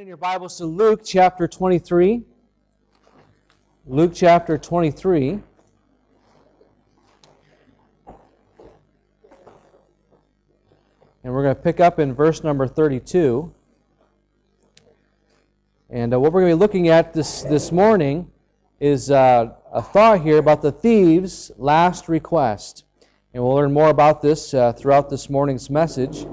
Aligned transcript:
In 0.00 0.08
your 0.08 0.16
Bibles 0.16 0.56
to 0.58 0.66
Luke 0.66 1.02
chapter 1.04 1.46
23. 1.46 2.22
Luke 3.86 4.10
chapter 4.12 4.58
23. 4.58 5.38
And 11.22 11.32
we're 11.32 11.44
going 11.44 11.54
to 11.54 11.62
pick 11.62 11.78
up 11.78 12.00
in 12.00 12.12
verse 12.12 12.42
number 12.42 12.66
32. 12.66 13.54
And 15.90 16.12
uh, 16.12 16.18
what 16.18 16.32
we're 16.32 16.40
going 16.40 16.50
to 16.50 16.56
be 16.56 16.60
looking 16.60 16.88
at 16.88 17.12
this, 17.12 17.42
this 17.42 17.70
morning 17.70 18.28
is 18.80 19.12
uh, 19.12 19.52
a 19.72 19.80
thought 19.80 20.22
here 20.22 20.38
about 20.38 20.60
the 20.60 20.72
thieves' 20.72 21.52
last 21.56 22.08
request. 22.08 22.84
And 23.32 23.44
we'll 23.44 23.54
learn 23.54 23.72
more 23.72 23.90
about 23.90 24.22
this 24.22 24.54
uh, 24.54 24.72
throughout 24.72 25.08
this 25.08 25.30
morning's 25.30 25.70
message. 25.70 26.26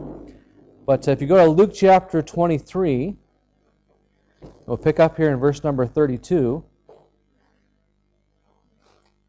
But 0.88 1.07
if 1.07 1.21
you 1.21 1.28
go 1.28 1.46
to 1.46 1.52
Luke 1.52 1.75
chapter 1.75 2.23
23, 2.23 3.18
we'll 4.72 4.78
pick 4.78 5.02
up 5.02 5.18
here 5.18 5.30
in 5.30 5.38
verse 5.38 5.66
number 5.66 5.86
32. 5.86 6.64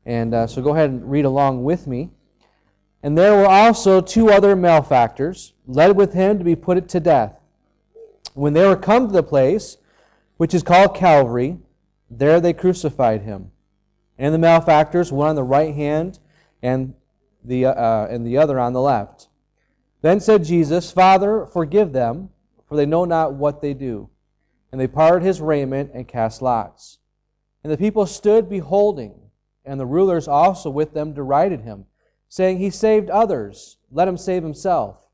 And 0.06 0.32
uh, 0.32 0.46
so 0.46 0.62
go 0.62 0.72
ahead 0.72 0.90
and 0.90 1.10
read 1.10 1.24
along 1.24 1.64
with 1.64 1.88
me. 1.88 2.10
And 3.02 3.18
there 3.18 3.34
were 3.34 3.48
also 3.48 4.00
two 4.00 4.30
other 4.30 4.54
malefactors, 4.54 5.54
led 5.66 5.96
with 5.96 6.12
him 6.12 6.38
to 6.38 6.44
be 6.44 6.54
put 6.54 6.88
to 6.88 7.00
death. 7.00 7.40
When 8.34 8.52
they 8.52 8.64
were 8.64 8.76
come 8.76 9.08
to 9.08 9.12
the 9.12 9.24
place, 9.24 9.78
which 10.36 10.54
is 10.54 10.62
called 10.62 10.94
Calvary, 10.94 11.58
there 12.08 12.40
they 12.40 12.52
crucified 12.52 13.22
him. 13.22 13.50
And 14.18 14.32
the 14.32 14.38
malefactors, 14.38 15.10
one 15.10 15.30
on 15.30 15.34
the 15.34 15.42
right 15.42 15.74
hand 15.74 16.20
and 16.62 16.94
the, 17.42 17.66
uh, 17.66 18.06
and 18.08 18.24
the 18.24 18.38
other 18.38 18.60
on 18.60 18.74
the 18.74 18.80
left. 18.80 19.26
Then 20.02 20.20
said 20.20 20.44
Jesus, 20.44 20.92
Father, 20.92 21.46
forgive 21.46 21.92
them, 21.92 22.28
for 22.68 22.76
they 22.76 22.86
know 22.86 23.04
not 23.04 23.34
what 23.34 23.60
they 23.60 23.74
do. 23.74 24.08
And 24.72 24.80
they 24.80 24.88
parted 24.88 25.24
his 25.24 25.40
raiment 25.40 25.92
and 25.94 26.08
cast 26.08 26.42
lots. 26.42 26.98
And 27.62 27.72
the 27.72 27.78
people 27.78 28.06
stood 28.06 28.48
beholding, 28.48 29.14
and 29.64 29.78
the 29.78 29.86
rulers 29.86 30.26
also 30.26 30.70
with 30.70 30.94
them 30.94 31.12
derided 31.12 31.60
him 31.60 31.84
saying, 32.32 32.56
He 32.56 32.70
saved 32.70 33.10
others, 33.10 33.76
let 33.90 34.08
him 34.08 34.16
save 34.16 34.42
himself, 34.42 35.06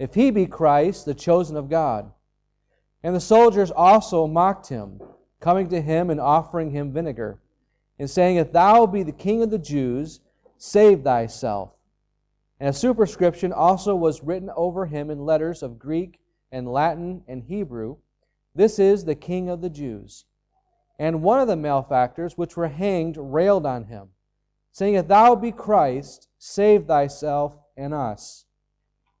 if 0.00 0.14
he 0.14 0.32
be 0.32 0.46
Christ, 0.46 1.04
the 1.04 1.14
chosen 1.14 1.56
of 1.56 1.70
God. 1.70 2.10
And 3.04 3.14
the 3.14 3.20
soldiers 3.20 3.70
also 3.70 4.26
mocked 4.26 4.68
him, 4.68 5.00
coming 5.38 5.68
to 5.68 5.80
him 5.80 6.10
and 6.10 6.20
offering 6.20 6.72
him 6.72 6.92
vinegar, 6.92 7.38
and 8.00 8.10
saying, 8.10 8.34
If 8.34 8.50
thou 8.50 8.84
be 8.84 9.04
the 9.04 9.12
king 9.12 9.44
of 9.44 9.50
the 9.50 9.60
Jews, 9.60 10.18
save 10.58 11.04
thyself. 11.04 11.70
And 12.58 12.70
a 12.70 12.72
superscription 12.72 13.52
also 13.52 13.94
was 13.94 14.24
written 14.24 14.50
over 14.56 14.86
him 14.86 15.08
in 15.08 15.24
letters 15.24 15.62
of 15.62 15.78
Greek 15.78 16.18
and 16.50 16.66
Latin 16.66 17.22
and 17.28 17.44
Hebrew 17.44 17.98
This 18.56 18.78
is 18.78 19.04
the 19.04 19.14
king 19.14 19.48
of 19.48 19.60
the 19.60 19.70
Jews. 19.70 20.24
And 20.98 21.22
one 21.22 21.40
of 21.40 21.48
the 21.48 21.56
malefactors 21.56 22.38
which 22.38 22.56
were 22.56 22.68
hanged 22.68 23.16
railed 23.18 23.66
on 23.66 23.84
him 23.84 24.08
saying, 24.76 24.94
If 24.94 25.08
thou 25.08 25.34
be 25.34 25.52
Christ, 25.52 26.28
save 26.36 26.84
thyself 26.84 27.54
and 27.78 27.94
us. 27.94 28.44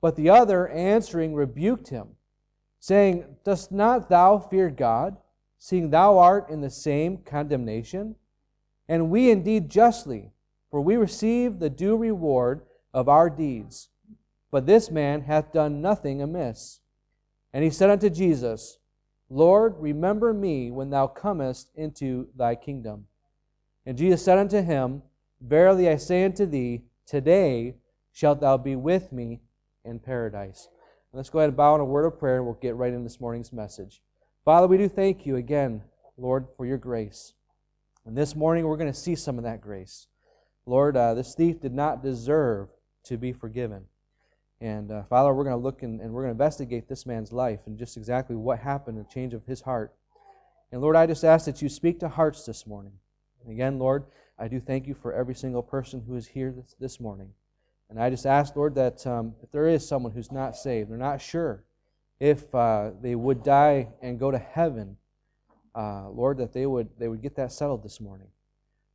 But 0.02 0.14
the 0.14 0.28
other, 0.28 0.68
answering, 0.68 1.34
rebuked 1.34 1.88
him, 1.88 2.08
saying, 2.78 3.24
Dost 3.42 3.72
not 3.72 4.10
thou 4.10 4.38
fear 4.38 4.68
God, 4.68 5.16
seeing 5.56 5.88
thou 5.88 6.18
art 6.18 6.50
in 6.50 6.60
the 6.60 6.68
same 6.68 7.16
condemnation? 7.16 8.16
And 8.86 9.08
we 9.08 9.30
indeed 9.30 9.70
justly, 9.70 10.30
for 10.70 10.82
we 10.82 10.96
receive 10.96 11.58
the 11.58 11.70
due 11.70 11.96
reward 11.96 12.60
of 12.92 13.08
our 13.08 13.30
deeds. 13.30 13.88
But 14.50 14.66
this 14.66 14.90
man 14.90 15.22
hath 15.22 15.52
done 15.52 15.80
nothing 15.80 16.20
amiss. 16.20 16.80
And 17.54 17.64
he 17.64 17.70
said 17.70 17.88
unto 17.88 18.10
Jesus, 18.10 18.76
Lord, 19.28 19.74
remember 19.78 20.32
me 20.32 20.70
when 20.70 20.90
thou 20.90 21.06
comest 21.06 21.70
into 21.74 22.28
thy 22.36 22.54
kingdom. 22.54 23.06
And 23.84 23.98
Jesus 23.98 24.24
said 24.24 24.38
unto 24.38 24.62
him, 24.62 25.02
Verily 25.40 25.88
I 25.88 25.96
say 25.96 26.24
unto 26.24 26.46
thee, 26.46 26.82
today 27.06 27.76
shalt 28.12 28.40
thou 28.40 28.56
be 28.56 28.76
with 28.76 29.12
me 29.12 29.40
in 29.84 29.98
paradise. 29.98 30.68
let's 31.12 31.30
go 31.30 31.38
ahead 31.38 31.48
and 31.48 31.56
bow 31.56 31.74
in 31.74 31.80
a 31.80 31.84
word 31.84 32.04
of 32.04 32.18
prayer 32.18 32.36
and 32.36 32.44
we'll 32.44 32.54
get 32.54 32.76
right 32.76 32.92
in 32.92 33.04
this 33.04 33.20
morning's 33.20 33.52
message. 33.52 34.02
Father, 34.44 34.66
we 34.66 34.78
do 34.78 34.88
thank 34.88 35.26
you 35.26 35.36
again, 35.36 35.82
Lord, 36.16 36.46
for 36.56 36.66
your 36.66 36.78
grace. 36.78 37.34
And 38.04 38.16
this 38.16 38.36
morning 38.36 38.66
we're 38.66 38.76
going 38.76 38.92
to 38.92 38.98
see 38.98 39.14
some 39.16 39.38
of 39.38 39.44
that 39.44 39.60
grace. 39.60 40.06
Lord, 40.66 40.96
uh, 40.96 41.14
this 41.14 41.34
thief 41.34 41.60
did 41.60 41.74
not 41.74 42.02
deserve 42.02 42.68
to 43.04 43.16
be 43.16 43.32
forgiven. 43.32 43.86
And 44.60 44.90
uh, 44.90 45.02
Father, 45.04 45.34
we're 45.34 45.44
going 45.44 45.56
to 45.56 45.62
look 45.62 45.82
and, 45.82 46.00
and 46.00 46.12
we're 46.12 46.22
going 46.22 46.34
to 46.34 46.42
investigate 46.42 46.88
this 46.88 47.04
man's 47.04 47.32
life 47.32 47.60
and 47.66 47.78
just 47.78 47.96
exactly 47.96 48.36
what 48.36 48.58
happened, 48.58 48.98
the 48.98 49.04
change 49.04 49.34
of 49.34 49.44
his 49.44 49.62
heart. 49.62 49.94
And 50.72 50.80
Lord, 50.80 50.96
I 50.96 51.06
just 51.06 51.24
ask 51.24 51.44
that 51.44 51.60
you 51.60 51.68
speak 51.68 52.00
to 52.00 52.08
hearts 52.08 52.44
this 52.46 52.66
morning. 52.66 52.92
And 53.42 53.52
again, 53.52 53.78
Lord, 53.78 54.04
I 54.38 54.48
do 54.48 54.58
thank 54.60 54.86
you 54.86 54.94
for 54.94 55.12
every 55.12 55.34
single 55.34 55.62
person 55.62 56.02
who 56.06 56.16
is 56.16 56.28
here 56.28 56.52
this, 56.52 56.74
this 56.80 57.00
morning. 57.00 57.30
And 57.88 58.00
I 58.00 58.10
just 58.10 58.26
ask, 58.26 58.56
Lord, 58.56 58.74
that 58.74 59.06
um, 59.06 59.34
if 59.42 59.52
there 59.52 59.68
is 59.68 59.86
someone 59.86 60.12
who's 60.12 60.32
not 60.32 60.56
saved, 60.56 60.90
they're 60.90 60.96
not 60.96 61.20
sure 61.20 61.62
if 62.18 62.52
uh, 62.54 62.90
they 63.00 63.14
would 63.14 63.44
die 63.44 63.88
and 64.00 64.18
go 64.18 64.30
to 64.30 64.38
heaven, 64.38 64.96
uh, 65.74 66.08
Lord, 66.08 66.38
that 66.38 66.52
they 66.52 66.66
would, 66.66 66.88
they 66.98 67.08
would 67.08 67.22
get 67.22 67.36
that 67.36 67.52
settled 67.52 67.84
this 67.84 68.00
morning. 68.00 68.28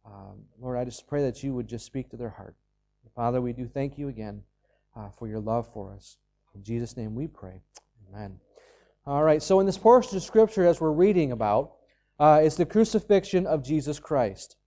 Um, 0.06 0.46
Lord, 0.60 0.78
I 0.78 0.84
just 0.84 1.08
pray 1.08 1.22
that 1.22 1.44
you 1.44 1.54
would 1.54 1.68
just 1.68 1.86
speak 1.86 2.10
to 2.10 2.18
their 2.18 2.32
heart. 2.32 2.56
Father, 3.16 3.42
we 3.42 3.54
do 3.54 3.68
thank 3.68 3.98
you 3.98 4.08
again 4.08 4.42
uh, 4.96 5.09
for 5.09 5.28
your 5.28 5.40
love 5.40 5.72
for 5.74 5.94
us. 5.94 6.18
In 6.56 6.63
Jesus' 6.63 6.97
name 6.97 7.16
we 7.16 7.28
pray. 7.28 7.62
Amen. 8.09 8.40
All 9.06 9.24
right, 9.24 9.41
so 9.41 9.59
in 9.59 9.66
this 9.66 9.78
portion 9.78 10.18
of 10.18 10.24
Scripture, 10.24 10.66
as 10.66 10.79
we're 10.79 10.91
reading 10.91 11.31
about, 11.31 11.74
uh, 12.19 12.41
is 12.44 12.56
the 12.56 12.66
crucifixion 12.66 13.47
of 13.47 13.63
Jesus 13.63 14.00
Christ. 14.00 14.57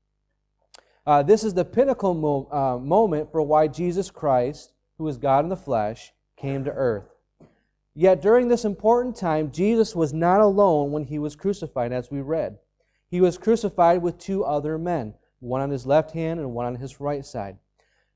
Uh, 1.07 1.23
this 1.23 1.45
is 1.45 1.55
the 1.55 1.65
pinnacle 1.65 2.15
mo- 2.15 2.49
uh, 2.51 2.79
moment 2.79 3.31
for 3.31 3.43
why 3.43 3.69
Jesus 3.69 4.11
Christ, 4.11 4.73
who 4.99 5.07
is 5.07 5.19
God 5.19 5.45
in 5.45 5.51
the 5.51 5.57
flesh, 5.57 6.13
came 6.37 6.65
to 6.65 6.73
earth. 6.73 7.15
Yet 7.95 8.23
during 8.23 8.49
this 8.49 8.65
important 8.65 9.15
time, 9.15 9.53
Jesus 9.53 9.95
was 9.95 10.13
not 10.13 10.41
alone 10.41 10.91
when 10.91 11.05
he 11.05 11.19
was 11.19 11.37
crucified, 11.37 11.93
as 11.93 12.11
we 12.11 12.21
read. 12.21 12.59
He 13.09 13.21
was 13.21 13.39
crucified 13.39 14.03
with 14.03 14.19
two 14.19 14.45
other 14.45 14.79
men, 14.79 15.15
one 15.39 15.61
on 15.61 15.71
his 15.71 15.87
left 15.87 16.11
hand 16.11 16.41
and 16.41 16.55
one 16.55 16.67
on 16.67 16.75
his 16.75 17.01
right 17.01 17.25
side. 17.25 17.59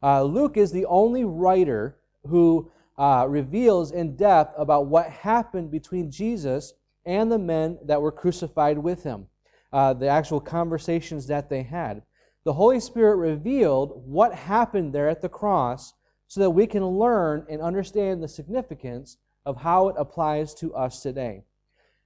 Uh, 0.02 0.24
Luke 0.24 0.56
is 0.56 0.72
the 0.72 0.86
only 0.86 1.24
writer 1.24 1.97
who 2.26 2.70
uh, 2.96 3.26
reveals 3.28 3.92
in 3.92 4.16
depth 4.16 4.54
about 4.58 4.86
what 4.86 5.08
happened 5.08 5.70
between 5.70 6.10
Jesus 6.10 6.74
and 7.04 7.30
the 7.30 7.38
men 7.38 7.78
that 7.84 8.02
were 8.02 8.12
crucified 8.12 8.78
with 8.78 9.02
him, 9.02 9.28
uh, 9.72 9.94
the 9.94 10.08
actual 10.08 10.40
conversations 10.40 11.26
that 11.28 11.48
they 11.48 11.62
had 11.62 12.02
the 12.48 12.54
Holy 12.54 12.80
Spirit 12.80 13.16
revealed 13.16 14.02
what 14.06 14.32
happened 14.34 14.94
there 14.94 15.10
at 15.10 15.20
the 15.20 15.28
cross 15.28 15.92
so 16.28 16.40
that 16.40 16.48
we 16.48 16.66
can 16.66 16.82
learn 16.82 17.44
and 17.50 17.60
understand 17.60 18.22
the 18.22 18.28
significance 18.28 19.18
of 19.44 19.58
how 19.58 19.88
it 19.88 19.96
applies 19.98 20.54
to 20.54 20.74
us 20.74 21.02
today. 21.02 21.44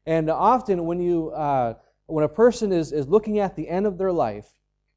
And 0.04 0.28
often, 0.28 0.84
when, 0.84 0.98
you, 0.98 1.30
uh, 1.30 1.74
when 2.06 2.24
a 2.24 2.28
person 2.28 2.72
is, 2.72 2.90
is 2.90 3.06
looking 3.06 3.38
at 3.38 3.54
the 3.54 3.68
end 3.68 3.86
of 3.86 3.98
their 3.98 4.10
life 4.10 4.48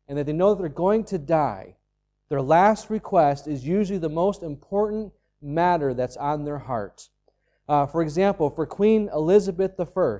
and 0.08 0.18
that 0.18 0.26
they 0.26 0.34
know 0.34 0.56
that 0.56 0.62
they're 0.62 0.70
going 0.70 1.04
to 1.06 1.20
die, 1.20 1.76
their 2.30 2.42
last 2.42 2.90
request 2.90 3.48
is 3.48 3.66
usually 3.66 4.00
the 4.00 4.10
most 4.10 4.44
important 4.44 5.14
matter 5.42 5.94
that's 5.94 6.18
on 6.18 6.44
their 6.44 6.60
heart. 6.60 7.10
Uh, 7.68 7.86
for 7.86 8.02
example, 8.02 8.50
for 8.50 8.66
Queen 8.66 9.10
Elizabeth 9.14 9.80
I, 9.80 10.18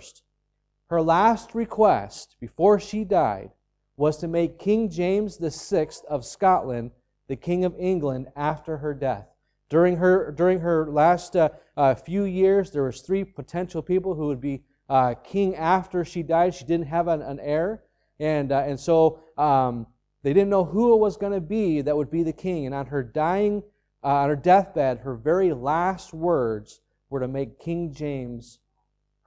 her 0.88 1.02
last 1.02 1.56
request 1.56 2.36
before 2.40 2.80
she 2.80 3.04
died 3.04 3.52
was 3.98 4.18
to 4.18 4.28
make 4.28 4.60
King 4.60 4.90
James 4.90 5.38
VI 5.38 5.88
of 6.10 6.26
Scotland 6.26 6.92
the 7.28 7.36
King 7.36 7.66
of 7.66 7.76
England 7.80 8.28
after 8.36 8.78
her 8.78 8.94
death. 8.94 9.28
During 9.70 9.98
her, 9.98 10.32
during 10.32 10.60
her 10.60 10.86
last 10.92 11.36
uh, 11.36 11.50
uh, 11.76 11.96
few 11.96 12.24
years, 12.24 12.70
there 12.70 12.84
was 12.84 13.02
three 13.02 13.24
potential 13.24 13.82
people 13.82 14.14
who 14.14 14.28
would 14.28 14.42
be 14.42 14.64
uh, 14.90 15.16
king 15.24 15.56
after 15.56 16.06
she 16.06 16.22
died. 16.22 16.54
She 16.54 16.66
didn't 16.66 16.88
have 16.88 17.08
an, 17.08 17.24
an 17.24 17.40
heir, 17.40 17.82
and, 18.20 18.52
uh, 18.52 18.60
and 18.60 18.80
so 18.80 19.20
um, 19.38 19.88
they 20.26 20.34
didn't 20.34 20.50
know 20.50 20.66
who 20.66 20.92
it 20.92 20.98
was 20.98 21.18
going 21.18 21.34
to 21.34 21.40
be 21.40 21.82
that 21.82 21.96
would 21.96 22.10
be 22.10 22.24
the 22.24 22.34
king. 22.34 22.66
And 22.66 22.74
on 22.74 22.88
her 22.88 23.04
dying, 23.04 23.62
uh, 24.04 24.08
on 24.08 24.30
her 24.30 24.36
deathbed, 24.36 25.02
her 25.02 25.14
very 25.14 25.54
last 25.54 26.16
words 26.16 26.82
were 27.12 27.20
to 27.20 27.28
make 27.28 27.60
King 27.60 27.94
James 27.94 28.58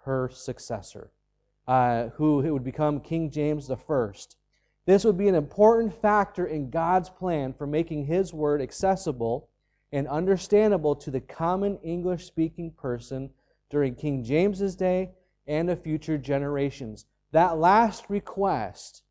her 0.02 0.28
successor, 0.28 1.12
uh, 1.68 2.08
who 2.16 2.38
would 2.52 2.64
become 2.64 2.98
King 2.98 3.30
James 3.30 3.68
the 3.68 3.76
First. 3.76 4.38
This 4.86 5.04
would 5.04 5.16
be 5.16 5.28
an 5.28 5.36
important 5.36 5.94
factor 6.02 6.44
in 6.44 6.68
God's 6.68 7.10
plan 7.10 7.54
for 7.54 7.68
making 7.68 8.06
His 8.06 8.34
Word 8.34 8.60
accessible 8.60 9.50
and 9.92 10.08
understandable 10.08 10.96
to 10.96 11.12
the 11.12 11.20
common 11.20 11.78
English 11.84 12.26
speaking 12.26 12.72
person 12.72 13.30
during 13.70 13.94
King 13.94 14.24
James's 14.24 14.74
day 14.74 15.12
and 15.46 15.70
of 15.70 15.80
future 15.80 16.18
generations. 16.18 17.06
That 17.30 17.58
last 17.58 18.10
request 18.10 19.04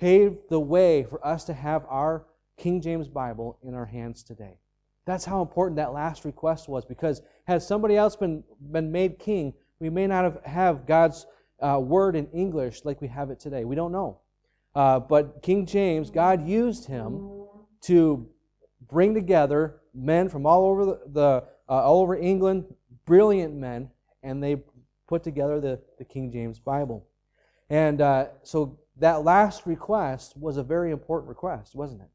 paved 0.00 0.38
the 0.48 0.58
way 0.58 1.04
for 1.04 1.24
us 1.24 1.44
to 1.44 1.52
have 1.52 1.84
our 1.88 2.24
King 2.56 2.80
James 2.80 3.06
Bible 3.06 3.58
in 3.62 3.74
our 3.74 3.84
hands 3.84 4.22
today. 4.22 4.58
That's 5.04 5.26
how 5.26 5.42
important 5.42 5.76
that 5.76 5.92
last 5.92 6.24
request 6.24 6.68
was 6.68 6.86
because 6.86 7.20
had 7.44 7.62
somebody 7.62 7.96
else 7.96 8.16
been, 8.16 8.42
been 8.60 8.90
made 8.90 9.18
king, 9.18 9.52
we 9.78 9.90
may 9.90 10.06
not 10.06 10.24
have, 10.24 10.44
have 10.44 10.86
God's 10.86 11.26
uh, 11.60 11.78
word 11.78 12.16
in 12.16 12.26
English 12.28 12.84
like 12.84 13.00
we 13.02 13.08
have 13.08 13.30
it 13.30 13.40
today. 13.40 13.64
We 13.64 13.76
don't 13.76 13.92
know. 13.92 14.20
Uh, 14.74 15.00
but 15.00 15.42
King 15.42 15.66
James, 15.66 16.10
God 16.10 16.46
used 16.46 16.86
him 16.86 17.44
to 17.82 18.26
bring 18.90 19.14
together 19.14 19.80
men 19.94 20.28
from 20.28 20.46
all 20.46 20.66
over 20.66 20.84
the, 20.84 21.00
the 21.06 21.44
uh, 21.68 21.82
all 21.82 22.00
over 22.02 22.16
England, 22.16 22.64
brilliant 23.04 23.54
men, 23.54 23.90
and 24.22 24.42
they 24.42 24.62
put 25.06 25.22
together 25.22 25.60
the, 25.60 25.80
the 25.98 26.04
King 26.04 26.32
James 26.32 26.58
Bible. 26.58 27.06
And 27.68 28.00
uh, 28.00 28.26
so 28.42 28.79
that 29.00 29.24
last 29.24 29.66
request 29.66 30.36
was 30.36 30.56
a 30.56 30.62
very 30.62 30.90
important 30.90 31.28
request, 31.28 31.74
wasn't 31.74 32.02
it? 32.02 32.08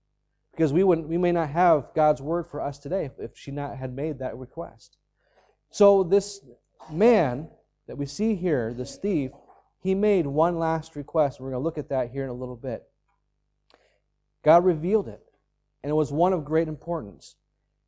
Because 0.52 0.72
we 0.72 0.84
wouldn't, 0.84 1.10
we 1.10 1.18
may 1.18 1.32
not 1.32 1.50
have 1.50 1.94
God's 1.94 2.22
word 2.22 2.48
for 2.48 2.62
us 2.62 2.80
today 2.80 3.06
if, 3.06 3.12
if 3.20 3.38
she 3.38 3.52
not 3.52 3.78
had 3.78 3.94
made 3.94 4.20
that 4.20 4.38
request. 4.38 4.98
So 5.70 6.04
this 6.04 6.42
man 6.90 7.50
that 7.88 7.98
we 7.98 8.06
see 8.06 8.36
here, 8.36 8.74
this 8.74 8.96
thief, 8.96 9.32
he 9.82 9.94
made 9.94 10.26
one 10.26 10.58
last 10.58 10.96
request. 10.96 11.40
We're 11.40 11.50
going 11.50 11.60
to 11.60 11.64
look 11.64 11.78
at 11.78 11.90
that 11.90 12.12
here 12.12 12.24
in 12.24 12.30
a 12.30 12.34
little 12.34 12.56
bit. 12.56 12.84
God 14.44 14.64
revealed 14.64 15.08
it, 15.08 15.22
and 15.84 15.90
it 15.90 15.96
was 15.96 16.12
one 16.12 16.34
of 16.34 16.46
great 16.46 16.68
importance. 16.68 17.36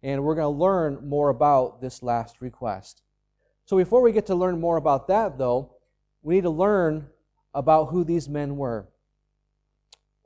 And 0.03 0.23
we're 0.23 0.35
going 0.35 0.53
to 0.53 0.59
learn 0.59 1.07
more 1.07 1.29
about 1.29 1.81
this 1.81 2.03
last 2.03 2.41
request. 2.41 3.01
So 3.65 3.77
before 3.77 4.01
we 4.01 4.11
get 4.11 4.25
to 4.27 4.35
learn 4.35 4.59
more 4.59 4.77
about 4.77 5.07
that, 5.07 5.37
though, 5.37 5.75
we 6.21 6.35
need 6.35 6.43
to 6.43 6.49
learn 6.49 7.07
about 7.53 7.85
who 7.85 8.03
these 8.03 8.29
men 8.29 8.57
were. 8.57 8.87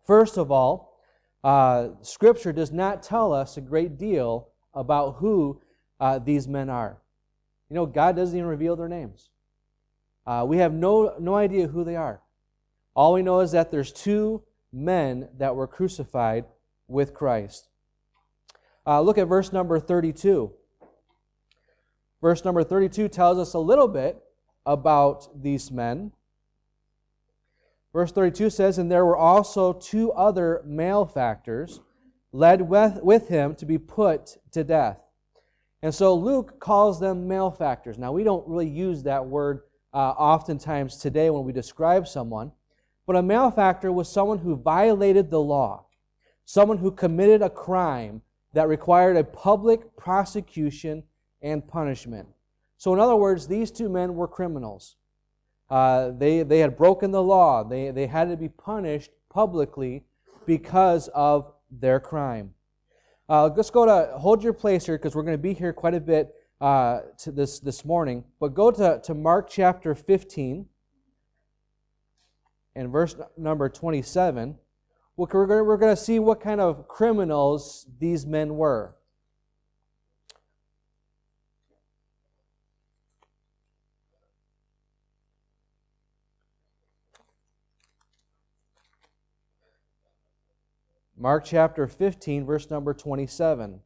First 0.06 0.38
of 0.38 0.51
all, 0.51 1.00
uh, 1.44 1.89
Scripture 2.01 2.53
does 2.53 2.71
not 2.71 3.03
tell 3.03 3.33
us 3.33 3.57
a 3.57 3.62
great 3.62 3.97
deal 3.97 4.50
about 4.73 5.15
who 5.18 5.62
uh, 6.00 6.19
these 6.19 6.47
men 6.47 6.69
are. 6.69 6.97
You 7.69 7.75
know, 7.75 7.85
God 7.85 8.15
doesn't 8.15 8.35
even 8.35 8.50
reveal 8.50 8.75
their 8.75 8.89
names. 8.89 9.29
Uh, 10.25 10.45
we 10.47 10.57
have 10.57 10.73
no, 10.73 11.15
no 11.19 11.35
idea 11.35 11.68
who 11.68 11.83
they 11.83 11.95
are. 11.95 12.21
All 12.95 13.13
we 13.13 13.21
know 13.21 13.39
is 13.39 13.51
that 13.53 13.71
there's 13.71 13.91
two 13.91 14.44
men 14.71 15.29
that 15.38 15.56
were 15.56 15.67
crucified 15.67 16.45
with 16.88 17.13
Christ. 17.13 17.69
Uh, 18.85 19.01
look 19.01 19.17
at 19.17 19.27
verse 19.27 19.53
number 19.53 19.79
32. 19.79 20.51
Verse 22.21 22.45
number 22.45 22.63
32 22.63 23.07
tells 23.07 23.38
us 23.39 23.53
a 23.53 23.59
little 23.59 23.88
bit 23.88 24.21
about 24.65 25.41
these 25.41 25.71
men. 25.71 26.12
Verse 27.93 28.11
32 28.11 28.49
says, 28.49 28.77
And 28.77 28.91
there 28.91 29.05
were 29.05 29.17
also 29.17 29.73
two 29.73 30.11
other 30.13 30.61
malefactors 30.65 31.81
led 32.31 32.61
with, 32.61 32.99
with 33.03 33.27
him 33.27 33.55
to 33.55 33.65
be 33.65 33.77
put 33.77 34.38
to 34.51 34.63
death. 34.63 34.99
And 35.81 35.93
so 35.93 36.15
Luke 36.15 36.59
calls 36.59 36.99
them 36.99 37.27
malefactors. 37.27 37.97
Now, 37.97 38.11
we 38.11 38.23
don't 38.23 38.47
really 38.47 38.69
use 38.69 39.03
that 39.03 39.25
word 39.25 39.61
uh, 39.93 39.97
oftentimes 39.97 40.97
today 40.97 41.29
when 41.29 41.43
we 41.43 41.51
describe 41.51 42.07
someone, 42.07 42.51
but 43.05 43.15
a 43.15 43.21
malefactor 43.21 43.91
was 43.91 44.11
someone 44.11 44.38
who 44.38 44.55
violated 44.55 45.29
the 45.29 45.41
law, 45.41 45.85
someone 46.45 46.77
who 46.77 46.91
committed 46.91 47.41
a 47.41 47.49
crime 47.49 48.21
that 48.53 48.67
required 48.67 49.17
a 49.17 49.23
public 49.23 49.97
prosecution 49.97 51.03
and 51.41 51.67
punishment. 51.67 52.27
So, 52.77 52.93
in 52.93 52.99
other 52.99 53.15
words, 53.15 53.47
these 53.47 53.71
two 53.71 53.89
men 53.89 54.15
were 54.15 54.27
criminals. 54.27 54.95
Uh, 55.71 56.12
they, 56.18 56.44
they 56.44 56.59
had 56.59 56.75
broken 56.75 57.12
the 57.12 57.23
law, 57.23 57.63
they, 57.63 57.91
they 57.91 58.06
had 58.06 58.29
to 58.29 58.35
be 58.35 58.50
punished 58.50 59.09
publicly 59.29 60.03
because 60.45 61.07
of 61.15 61.53
their 61.71 61.97
crime. 61.97 62.53
Uh, 63.29 63.50
let's 63.56 63.69
go 63.69 63.85
to 63.85 64.12
hold 64.18 64.44
your 64.44 64.51
place 64.51 64.85
here 64.85 64.97
because 64.97 65.15
we're 65.15 65.23
going 65.23 65.33
to 65.33 65.41
be 65.41 65.53
here 65.53 65.71
quite 65.71 65.94
a 65.94 66.00
bit 66.01 66.35
uh, 66.59 67.00
to 67.18 67.31
this, 67.31 67.59
this 67.59 67.85
morning. 67.85 68.25
But 68.41 68.53
go 68.53 68.69
to, 68.71 69.00
to 69.06 69.13
Mark 69.13 69.50
chapter 69.50 69.95
15 69.95 70.65
and 72.75 72.89
verse 72.89 73.15
number 73.38 73.69
27. 73.69 74.57
We're 75.15 75.25
going, 75.25 75.65
we're 75.65 75.77
going 75.77 75.95
to 75.95 76.01
see 76.01 76.19
what 76.19 76.41
kind 76.41 76.59
of 76.59 76.89
criminals 76.89 77.88
these 77.97 78.25
men 78.25 78.57
were. 78.57 78.95
Mark 91.21 91.45
chapter 91.45 91.85
15, 91.85 92.47
verse 92.47 92.71
number 92.71 92.95
27. 92.95 93.81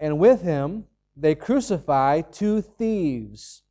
And 0.00 0.18
with 0.18 0.40
him 0.40 0.86
they 1.14 1.34
crucify 1.34 2.22
two 2.22 2.62
thieves, 2.62 3.62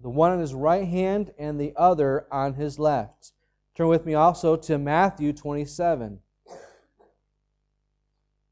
the 0.00 0.08
one 0.08 0.30
on 0.30 0.38
his 0.38 0.54
right 0.54 0.86
hand 0.86 1.32
and 1.36 1.60
the 1.60 1.72
other 1.74 2.26
on 2.30 2.54
his 2.54 2.78
left. 2.78 3.32
Turn 3.74 3.88
with 3.88 4.06
me 4.06 4.14
also 4.14 4.54
to 4.54 4.78
Matthew 4.78 5.32
27. 5.32 6.20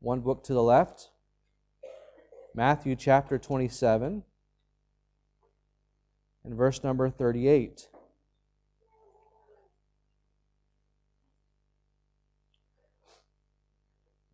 One 0.00 0.18
book 0.18 0.42
to 0.44 0.52
the 0.52 0.64
left. 0.64 1.10
Matthew 2.52 2.96
chapter 2.96 3.38
27 3.38 4.24
and 6.42 6.54
verse 6.56 6.82
number 6.82 7.08
38. 7.08 7.88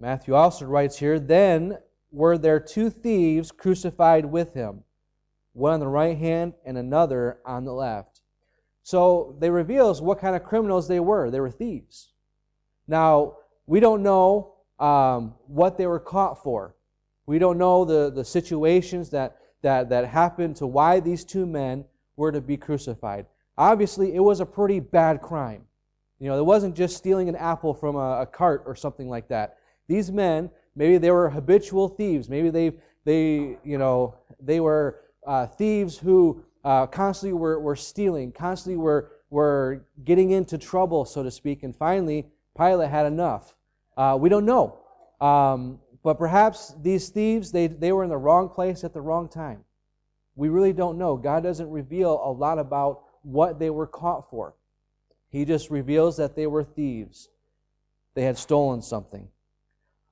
Matthew 0.02 0.34
also 0.34 0.64
writes 0.64 0.98
here, 0.98 1.20
Then 1.20 1.78
were 2.10 2.36
there 2.36 2.58
two 2.58 2.90
thieves 2.90 3.52
crucified 3.52 4.24
with 4.24 4.52
him, 4.52 4.82
one 5.52 5.74
on 5.74 5.78
the 5.78 5.86
right 5.86 6.18
hand 6.18 6.54
and 6.66 6.76
another 6.76 7.38
on 7.46 7.64
the 7.64 7.72
left. 7.72 8.20
So 8.82 9.36
they 9.38 9.48
reveals 9.48 10.02
what 10.02 10.18
kind 10.18 10.34
of 10.34 10.42
criminals 10.42 10.88
they 10.88 10.98
were. 10.98 11.30
They 11.30 11.38
were 11.38 11.52
thieves. 11.52 12.08
Now, 12.88 13.36
we 13.68 13.78
don't 13.78 14.02
know 14.02 14.54
um, 14.80 15.34
what 15.46 15.78
they 15.78 15.86
were 15.86 16.00
caught 16.00 16.42
for. 16.42 16.74
We 17.26 17.38
don't 17.38 17.56
know 17.56 17.84
the, 17.84 18.10
the 18.10 18.24
situations 18.24 19.10
that, 19.10 19.36
that, 19.62 19.88
that 19.90 20.08
happened 20.08 20.56
to 20.56 20.66
why 20.66 20.98
these 20.98 21.24
two 21.24 21.46
men 21.46 21.84
were 22.16 22.32
to 22.32 22.40
be 22.40 22.56
crucified. 22.56 23.26
Obviously, 23.56 24.16
it 24.16 24.20
was 24.20 24.40
a 24.40 24.46
pretty 24.46 24.80
bad 24.80 25.22
crime. 25.22 25.62
You 26.18 26.26
know, 26.26 26.40
it 26.40 26.44
wasn't 26.44 26.74
just 26.74 26.96
stealing 26.96 27.28
an 27.28 27.36
apple 27.36 27.72
from 27.72 27.94
a, 27.94 28.22
a 28.22 28.26
cart 28.26 28.64
or 28.66 28.74
something 28.74 29.08
like 29.08 29.28
that. 29.28 29.58
These 29.88 30.10
men, 30.10 30.50
maybe 30.74 30.98
they 30.98 31.10
were 31.10 31.30
habitual 31.30 31.88
thieves. 31.88 32.28
Maybe 32.28 32.50
they, 32.50 32.72
they 33.04 33.58
you 33.64 33.78
know, 33.78 34.16
they 34.40 34.60
were 34.60 35.00
uh, 35.26 35.46
thieves 35.46 35.98
who 35.98 36.44
uh, 36.64 36.86
constantly 36.86 37.38
were, 37.38 37.60
were 37.60 37.76
stealing, 37.76 38.32
constantly 38.32 38.76
were, 38.76 39.12
were 39.30 39.84
getting 40.04 40.30
into 40.30 40.58
trouble, 40.58 41.04
so 41.04 41.22
to 41.22 41.30
speak. 41.30 41.62
And 41.62 41.74
finally, 41.74 42.26
Pilate 42.56 42.90
had 42.90 43.06
enough. 43.06 43.54
Uh, 43.96 44.16
we 44.20 44.28
don't 44.28 44.44
know. 44.44 44.78
Um, 45.20 45.78
but 46.02 46.18
perhaps 46.18 46.74
these 46.82 47.08
thieves, 47.08 47.52
they, 47.52 47.66
they 47.66 47.92
were 47.92 48.02
in 48.02 48.10
the 48.10 48.16
wrong 48.16 48.48
place 48.48 48.84
at 48.84 48.92
the 48.92 49.00
wrong 49.00 49.28
time. 49.28 49.64
We 50.34 50.48
really 50.48 50.72
don't 50.72 50.98
know. 50.98 51.16
God 51.16 51.42
doesn't 51.42 51.70
reveal 51.70 52.20
a 52.24 52.32
lot 52.32 52.58
about 52.58 53.02
what 53.22 53.58
they 53.58 53.70
were 53.70 53.86
caught 53.86 54.28
for. 54.30 54.54
He 55.28 55.44
just 55.44 55.70
reveals 55.70 56.16
that 56.16 56.34
they 56.34 56.46
were 56.46 56.64
thieves. 56.64 57.28
They 58.14 58.22
had 58.22 58.36
stolen 58.36 58.82
something. 58.82 59.28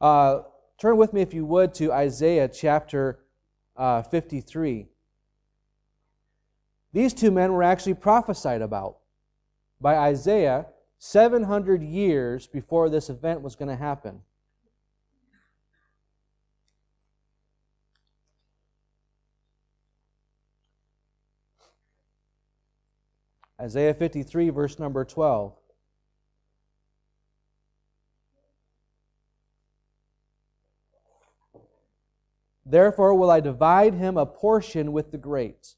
Uh, 0.00 0.42
turn 0.78 0.96
with 0.96 1.12
me, 1.12 1.20
if 1.20 1.34
you 1.34 1.44
would, 1.44 1.74
to 1.74 1.92
Isaiah 1.92 2.48
chapter 2.48 3.20
uh, 3.76 4.02
53. 4.02 4.86
These 6.92 7.14
two 7.14 7.30
men 7.30 7.52
were 7.52 7.62
actually 7.62 7.94
prophesied 7.94 8.62
about 8.62 8.98
by 9.80 9.96
Isaiah 9.96 10.66
700 10.98 11.82
years 11.82 12.46
before 12.46 12.90
this 12.90 13.08
event 13.08 13.42
was 13.42 13.56
going 13.56 13.68
to 13.68 13.76
happen. 13.76 14.20
Isaiah 23.60 23.92
53, 23.92 24.48
verse 24.50 24.78
number 24.78 25.04
12. 25.04 25.59
Therefore 32.70 33.14
will 33.14 33.30
I 33.30 33.40
divide 33.40 33.94
him 33.94 34.16
a 34.16 34.26
portion 34.26 34.92
with 34.92 35.10
the 35.10 35.18
great. 35.18 35.74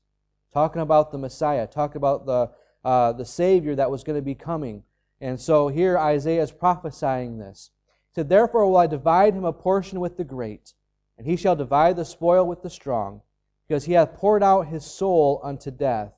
Talking 0.52 0.82
about 0.82 1.10
the 1.10 1.18
Messiah, 1.18 1.66
talking 1.66 1.96
about 1.96 2.26
the, 2.26 2.50
uh, 2.84 3.12
the 3.12 3.24
Savior 3.24 3.74
that 3.76 3.90
was 3.90 4.04
going 4.04 4.18
to 4.18 4.22
be 4.22 4.34
coming. 4.34 4.82
And 5.20 5.40
so 5.40 5.68
here 5.68 5.96
Isaiah 5.96 6.42
is 6.42 6.52
prophesying 6.52 7.38
this. 7.38 7.70
He 8.10 8.20
said, 8.20 8.28
Therefore 8.28 8.66
will 8.66 8.76
I 8.76 8.86
divide 8.86 9.34
him 9.34 9.44
a 9.44 9.52
portion 9.52 10.00
with 10.00 10.18
the 10.18 10.24
great, 10.24 10.74
and 11.16 11.26
he 11.26 11.36
shall 11.36 11.56
divide 11.56 11.96
the 11.96 12.04
spoil 12.04 12.46
with 12.46 12.60
the 12.60 12.68
strong, 12.68 13.22
because 13.66 13.84
he 13.84 13.94
hath 13.94 14.14
poured 14.14 14.42
out 14.42 14.66
his 14.66 14.84
soul 14.84 15.40
unto 15.42 15.70
death, 15.70 16.12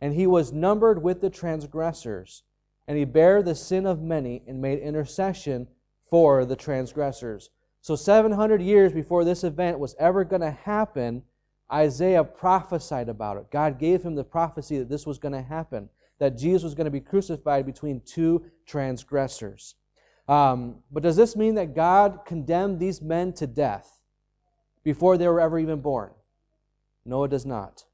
and 0.00 0.14
he 0.14 0.26
was 0.26 0.52
numbered 0.52 1.02
with 1.02 1.20
the 1.20 1.30
transgressors, 1.30 2.44
and 2.86 2.96
he 2.96 3.04
bare 3.04 3.42
the 3.42 3.54
sin 3.56 3.86
of 3.86 4.02
many, 4.02 4.42
and 4.46 4.62
made 4.62 4.78
intercession 4.78 5.66
for 6.08 6.44
the 6.44 6.56
transgressors. 6.56 7.50
So, 7.82 7.96
700 7.96 8.62
years 8.62 8.92
before 8.92 9.24
this 9.24 9.42
event 9.42 9.80
was 9.80 9.96
ever 9.98 10.22
going 10.22 10.40
to 10.40 10.52
happen, 10.52 11.24
Isaiah 11.70 12.22
prophesied 12.22 13.08
about 13.08 13.38
it. 13.38 13.50
God 13.50 13.80
gave 13.80 14.04
him 14.04 14.14
the 14.14 14.22
prophecy 14.22 14.78
that 14.78 14.88
this 14.88 15.04
was 15.04 15.18
going 15.18 15.32
to 15.32 15.42
happen, 15.42 15.88
that 16.20 16.38
Jesus 16.38 16.62
was 16.62 16.74
going 16.74 16.84
to 16.84 16.92
be 16.92 17.00
crucified 17.00 17.66
between 17.66 18.00
two 18.06 18.44
transgressors. 18.66 19.74
Um, 20.28 20.76
but 20.92 21.02
does 21.02 21.16
this 21.16 21.34
mean 21.34 21.56
that 21.56 21.74
God 21.74 22.20
condemned 22.24 22.78
these 22.78 23.02
men 23.02 23.32
to 23.34 23.48
death 23.48 24.00
before 24.84 25.18
they 25.18 25.26
were 25.26 25.40
ever 25.40 25.58
even 25.58 25.80
born? 25.80 26.12
No, 27.04 27.24
it 27.24 27.32
does 27.32 27.44
not. 27.44 27.84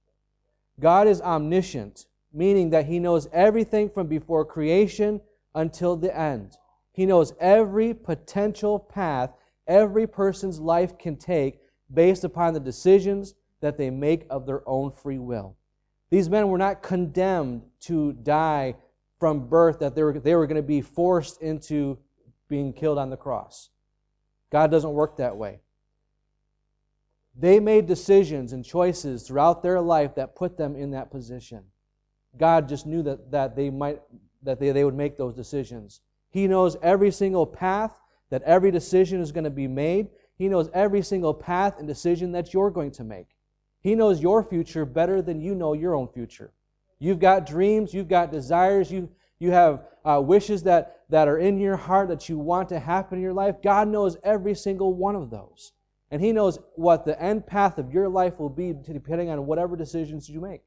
God 0.78 1.09
is 1.09 1.23
omniscient, 1.23 2.04
meaning 2.30 2.68
that 2.71 2.85
He 2.85 2.99
knows 2.99 3.26
everything 3.33 3.88
from 3.88 4.07
before 4.07 4.45
creation 4.45 5.23
until 5.54 5.97
the 5.97 6.14
end. 6.14 6.59
He 6.92 7.07
knows 7.07 7.33
every 7.40 7.95
potential 7.95 8.78
path 8.78 9.30
every 9.68 10.06
person's 10.06 10.58
life 10.58 10.98
can 10.98 11.16
take 11.16 11.60
based 11.92 12.25
upon 12.25 12.54
the 12.54 12.60
decisions 12.60 13.34
that 13.60 13.76
they 13.76 13.90
make 13.90 14.26
of 14.30 14.46
their 14.46 14.68
own 14.68 14.90
free 14.90 15.18
will. 15.18 15.56
These 16.10 16.28
men 16.28 16.48
were 16.48 16.58
not 16.58 16.82
condemned 16.82 17.62
to 17.80 18.12
die 18.12 18.76
from 19.18 19.48
birth, 19.48 19.80
that 19.80 19.94
they 19.94 20.02
were, 20.02 20.18
they 20.18 20.34
were 20.34 20.46
going 20.46 20.56
to 20.56 20.62
be 20.62 20.80
forced 20.80 21.42
into 21.42 21.98
being 22.48 22.72
killed 22.72 22.98
on 22.98 23.10
the 23.10 23.16
cross. 23.16 23.70
God 24.50 24.70
doesn't 24.70 24.92
work 24.92 25.16
that 25.18 25.37
way. 25.37 25.60
They 27.37 27.60
made 27.60 27.87
decisions 27.87 28.52
and 28.52 28.64
choices 28.64 29.26
throughout 29.26 29.62
their 29.62 29.80
life 29.80 30.14
that 30.14 30.34
put 30.34 30.56
them 30.56 30.75
in 30.75 30.92
that 30.92 31.10
position. 31.10 31.64
God 32.37 32.68
just 32.68 32.87
knew 32.87 33.02
that, 33.02 33.30
that 33.30 33.56
they 33.56 33.70
might 33.70 34.00
that 34.42 34.60
they, 34.60 34.70
they 34.70 34.84
would 34.84 34.94
make 34.94 35.16
those 35.16 35.34
decisions. 35.34 36.00
He 36.30 36.46
knows 36.46 36.76
every 36.82 37.10
single 37.10 37.46
path 37.46 38.00
that 38.30 38.42
every 38.42 38.70
decision 38.70 39.20
is 39.20 39.32
going 39.32 39.44
to 39.44 39.50
be 39.50 39.68
made. 39.68 40.08
He 40.37 40.49
knows 40.49 40.70
every 40.73 41.02
single 41.02 41.35
path 41.35 41.78
and 41.78 41.87
decision 41.87 42.32
that 42.32 42.52
you're 42.52 42.70
going 42.70 42.92
to 42.92 43.04
make. 43.04 43.28
He 43.80 43.94
knows 43.94 44.20
your 44.20 44.42
future 44.42 44.85
better 44.85 45.23
than 45.23 45.40
you 45.40 45.54
know 45.54 45.73
your 45.73 45.94
own 45.94 46.08
future. 46.08 46.52
You've 46.99 47.20
got 47.20 47.47
dreams, 47.47 47.94
you've 47.94 48.08
got 48.08 48.32
desires, 48.32 48.90
you, 48.90 49.08
you 49.38 49.52
have 49.52 49.85
uh, 50.04 50.20
wishes 50.20 50.64
that, 50.64 51.02
that 51.11 51.28
are 51.28 51.38
in 51.38 51.58
your 51.58 51.76
heart 51.76 52.08
that 52.08 52.28
you 52.28 52.38
want 52.38 52.68
to 52.70 52.80
happen 52.80 53.18
in 53.18 53.23
your 53.23 53.32
life. 53.32 53.62
God 53.62 53.88
knows 53.88 54.16
every 54.25 54.54
single 54.54 54.94
one 54.94 55.14
of 55.14 55.30
those. 55.30 55.73
And 56.11 56.23
He 56.23 56.32
knows 56.32 56.58
what 56.75 57.04
the 57.04 57.20
end 57.23 57.47
path 57.47 57.78
of 57.78 57.92
your 57.92 58.08
life 58.08 58.38
will 58.38 58.49
be 58.49 58.73
depending 58.73 59.30
on 59.30 59.47
whatever 59.47 59.76
decisions 59.76 60.28
you 60.28 60.40
make. 60.40 60.62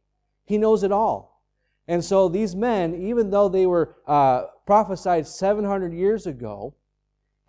He 0.45 0.57
knows 0.57 0.83
it 0.83 0.91
all. 0.91 1.41
And 1.87 2.03
so 2.03 2.29
these 2.29 2.55
men, 2.55 2.95
even 2.95 3.29
though 3.31 3.49
they 3.49 3.65
were 3.65 3.95
uh, 4.07 4.43
prophesied 4.65 5.27
700 5.27 5.93
years 5.93 6.27
ago, 6.27 6.75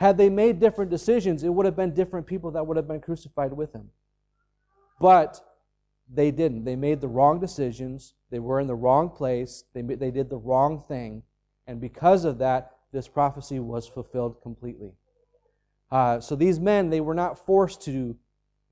had 0.02 0.18
they 0.18 0.28
made 0.28 0.58
different 0.58 0.90
decisions, 0.90 1.44
it 1.44 1.50
would 1.50 1.64
have 1.64 1.76
been 1.76 1.94
different 1.94 2.26
people 2.26 2.50
that 2.50 2.66
would 2.66 2.76
have 2.76 2.88
been 2.88 3.00
crucified 3.00 3.52
with 3.52 3.72
him. 3.72 3.88
But 5.00 5.40
they 6.12 6.32
didn't. 6.32 6.64
They 6.64 6.74
made 6.74 7.00
the 7.00 7.06
wrong 7.06 7.38
decisions. 7.38 8.14
They 8.28 8.40
were 8.40 8.58
in 8.58 8.66
the 8.66 8.74
wrong 8.74 9.10
place. 9.10 9.62
They, 9.74 9.82
they 9.82 10.10
did 10.10 10.28
the 10.28 10.38
wrong 10.38 10.82
thing. 10.88 11.22
And 11.68 11.80
because 11.80 12.24
of 12.24 12.38
that, 12.38 12.72
this 12.92 13.06
prophecy 13.06 13.60
was 13.60 13.86
fulfilled 13.86 14.42
completely. 14.42 14.90
Uh, 15.88 16.18
so 16.18 16.34
these 16.34 16.58
men, 16.58 16.90
they 16.90 17.00
were 17.00 17.14
not 17.14 17.38
forced 17.46 17.82
to, 17.82 17.92
you 17.92 18.16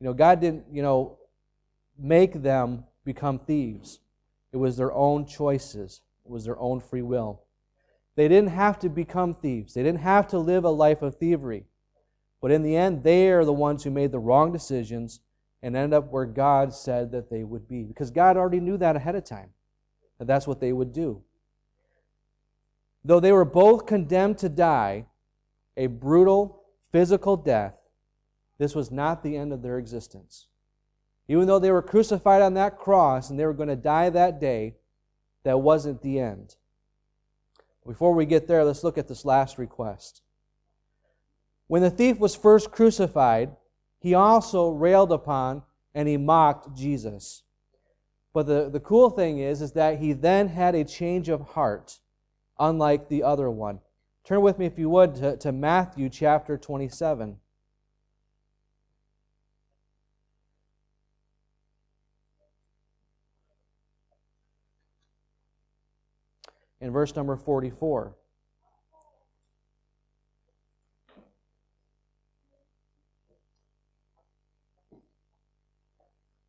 know, 0.00 0.12
God 0.12 0.40
didn't, 0.40 0.64
you 0.72 0.82
know, 0.82 1.16
make 1.96 2.42
them 2.42 2.82
become 3.04 3.38
thieves. 3.38 4.00
It 4.52 4.56
was 4.56 4.76
their 4.76 4.92
own 4.92 5.26
choices, 5.26 6.00
it 6.24 6.30
was 6.32 6.44
their 6.44 6.58
own 6.58 6.80
free 6.80 7.02
will. 7.02 7.42
They 8.16 8.28
didn't 8.28 8.50
have 8.50 8.78
to 8.80 8.88
become 8.88 9.34
thieves, 9.34 9.74
they 9.74 9.82
didn't 9.82 10.00
have 10.00 10.28
to 10.28 10.38
live 10.38 10.64
a 10.64 10.70
life 10.70 11.02
of 11.02 11.16
thievery. 11.16 11.64
But 12.40 12.50
in 12.50 12.62
the 12.62 12.76
end, 12.76 13.02
they 13.02 13.30
are 13.30 13.44
the 13.44 13.52
ones 13.52 13.84
who 13.84 13.90
made 13.90 14.12
the 14.12 14.18
wrong 14.18 14.50
decisions 14.50 15.20
and 15.62 15.76
ended 15.76 15.96
up 15.96 16.10
where 16.10 16.24
God 16.24 16.72
said 16.72 17.12
that 17.12 17.30
they 17.30 17.44
would 17.44 17.68
be. 17.68 17.82
Because 17.82 18.10
God 18.10 18.36
already 18.36 18.60
knew 18.60 18.78
that 18.78 18.96
ahead 18.96 19.14
of 19.14 19.24
time, 19.24 19.50
that 20.18 20.26
that's 20.26 20.46
what 20.46 20.60
they 20.60 20.72
would 20.72 20.92
do. 20.92 21.22
Though 23.04 23.20
they 23.20 23.32
were 23.32 23.44
both 23.44 23.86
condemned 23.86 24.38
to 24.38 24.48
die 24.48 25.06
a 25.76 25.86
brutal 25.86 26.62
physical 26.92 27.36
death, 27.36 27.74
this 28.58 28.74
was 28.74 28.90
not 28.90 29.22
the 29.22 29.36
end 29.36 29.52
of 29.52 29.62
their 29.62 29.78
existence. 29.78 30.46
Even 31.28 31.46
though 31.46 31.58
they 31.58 31.70
were 31.70 31.82
crucified 31.82 32.42
on 32.42 32.54
that 32.54 32.78
cross 32.78 33.30
and 33.30 33.38
they 33.38 33.46
were 33.46 33.54
going 33.54 33.68
to 33.68 33.76
die 33.76 34.10
that 34.10 34.40
day, 34.40 34.74
that 35.44 35.60
wasn't 35.60 36.02
the 36.02 36.18
end. 36.18 36.56
Before 37.86 38.14
we 38.14 38.26
get 38.26 38.46
there, 38.46 38.64
let's 38.64 38.84
look 38.84 38.98
at 38.98 39.08
this 39.08 39.24
last 39.24 39.58
request. 39.58 40.22
When 41.66 41.82
the 41.82 41.90
thief 41.90 42.18
was 42.18 42.34
first 42.34 42.70
crucified, 42.70 43.56
he 44.00 44.14
also 44.14 44.70
railed 44.70 45.12
upon 45.12 45.62
and 45.94 46.08
he 46.08 46.16
mocked 46.16 46.76
Jesus. 46.76 47.42
But 48.32 48.46
the, 48.46 48.70
the 48.70 48.80
cool 48.80 49.10
thing 49.10 49.38
is, 49.38 49.60
is 49.60 49.72
that 49.72 49.98
he 49.98 50.12
then 50.12 50.48
had 50.48 50.74
a 50.74 50.84
change 50.84 51.28
of 51.28 51.40
heart, 51.50 51.98
unlike 52.58 53.08
the 53.08 53.22
other 53.22 53.50
one. 53.50 53.80
Turn 54.24 54.42
with 54.42 54.58
me, 54.58 54.66
if 54.66 54.78
you 54.78 54.88
would, 54.90 55.16
to, 55.16 55.36
to 55.38 55.50
Matthew 55.50 56.08
chapter 56.08 56.56
27. 56.56 57.38
In 66.80 66.92
verse 66.92 67.14
number 67.14 67.36
44. 67.36 68.14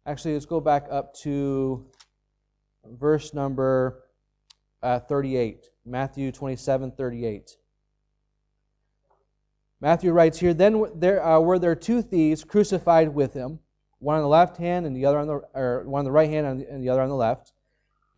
Actually, 0.06 0.34
let's 0.34 0.46
go 0.46 0.60
back 0.60 0.88
up 0.90 1.14
to 1.14 1.86
verse 2.86 3.34
number 3.34 4.04
uh, 4.82 5.00
38. 5.00 5.68
Matthew 5.86 6.32
27 6.32 6.92
38. 6.92 7.58
Matthew 9.80 10.12
writes 10.12 10.40
here 10.40 10.54
Then 10.54 10.86
there 10.96 11.24
uh, 11.24 11.40
were 11.40 11.60
there 11.60 11.76
two 11.76 12.02
thieves 12.02 12.44
crucified 12.44 13.10
with 13.10 13.34
him, 13.34 13.60
one 14.00 14.16
on 14.16 14.22
the 14.22 14.28
left 14.28 14.58
hand 14.58 14.86
and 14.86 14.96
the 14.96 15.06
other 15.06 15.20
on 15.20 15.28
the, 15.28 15.42
or 15.54 15.84
one 15.86 16.00
on 16.00 16.06
the 16.06 16.12
right 16.12 16.30
hand 16.30 16.48
and 16.48 16.62
the, 16.62 16.70
and 16.70 16.84
the 16.84 16.90
other 16.90 17.02
on 17.02 17.10
the 17.10 17.16
left. 17.16 17.54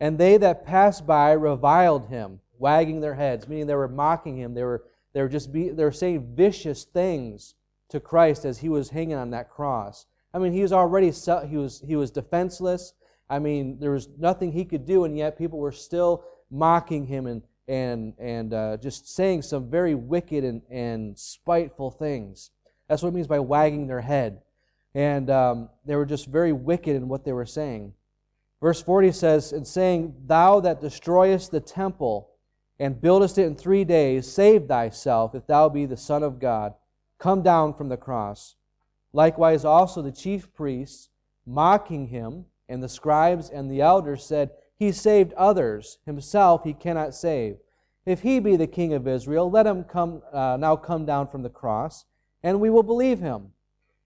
And 0.00 0.18
they 0.18 0.36
that 0.38 0.66
passed 0.66 1.06
by 1.06 1.32
reviled 1.32 2.08
him, 2.08 2.40
wagging 2.58 3.00
their 3.00 3.14
heads, 3.14 3.48
meaning 3.48 3.66
they 3.66 3.74
were 3.74 3.88
mocking 3.88 4.36
him. 4.36 4.54
They 4.54 4.64
were, 4.64 4.84
they 5.12 5.22
were 5.22 5.28
just 5.28 5.52
be, 5.52 5.70
they 5.70 5.84
were 5.84 5.92
saying 5.92 6.34
vicious 6.34 6.84
things 6.84 7.54
to 7.90 8.00
Christ 8.00 8.44
as 8.44 8.58
he 8.58 8.68
was 8.68 8.90
hanging 8.90 9.16
on 9.16 9.30
that 9.30 9.50
cross. 9.50 10.06
I 10.32 10.38
mean, 10.38 10.52
he 10.52 10.62
was 10.62 10.72
already 10.72 11.12
he 11.46 11.56
was 11.56 11.82
he 11.86 11.94
was 11.94 12.10
defenseless. 12.10 12.92
I 13.30 13.38
mean, 13.38 13.78
there 13.78 13.92
was 13.92 14.08
nothing 14.18 14.52
he 14.52 14.64
could 14.64 14.84
do, 14.84 15.04
and 15.04 15.16
yet 15.16 15.38
people 15.38 15.58
were 15.58 15.72
still 15.72 16.24
mocking 16.50 17.06
him 17.06 17.26
and 17.26 17.42
and 17.68 18.14
and 18.18 18.52
uh, 18.52 18.76
just 18.78 19.14
saying 19.14 19.42
some 19.42 19.70
very 19.70 19.94
wicked 19.94 20.44
and, 20.44 20.62
and 20.68 21.18
spiteful 21.18 21.90
things. 21.90 22.50
That's 22.88 23.02
what 23.02 23.10
it 23.10 23.14
means 23.14 23.28
by 23.28 23.38
wagging 23.38 23.86
their 23.86 24.00
head, 24.00 24.42
and 24.94 25.30
um, 25.30 25.70
they 25.86 25.94
were 25.96 26.04
just 26.04 26.26
very 26.26 26.52
wicked 26.52 26.96
in 26.96 27.08
what 27.08 27.24
they 27.24 27.32
were 27.32 27.46
saying. 27.46 27.94
Verse 28.60 28.80
40 28.82 29.12
says, 29.12 29.52
"And 29.52 29.66
saying, 29.66 30.14
Thou 30.26 30.60
that 30.60 30.80
destroyest 30.80 31.50
the 31.50 31.60
temple 31.60 32.30
and 32.78 33.00
buildest 33.00 33.38
it 33.38 33.46
in 33.46 33.54
three 33.54 33.84
days, 33.84 34.30
save 34.30 34.66
thyself, 34.66 35.34
if 35.34 35.46
thou 35.46 35.68
be 35.68 35.86
the 35.86 35.96
Son 35.96 36.22
of 36.22 36.38
God. 36.38 36.74
Come 37.18 37.42
down 37.42 37.74
from 37.74 37.88
the 37.88 37.96
cross." 37.96 38.56
Likewise, 39.12 39.64
also 39.64 40.02
the 40.02 40.10
chief 40.10 40.52
priests, 40.52 41.08
mocking 41.46 42.08
him, 42.08 42.46
and 42.68 42.82
the 42.82 42.88
scribes 42.88 43.48
and 43.48 43.70
the 43.70 43.80
elders 43.80 44.24
said, 44.24 44.50
He 44.76 44.90
saved 44.90 45.32
others, 45.34 45.98
himself 46.04 46.64
he 46.64 46.74
cannot 46.74 47.14
save. 47.14 47.58
If 48.04 48.22
he 48.22 48.40
be 48.40 48.56
the 48.56 48.66
king 48.66 48.92
of 48.92 49.06
Israel, 49.06 49.50
let 49.50 49.66
him 49.66 49.84
come, 49.84 50.22
uh, 50.32 50.56
now 50.58 50.76
come 50.76 51.06
down 51.06 51.28
from 51.28 51.42
the 51.42 51.48
cross, 51.48 52.04
and 52.42 52.60
we 52.60 52.70
will 52.70 52.82
believe 52.82 53.20
him. 53.20 53.52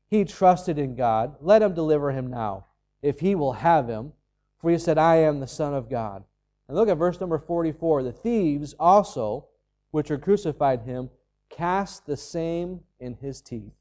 He 0.08 0.24
trusted 0.24 0.78
in 0.78 0.94
God. 0.94 1.36
Let 1.40 1.62
him 1.62 1.74
deliver 1.74 2.12
him 2.12 2.28
now, 2.28 2.66
if 3.02 3.20
he 3.20 3.34
will 3.34 3.54
have 3.54 3.88
him. 3.88 4.12
For 4.60 4.70
he 4.70 4.78
said, 4.78 4.98
I 4.98 5.16
am 5.16 5.40
the 5.40 5.46
Son 5.46 5.74
of 5.74 5.88
God. 5.88 6.24
And 6.66 6.76
look 6.76 6.88
at 6.88 6.98
verse 6.98 7.20
number 7.20 7.38
44. 7.38 8.02
The 8.02 8.12
thieves 8.12 8.74
also, 8.78 9.46
which 9.90 10.10
are 10.10 10.18
crucified 10.18 10.82
him, 10.82 11.10
cast 11.48 12.06
the 12.06 12.16
same 12.16 12.80
in 13.00 13.14
his 13.14 13.40
teeth 13.40 13.72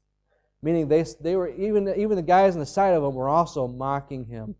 meaning 0.62 0.88
they, 0.88 1.04
they 1.20 1.36
were 1.36 1.48
even, 1.48 1.88
even 1.96 2.16
the 2.16 2.22
guys 2.22 2.54
on 2.54 2.60
the 2.60 2.66
side 2.66 2.94
of 2.94 3.02
him 3.02 3.14
were 3.14 3.28
also 3.28 3.66
mocking 3.66 4.24
him 4.26 4.54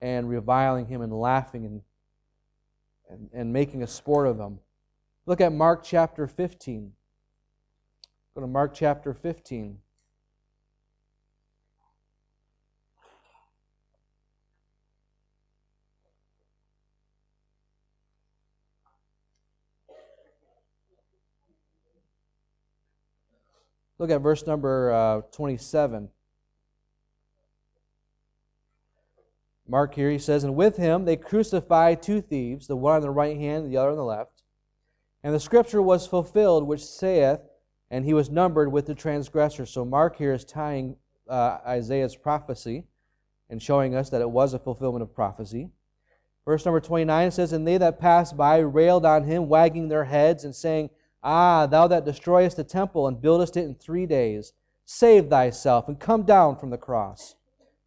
and 0.00 0.28
reviling 0.28 0.86
him 0.86 1.02
and 1.02 1.12
laughing 1.12 1.64
and, 1.64 1.82
and, 3.08 3.30
and 3.32 3.52
making 3.52 3.82
a 3.82 3.86
sport 3.86 4.26
of 4.26 4.38
him. 4.38 4.58
Look 5.26 5.40
at 5.40 5.52
Mark 5.52 5.82
chapter 5.84 6.26
15. 6.26 6.92
Go 8.34 8.40
to 8.40 8.46
Mark 8.46 8.74
chapter 8.74 9.14
15. 9.14 9.78
Look 23.98 24.10
at 24.10 24.20
verse 24.20 24.46
number 24.46 24.92
uh, 24.92 25.20
27. 25.32 26.08
Mark 29.66 29.94
here, 29.94 30.10
he 30.10 30.18
says, 30.18 30.44
And 30.44 30.56
with 30.56 30.76
him 30.76 31.04
they 31.04 31.16
crucified 31.16 32.02
two 32.02 32.20
thieves, 32.20 32.66
the 32.66 32.76
one 32.76 32.96
on 32.96 33.02
the 33.02 33.10
right 33.10 33.36
hand, 33.36 33.70
the 33.70 33.76
other 33.76 33.90
on 33.90 33.96
the 33.96 34.04
left. 34.04 34.42
And 35.22 35.34
the 35.34 35.40
scripture 35.40 35.80
was 35.80 36.06
fulfilled, 36.06 36.66
which 36.66 36.84
saith, 36.84 37.40
And 37.90 38.04
he 38.04 38.12
was 38.12 38.30
numbered 38.30 38.70
with 38.70 38.86
the 38.86 38.94
transgressors. 38.94 39.70
So 39.70 39.84
Mark 39.84 40.16
here 40.16 40.34
is 40.34 40.44
tying 40.44 40.96
uh, 41.28 41.58
Isaiah's 41.66 42.16
prophecy 42.16 42.84
and 43.48 43.62
showing 43.62 43.94
us 43.94 44.10
that 44.10 44.20
it 44.20 44.30
was 44.30 44.52
a 44.52 44.58
fulfillment 44.58 45.02
of 45.02 45.14
prophecy. 45.14 45.70
Verse 46.44 46.64
number 46.66 46.80
29 46.80 47.30
says, 47.30 47.52
And 47.52 47.66
they 47.66 47.78
that 47.78 47.98
passed 47.98 48.36
by 48.36 48.58
railed 48.58 49.06
on 49.06 49.24
him, 49.24 49.48
wagging 49.48 49.88
their 49.88 50.04
heads, 50.04 50.44
and 50.44 50.54
saying, 50.54 50.90
Ah, 51.24 51.66
thou 51.66 51.88
that 51.88 52.04
destroyest 52.04 52.58
the 52.58 52.64
temple 52.64 53.08
and 53.08 53.20
buildest 53.20 53.56
it 53.56 53.64
in 53.64 53.74
three 53.74 54.04
days, 54.04 54.52
save 54.84 55.30
thyself 55.30 55.88
and 55.88 55.98
come 55.98 56.22
down 56.22 56.56
from 56.56 56.68
the 56.68 56.76
cross. 56.76 57.34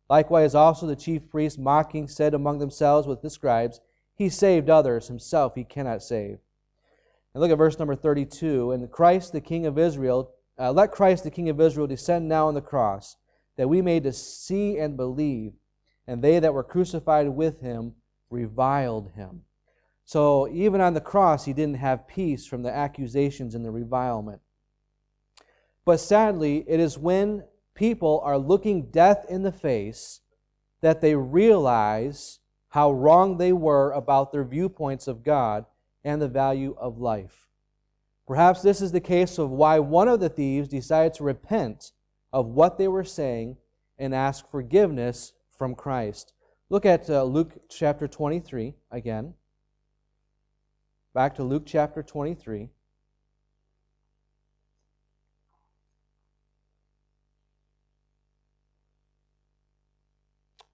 Likewise, 0.10 0.56
also 0.56 0.88
the 0.88 0.96
chief 0.96 1.30
priests, 1.30 1.60
mocking, 1.60 2.08
said 2.08 2.34
among 2.34 2.58
themselves 2.58 3.08
with 3.08 3.22
the 3.22 3.30
scribes, 3.30 3.80
He 4.16 4.28
saved 4.28 4.70
others, 4.70 5.08
himself 5.08 5.54
he 5.56 5.64
cannot 5.64 6.02
save. 6.02 6.40
And 7.34 7.42
look 7.42 7.52
at 7.52 7.58
verse 7.60 7.78
number 7.78 7.96
32. 7.96 8.72
And 8.72 8.90
Christ, 8.92 9.34
the 9.34 9.42
King 9.42 9.68
of 9.68 9.78
Israel, 9.78 10.32
uh, 10.58 10.72
let 10.72 10.92
Christ, 10.92 11.24
the 11.24 11.30
King 11.30 11.50
of 11.50 11.62
Israel, 11.62 11.86
descend 11.86 12.28
now 12.28 12.48
on 12.48 12.56
the 12.56 12.62
cross, 12.62 13.18
that 13.58 13.70
we 13.70 13.82
may 13.82 14.02
see 14.12 14.80
and 14.80 14.98
believe. 14.98 15.54
And 16.08 16.24
they 16.24 16.40
that 16.40 16.54
were 16.54 16.64
crucified 16.64 17.30
with 17.30 17.62
him 17.62 17.94
reviled 18.32 19.12
him. 19.16 19.42
So 20.08 20.48
even 20.48 20.80
on 20.80 20.94
the 20.94 21.02
cross, 21.02 21.44
he 21.44 21.52
didn't 21.52 21.76
have 21.76 22.08
peace 22.08 22.48
from 22.48 22.64
the 22.64 22.74
accusations 22.74 23.54
and 23.56 23.66
the 23.66 23.72
revilement. 23.72 24.40
But 25.84 26.00
sadly, 26.00 26.64
it 26.66 26.80
is 26.80 26.98
when 26.98 27.44
people 27.76 28.22
are 28.24 28.38
looking 28.38 28.90
death 28.90 29.26
in 29.28 29.44
the 29.44 29.52
face 29.52 30.22
that 30.80 31.02
they 31.02 31.14
realize 31.14 32.40
how 32.70 32.90
wrong 32.90 33.38
they 33.38 33.52
were 33.52 33.92
about 33.92 34.32
their 34.32 34.46
viewpoints 34.46 35.10
of 35.10 35.26
God 35.26 35.66
and 36.06 36.22
the 36.22 36.30
value 36.30 36.74
of 36.80 37.00
life. 37.00 37.50
Perhaps 38.26 38.62
this 38.62 38.80
is 38.80 38.94
the 38.94 39.02
case 39.02 39.38
of 39.38 39.50
why 39.50 39.78
one 39.80 40.08
of 40.08 40.22
the 40.22 40.30
thieves 40.30 40.70
decided 40.70 41.16
to 41.16 41.26
repent 41.26 41.92
of 42.32 42.48
what 42.48 42.78
they 42.78 42.88
were 42.88 43.04
saying 43.04 43.58
and 44.00 44.16
ask 44.16 44.50
forgiveness 44.50 45.34
from 45.50 45.76
Christ. 45.76 46.32
Look 46.70 46.86
at 46.86 47.10
uh, 47.10 47.26
Luke 47.26 47.58
chapter 47.70 48.08
23 48.08 48.74
again. 48.90 49.34
Back 51.18 51.34
to 51.38 51.44
Luke 51.44 51.64
chapter 51.66 52.04
23. 52.04 52.70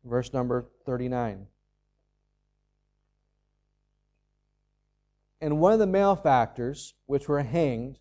verse 0.04 0.34
number 0.34 0.66
39. 0.86 1.48
And 5.40 5.60
one 5.62 5.72
of 5.72 5.80
the 5.80 5.88
malefactors, 5.88 6.94
which 7.06 7.30
were 7.30 7.42
hanged, 7.44 8.00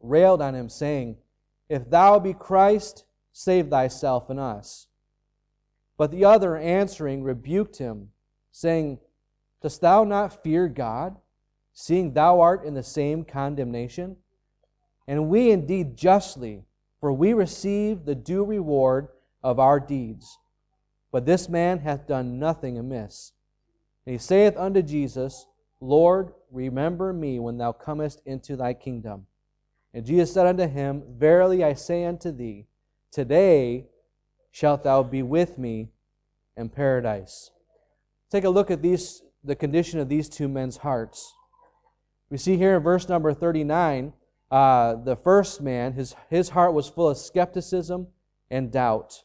railed 0.00 0.42
on 0.42 0.56
him, 0.56 0.68
saying, 0.68 1.18
If 1.68 1.88
thou 1.88 2.18
be 2.18 2.34
Christ, 2.34 3.04
save 3.32 3.68
thyself 3.68 4.28
and 4.30 4.40
us. 4.40 4.88
But 5.96 6.10
the 6.10 6.24
other 6.24 6.56
answering 6.56 7.22
rebuked 7.22 7.76
him, 7.76 8.08
saying, 8.50 8.98
Dost 9.60 9.80
thou 9.80 10.02
not 10.02 10.42
fear 10.42 10.66
God, 10.66 11.18
seeing 11.72 12.12
thou 12.12 12.40
art 12.40 12.64
in 12.64 12.74
the 12.74 12.82
same 12.82 13.24
condemnation? 13.24 14.16
And 15.06 15.28
we 15.28 15.50
indeed 15.50 15.96
justly, 15.96 16.64
for 17.00 17.12
we 17.12 17.32
receive 17.32 18.04
the 18.04 18.14
due 18.14 18.44
reward 18.44 19.08
of 19.42 19.58
our 19.58 19.80
deeds. 19.80 20.38
But 21.10 21.26
this 21.26 21.48
man 21.48 21.80
hath 21.80 22.06
done 22.06 22.38
nothing 22.38 22.78
amiss. 22.78 23.32
And 24.06 24.12
he 24.12 24.18
saith 24.18 24.56
unto 24.56 24.82
Jesus, 24.82 25.46
Lord, 25.80 26.32
remember 26.50 27.12
me 27.12 27.38
when 27.38 27.58
thou 27.58 27.72
comest 27.72 28.22
into 28.24 28.56
thy 28.56 28.74
kingdom. 28.74 29.26
And 29.92 30.06
Jesus 30.06 30.32
said 30.32 30.46
unto 30.46 30.66
him, 30.66 31.02
Verily 31.08 31.62
I 31.62 31.74
say 31.74 32.04
unto 32.04 32.32
thee, 32.32 32.66
today 33.10 33.86
shalt 34.50 34.84
thou 34.84 35.02
be 35.02 35.22
with 35.22 35.58
me 35.58 35.90
in 36.56 36.68
paradise. 36.68 37.50
Take 38.30 38.44
a 38.44 38.50
look 38.50 38.70
at 38.70 38.80
these, 38.80 39.22
the 39.44 39.56
condition 39.56 40.00
of 40.00 40.08
these 40.08 40.28
two 40.28 40.48
men's 40.48 40.78
hearts. 40.78 41.34
We 42.32 42.38
see 42.38 42.56
here 42.56 42.76
in 42.76 42.82
verse 42.82 43.10
number 43.10 43.34
39, 43.34 44.14
uh, 44.50 44.94
the 44.94 45.16
first 45.16 45.60
man, 45.60 45.92
his, 45.92 46.16
his 46.30 46.48
heart 46.48 46.72
was 46.72 46.88
full 46.88 47.10
of 47.10 47.18
skepticism 47.18 48.06
and 48.50 48.72
doubt. 48.72 49.24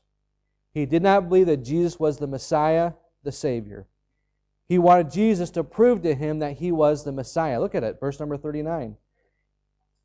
He 0.74 0.86
did 0.86 1.04
not 1.04 1.30
believe 1.30 1.46
that 1.46 1.64
Jesus 1.64 2.02
was 2.02 2.18
the 2.18 2.28
Messiah, 2.28 2.92
the 3.24 3.32
Savior. 3.32 3.88
He 4.68 4.78
wanted 4.78 5.10
Jesus 5.10 5.50
to 5.52 5.64
prove 5.64 6.02
to 6.02 6.16
him 6.16 6.40
that 6.40 6.58
he 6.58 6.70
was 6.70 7.06
the 7.06 7.14
Messiah. 7.14 7.62
Look 7.62 7.76
at 7.76 7.84
it, 7.86 7.98
verse 7.98 8.20
number 8.20 8.36
39. 8.36 8.98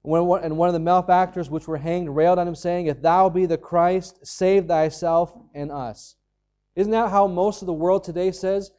When, 0.03 0.45
and 0.45 0.57
one 0.57 0.69
of 0.69 0.73
the 0.73 0.79
malefactors 0.79 1.51
which 1.51 1.67
were 1.67 1.79
hanged 1.79 2.15
railed 2.15 2.39
on 2.39 2.47
him, 2.47 2.55
saying, 2.55 2.87
If 2.87 3.03
thou 3.03 3.29
be 3.29 3.47
the 3.47 3.59
Christ, 3.59 4.25
save 4.25 4.69
thyself 4.69 5.37
and 5.53 5.73
us. 5.73 6.15
Isn't 6.77 6.93
that 6.93 7.11
how 7.11 7.27
most 7.27 7.63
of 7.63 7.67
the 7.67 7.73
world 7.73 8.05
today 8.05 8.31
says? 8.31 8.71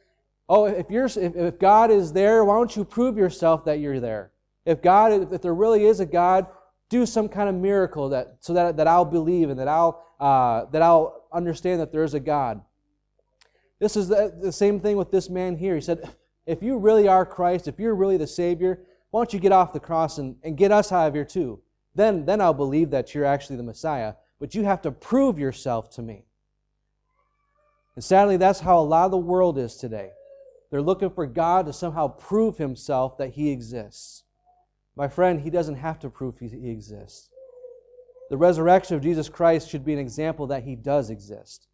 Oh, 0.48 0.66
if, 0.66 0.90
you're, 0.90 1.06
if, 1.06 1.16
if 1.16 1.58
God 1.58 1.90
is 1.90 2.12
there, 2.12 2.44
why 2.44 2.54
don't 2.56 2.74
you 2.76 2.84
prove 2.84 3.16
yourself 3.16 3.64
that 3.64 3.78
you're 3.78 4.00
there? 4.00 4.30
If 4.66 4.82
God, 4.82 5.32
if 5.32 5.42
there 5.42 5.54
really 5.54 5.86
is 5.86 6.00
a 6.00 6.06
God, 6.06 6.46
do 6.88 7.06
some 7.06 7.28
kind 7.28 7.48
of 7.48 7.54
miracle 7.54 8.10
that, 8.10 8.36
so 8.40 8.52
that, 8.54 8.76
that 8.76 8.86
I'll 8.86 9.04
believe 9.04 9.50
and 9.50 9.58
that 9.58 9.68
I'll, 9.68 10.04
uh, 10.20 10.66
that 10.70 10.82
I'll 10.82 11.26
understand 11.32 11.80
that 11.80 11.92
there 11.92 12.04
is 12.04 12.14
a 12.14 12.20
God. 12.20 12.60
This 13.78 13.96
is 13.96 14.08
the, 14.08 14.34
the 14.40 14.52
same 14.52 14.80
thing 14.80 14.96
with 14.96 15.10
this 15.10 15.28
man 15.28 15.56
here. 15.56 15.74
He 15.74 15.80
said, 15.80 16.08
If 16.46 16.62
you 16.62 16.78
really 16.78 17.08
are 17.08 17.26
Christ, 17.26 17.68
if 17.68 17.78
you're 17.78 17.94
really 17.94 18.16
the 18.16 18.26
Savior, 18.26 18.80
why 19.10 19.20
don't 19.20 19.32
you 19.32 19.40
get 19.40 19.52
off 19.52 19.72
the 19.72 19.80
cross 19.80 20.18
and, 20.18 20.36
and 20.42 20.56
get 20.56 20.72
us 20.72 20.92
out 20.92 21.08
of 21.08 21.14
here 21.14 21.24
too? 21.24 21.60
Then, 21.94 22.24
then 22.24 22.40
I'll 22.40 22.54
believe 22.54 22.90
that 22.90 23.14
you're 23.14 23.24
actually 23.24 23.56
the 23.56 23.62
Messiah. 23.62 24.14
But 24.40 24.54
you 24.54 24.64
have 24.64 24.82
to 24.82 24.90
prove 24.90 25.38
yourself 25.38 25.90
to 25.90 26.02
me. 26.02 26.24
And 27.94 28.04
sadly, 28.04 28.36
that's 28.36 28.60
how 28.60 28.78
a 28.78 28.82
lot 28.82 29.04
of 29.04 29.10
the 29.10 29.18
world 29.18 29.58
is 29.58 29.76
today. 29.76 30.10
They're 30.74 30.82
looking 30.82 31.10
for 31.10 31.24
God 31.24 31.66
to 31.66 31.72
somehow 31.72 32.08
prove 32.08 32.58
himself 32.58 33.16
that 33.18 33.34
he 33.34 33.52
exists. 33.52 34.24
My 34.96 35.06
friend, 35.06 35.40
he 35.40 35.48
doesn't 35.48 35.76
have 35.76 36.00
to 36.00 36.10
prove 36.10 36.40
he 36.40 36.68
exists. 36.68 37.30
The 38.28 38.36
resurrection 38.36 38.96
of 38.96 39.02
Jesus 39.04 39.28
Christ 39.28 39.70
should 39.70 39.84
be 39.84 39.92
an 39.92 40.00
example 40.00 40.48
that 40.48 40.64
he 40.64 40.74
does 40.74 41.10
exist. 41.10 41.68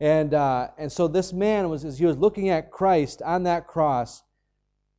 And, 0.00 0.34
uh, 0.34 0.70
and 0.76 0.90
so 0.90 1.06
this 1.06 1.32
man 1.32 1.68
was, 1.68 1.84
as 1.84 2.00
he 2.00 2.04
was 2.04 2.16
looking 2.16 2.48
at 2.48 2.72
Christ 2.72 3.22
on 3.22 3.44
that 3.44 3.68
cross, 3.68 4.24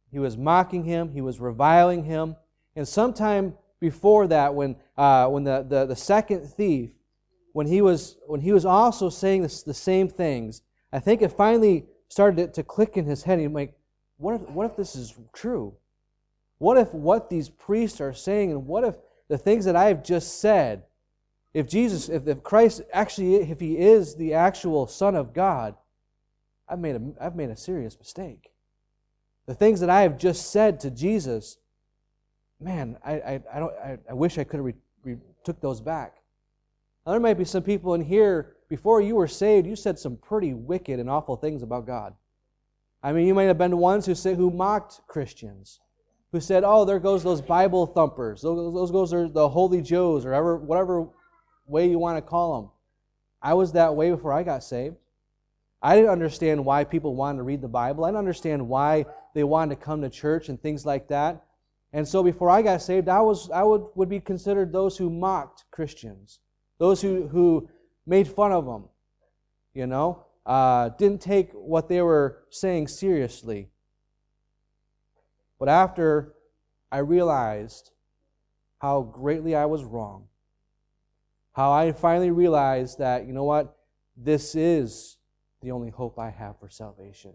he 0.10 0.19
was 0.19 0.38
mocking 0.38 0.86
him, 0.86 1.12
he 1.12 1.19
was 1.19 1.41
reviling 1.41 2.06
him. 2.06 2.38
And 2.77 2.88
sometime 2.88 3.56
before 3.82 4.25
that, 4.27 4.56
when, 4.56 4.77
uh, 4.97 5.27
when 5.27 5.43
the, 5.43 5.65
the, 5.67 5.86
the 5.86 5.97
second 5.97 6.47
thief, 6.47 6.91
when 7.51 7.67
he 7.67 7.82
was, 7.82 8.15
when 8.25 8.39
he 8.39 8.53
was 8.53 8.63
also 8.63 9.10
saying 9.10 9.41
this, 9.41 9.63
the 9.63 9.73
same 9.73 10.08
things, 10.08 10.62
I 10.93 10.99
think 10.99 11.21
it 11.21 11.34
finally 11.34 11.88
started 12.13 12.54
to, 12.54 12.62
click 12.62 12.95
in 12.95 13.06
his 13.06 13.23
head. 13.23 13.39
He's 13.39 13.49
like, 13.49 13.73
what 14.17 14.36
if, 14.36 14.41
what 14.41 14.69
if 14.69 14.78
this 14.78 14.95
is 14.95 15.15
true? 15.34 15.73
What 16.60 16.78
if 16.78 16.93
what 16.93 17.32
these 17.32 17.49
priests 17.49 17.99
are 17.99 18.13
saying, 18.13 18.52
and 18.52 18.67
what 18.67 18.84
if 18.84 18.95
the 19.30 19.38
things 19.38 19.65
that 19.65 19.76
I 19.76 19.86
have 19.86 20.04
just 20.04 20.39
said, 20.39 20.84
if 21.56 21.67
Jesus, 21.67 22.10
if, 22.10 22.28
if 22.28 22.43
Christ 22.43 22.84
actually, 22.93 23.38
if 23.38 23.60
he 23.60 23.80
is 23.80 24.15
the 24.15 24.36
actual 24.36 24.86
Son 24.86 25.15
of 25.15 25.34
God, 25.34 25.73
I've 26.69 26.78
made 26.78 26.95
a, 26.95 27.02
I've 27.19 27.36
made 27.36 27.49
a 27.49 27.58
serious 27.58 27.97
mistake. 27.97 28.52
The 29.47 29.56
things 29.56 29.80
that 29.80 29.89
I 29.89 30.04
have 30.04 30.19
just 30.19 30.52
said 30.52 30.80
to 30.82 30.91
Jesus, 30.91 31.58
man, 32.62 32.95
I, 33.04 33.13
I, 33.13 33.41
I 33.56 33.60
don't, 33.60 33.73
I, 33.84 33.97
I, 34.12 34.13
wish 34.13 34.38
I 34.38 34.43
could 34.43 34.58
have 34.58 34.65
re, 34.65 34.73
re, 35.04 35.17
took 35.43 35.60
those 35.62 35.82
back. 35.82 36.17
Now, 37.06 37.13
there 37.13 37.19
might 37.19 37.39
be 37.39 37.45
some 37.45 37.63
people 37.63 37.95
in 37.95 38.02
here, 38.02 38.56
before 38.73 39.01
you 39.01 39.15
were 39.15 39.27
saved, 39.27 39.67
you 39.67 39.75
said 39.75 39.99
some 39.99 40.17
pretty 40.17 40.51
wicked 40.51 40.99
and 40.99 41.07
awful 41.07 41.36
things 41.36 41.62
about 41.62 41.86
God. 41.86 42.15
I 43.03 43.13
mean, 43.13 43.27
you 43.27 43.36
might 43.36 43.43
have 43.43 43.59
been 43.59 43.69
the 43.69 43.77
ones 43.77 44.07
who, 44.07 44.15
say, 44.15 44.33
who 44.33 44.49
mocked 44.49 45.01
Christians 45.05 45.79
who 46.31 46.39
said, 46.39 46.63
"Oh, 46.65 46.83
there 46.83 46.97
goes 46.97 47.21
those 47.21 47.39
Bible 47.39 47.86
thumpers. 47.86 48.41
Those, 48.41 48.73
those 48.73 48.89
goes 48.89 49.13
are 49.13 49.29
the 49.29 49.47
Holy 49.47 49.79
Joes, 49.83 50.25
or 50.25 50.31
whatever, 50.31 50.57
whatever 50.57 51.07
way 51.67 51.88
you 51.88 51.99
want 51.99 52.17
to 52.17 52.27
call 52.27 52.59
them." 52.59 52.71
I 53.43 53.53
was 53.53 53.73
that 53.73 53.95
way 53.95 54.09
before 54.09 54.33
I 54.33 54.41
got 54.41 54.63
saved. 54.63 54.95
I 55.79 55.95
didn't 55.95 56.09
understand 56.09 56.65
why 56.65 56.83
people 56.83 57.13
wanted 57.13 57.38
to 57.38 57.43
read 57.43 57.62
the 57.62 57.67
Bible. 57.67 58.05
I 58.05 58.07
didn't 58.07 58.17
understand 58.17 58.67
why 58.67 59.05
they 59.36 59.43
wanted 59.43 59.75
to 59.75 59.86
come 59.86 60.01
to 60.01 60.09
church 60.09 60.49
and 60.49 60.59
things 60.59 60.83
like 60.83 61.09
that. 61.09 61.45
And 61.91 62.07
so 62.07 62.23
before 62.23 62.49
I 62.49 62.63
got 62.63 62.81
saved, 62.81 63.07
I 63.07 63.21
was 63.21 63.51
I 63.51 63.62
would, 63.62 63.86
would 63.93 64.09
be 64.09 64.19
considered 64.19 64.73
those 64.73 64.97
who 64.97 65.12
mocked 65.12 65.65
Christians, 65.69 66.39
those 66.79 67.03
who, 67.03 67.27
who 67.27 67.69
made 68.06 68.28
fun 68.28 68.52
of 68.52 68.66
them, 68.66 68.86
you 69.74 69.88
know, 69.88 70.26
uh, 70.46 70.89
didn't 70.89 71.22
take 71.22 71.52
what 71.54 71.88
they 71.88 72.02
were 72.02 72.44
saying 72.50 72.88
seriously. 72.88 73.70
But 75.60 75.70
after 75.70 76.34
I 76.92 77.00
realized 77.00 77.92
how 78.80 79.02
greatly 79.02 79.56
I 79.56 79.66
was 79.66 79.84
wrong, 79.84 80.28
how 81.54 81.72
I 81.72 81.92
finally 81.92 82.32
realized 82.32 83.00
that, 83.00 83.26
you 83.26 83.34
know 83.34 83.46
what, 83.46 83.78
this 84.18 84.56
is 84.56 85.18
the 85.62 85.72
only 85.72 85.89
hope 85.89 86.20
I 86.20 86.30
have 86.30 86.60
for 86.60 86.70
salvation. 86.70 87.34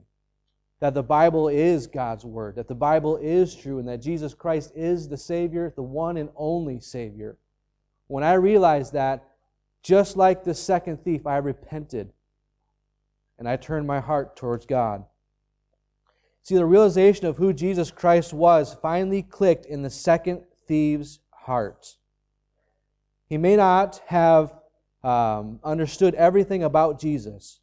That 0.80 0.94
the 0.94 1.02
Bible 1.02 1.48
is 1.48 1.86
God's 1.86 2.24
Word, 2.24 2.56
that 2.56 2.68
the 2.68 2.74
Bible 2.74 3.16
is 3.16 3.56
true, 3.56 3.78
and 3.78 3.88
that 3.88 4.02
Jesus 4.02 4.34
Christ 4.34 4.72
is 4.76 5.08
the 5.08 5.16
Savior, 5.16 5.72
the 5.74 5.82
one 5.82 6.16
and 6.16 6.28
only 6.36 6.80
Savior. 6.80 7.36
When 8.06 8.22
I 8.22 8.34
realized 8.34 8.92
that, 8.92 9.24
just 9.82 10.16
like 10.16 10.44
the 10.44 10.54
second 10.54 11.04
thief, 11.04 11.26
I 11.26 11.38
repented 11.38 12.12
and 13.38 13.48
I 13.48 13.56
turned 13.56 13.86
my 13.86 14.00
heart 14.00 14.36
towards 14.36 14.66
God. 14.66 15.04
See, 16.42 16.54
the 16.54 16.66
realization 16.66 17.26
of 17.26 17.36
who 17.36 17.52
Jesus 17.52 17.90
Christ 17.90 18.32
was 18.32 18.76
finally 18.80 19.22
clicked 19.22 19.66
in 19.66 19.82
the 19.82 19.90
second 19.90 20.42
thief's 20.66 21.20
heart. 21.30 21.96
He 23.28 23.36
may 23.36 23.56
not 23.56 24.00
have 24.06 24.54
um, 25.04 25.60
understood 25.62 26.14
everything 26.14 26.62
about 26.62 26.98
Jesus, 26.98 27.60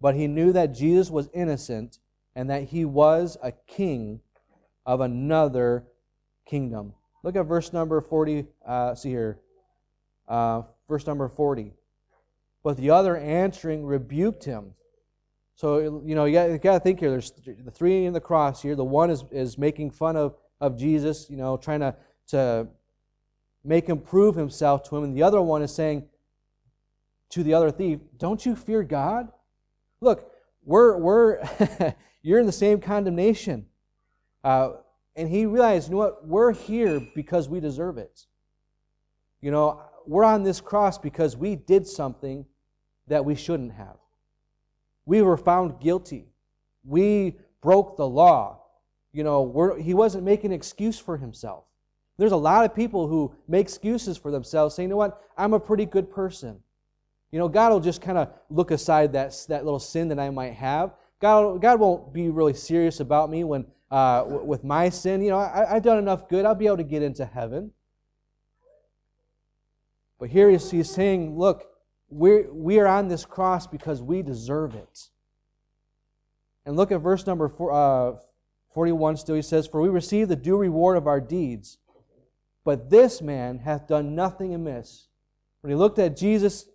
but 0.00 0.14
he 0.14 0.26
knew 0.26 0.52
that 0.52 0.74
Jesus 0.74 1.10
was 1.10 1.28
innocent 1.32 1.98
and 2.34 2.48
that 2.50 2.64
he 2.64 2.84
was 2.84 3.36
a 3.42 3.52
king 3.66 4.20
of 4.86 5.00
another 5.00 5.84
kingdom. 6.46 6.92
Look 7.22 7.34
at 7.34 7.46
verse 7.46 7.72
number 7.72 8.00
40. 8.00 8.46
Uh, 8.64 8.94
see 8.94 9.10
here. 9.10 9.38
Uh, 10.28 10.62
verse 10.88 11.06
number 11.06 11.28
40. 11.28 11.72
But 12.62 12.76
the 12.76 12.90
other 12.90 13.16
answering 13.16 13.84
rebuked 13.84 14.44
him. 14.44 14.74
So, 15.54 16.02
you 16.04 16.14
know, 16.14 16.24
you 16.24 16.58
got, 16.58 16.74
to 16.74 16.80
think 16.80 17.00
here. 17.00 17.10
There's 17.10 17.32
the 17.32 17.70
three 17.70 18.04
in 18.04 18.12
the 18.12 18.20
cross 18.20 18.62
here. 18.62 18.76
The 18.76 18.84
one 18.84 19.10
is, 19.10 19.24
is 19.30 19.58
making 19.58 19.90
fun 19.90 20.16
of, 20.16 20.36
of 20.60 20.78
Jesus, 20.78 21.28
you 21.28 21.36
know, 21.36 21.56
trying 21.56 21.80
to, 21.80 21.96
to 22.28 22.68
make 23.64 23.86
him 23.88 23.98
prove 23.98 24.36
himself 24.36 24.88
to 24.88 24.96
him. 24.96 25.04
And 25.04 25.16
the 25.16 25.22
other 25.22 25.42
one 25.42 25.62
is 25.62 25.74
saying 25.74 26.08
to 27.30 27.42
the 27.42 27.54
other 27.54 27.70
thief, 27.70 27.98
Don't 28.18 28.44
you 28.46 28.54
fear 28.54 28.82
God? 28.82 29.32
Look, 30.00 30.32
we're, 30.64 30.96
we're 30.96 31.42
you're 32.22 32.38
in 32.38 32.46
the 32.46 32.52
same 32.52 32.80
condemnation. 32.80 33.66
Uh, 34.44 34.70
and 35.16 35.28
he 35.28 35.46
realized, 35.46 35.88
you 35.88 35.92
know 35.92 35.98
what? 35.98 36.26
We're 36.26 36.52
here 36.52 37.00
because 37.14 37.48
we 37.48 37.58
deserve 37.58 37.98
it. 37.98 38.26
You 39.40 39.50
know, 39.50 39.82
we're 40.08 40.24
on 40.24 40.42
this 40.42 40.60
cross 40.60 40.96
because 40.98 41.36
we 41.36 41.54
did 41.54 41.86
something 41.86 42.46
that 43.08 43.24
we 43.24 43.34
shouldn't 43.34 43.72
have. 43.72 43.96
We 45.04 45.20
were 45.22 45.36
found 45.36 45.80
guilty. 45.80 46.26
We 46.82 47.36
broke 47.60 47.96
the 47.96 48.08
law. 48.08 48.62
You 49.12 49.22
know, 49.22 49.76
he 49.80 49.92
wasn't 49.94 50.24
making 50.24 50.52
an 50.52 50.56
excuse 50.56 50.98
for 50.98 51.18
himself. 51.18 51.64
There's 52.16 52.32
a 52.32 52.36
lot 52.36 52.64
of 52.64 52.74
people 52.74 53.06
who 53.06 53.34
make 53.46 53.66
excuses 53.66 54.16
for 54.16 54.30
themselves, 54.30 54.74
saying, 54.74 54.88
you 54.88 54.90
know 54.90 54.96
what, 54.96 55.22
I'm 55.36 55.52
a 55.52 55.60
pretty 55.60 55.86
good 55.86 56.10
person. 56.10 56.58
You 57.30 57.38
know, 57.38 57.48
God 57.48 57.70
will 57.70 57.80
just 57.80 58.00
kind 58.00 58.18
of 58.18 58.30
look 58.48 58.70
aside 58.70 59.12
that, 59.12 59.34
that 59.48 59.64
little 59.64 59.78
sin 59.78 60.08
that 60.08 60.18
I 60.18 60.30
might 60.30 60.54
have. 60.54 60.94
God, 61.20 61.60
God 61.60 61.80
won't 61.80 62.12
be 62.14 62.30
really 62.30 62.54
serious 62.54 63.00
about 63.00 63.30
me 63.30 63.44
when 63.44 63.66
uh, 63.90 64.24
with 64.26 64.64
my 64.64 64.88
sin. 64.88 65.22
You 65.22 65.30
know, 65.30 65.38
I, 65.38 65.76
I've 65.76 65.82
done 65.82 65.98
enough 65.98 66.28
good. 66.28 66.44
I'll 66.44 66.54
be 66.54 66.66
able 66.66 66.78
to 66.78 66.84
get 66.84 67.02
into 67.02 67.24
heaven. 67.24 67.72
But 70.18 70.30
here 70.30 70.50
he's, 70.50 70.90
saying, 70.90 71.38
look, 71.38 71.66
we're, 72.10 72.52
we 72.52 72.80
are 72.80 72.88
on 72.88 73.08
this 73.08 73.24
cross 73.24 73.66
because 73.66 74.02
we 74.02 74.22
deserve 74.22 74.74
it. 74.74 75.08
And 76.66 76.76
look 76.76 76.90
at 76.90 77.00
verse 77.00 77.26
number 77.26 77.48
four, 77.48 77.72
uh, 77.72 78.18
41 78.74 79.16
still. 79.16 79.36
He 79.36 79.42
says, 79.42 79.66
For 79.66 79.80
we 79.80 79.88
receive 79.88 80.28
the 80.28 80.36
due 80.36 80.56
reward 80.56 80.96
of 80.96 81.06
our 81.06 81.20
deeds. 81.20 81.78
But 82.64 82.90
this 82.90 83.22
man 83.22 83.60
hath 83.60 83.86
done 83.86 84.14
nothing 84.14 84.54
amiss. 84.54 85.08
When 85.60 85.70
he 85.70 85.76
looked 85.76 85.98
at 85.98 86.16
Jesus, 86.16 86.68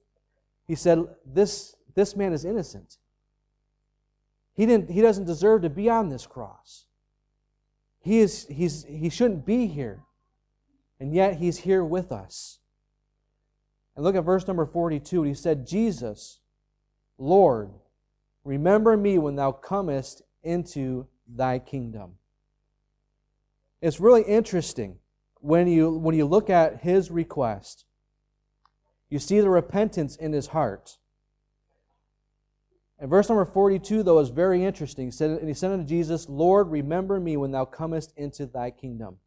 he 0.66 0.76
said, 0.76 1.04
This, 1.26 1.76
this 1.96 2.16
man 2.16 2.34
is 2.34 2.46
innocent. 2.46 2.98
He, 4.56 4.66
didn't, 4.66 4.90
he 4.90 5.02
doesn't 5.02 5.26
deserve 5.26 5.64
to 5.64 5.70
be 5.70 5.90
on 5.90 6.10
this 6.10 6.26
cross. 6.26 6.86
He, 8.00 8.20
is, 8.20 8.46
he's, 8.50 8.84
he 8.86 9.10
shouldn't 9.10 9.46
be 9.46 9.68
here. 9.68 10.02
And 11.00 11.14
yet 11.14 11.38
he's 11.38 11.60
here 11.60 11.84
with 11.84 12.12
us. 12.12 12.60
And 13.96 14.04
look 14.04 14.16
at 14.16 14.24
verse 14.24 14.48
number 14.48 14.66
42. 14.66 15.24
He 15.24 15.34
said, 15.34 15.68
Jesus, 15.68 16.40
Lord, 17.18 17.70
remember 18.44 18.98
me 18.98 19.18
when 19.18 19.36
thou 19.36 19.52
comest 19.52 20.22
into 20.44 21.08
thy 21.28 21.60
kingdom. 21.60 22.16
It's 23.82 24.00
really 24.00 24.24
interesting 24.24 24.98
when 25.42 25.68
you, 25.68 25.92
when 25.92 26.16
you 26.16 26.26
look 26.26 26.50
at 26.50 26.82
his 26.82 27.12
request. 27.12 27.86
You 29.10 29.20
see 29.20 29.42
the 29.42 29.50
repentance 29.50 30.16
in 30.16 30.34
his 30.34 30.48
heart. 30.48 30.98
And 32.98 33.10
verse 33.10 33.28
number 33.28 33.46
42, 33.46 34.02
though, 34.02 34.20
is 34.20 34.30
very 34.30 34.64
interesting. 34.64 35.08
He 35.08 35.12
said, 35.12 35.32
and 35.32 35.48
he 35.48 35.54
said 35.54 35.72
unto 35.72 35.86
Jesus, 35.86 36.30
Lord, 36.30 36.70
remember 36.72 37.20
me 37.20 37.36
when 37.36 37.52
thou 37.52 37.66
comest 37.66 38.14
into 38.16 38.46
thy 38.46 38.72
kingdom. 38.72 39.18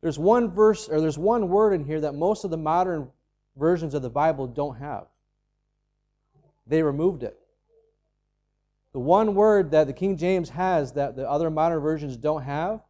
There's 0.00 0.18
one 0.18 0.50
verse, 0.50 0.88
or 0.88 1.00
there's 1.00 1.16
one 1.16 1.48
word 1.48 1.72
in 1.74 1.84
here 1.84 2.00
that 2.00 2.14
most 2.14 2.44
of 2.44 2.50
the 2.50 2.56
modern 2.56 3.08
versions 3.56 3.94
of 3.94 4.02
the 4.02 4.10
Bible 4.10 4.46
don't 4.46 4.76
have. 4.76 5.06
They 6.66 6.82
removed 6.82 7.22
it. 7.22 7.38
The 8.92 8.98
one 8.98 9.34
word 9.34 9.70
that 9.70 9.86
the 9.86 9.92
King 9.92 10.16
James 10.16 10.50
has 10.50 10.92
that 10.92 11.16
the 11.16 11.28
other 11.28 11.50
modern 11.50 11.80
versions 11.80 12.16
don't 12.16 12.42
have 12.42 12.80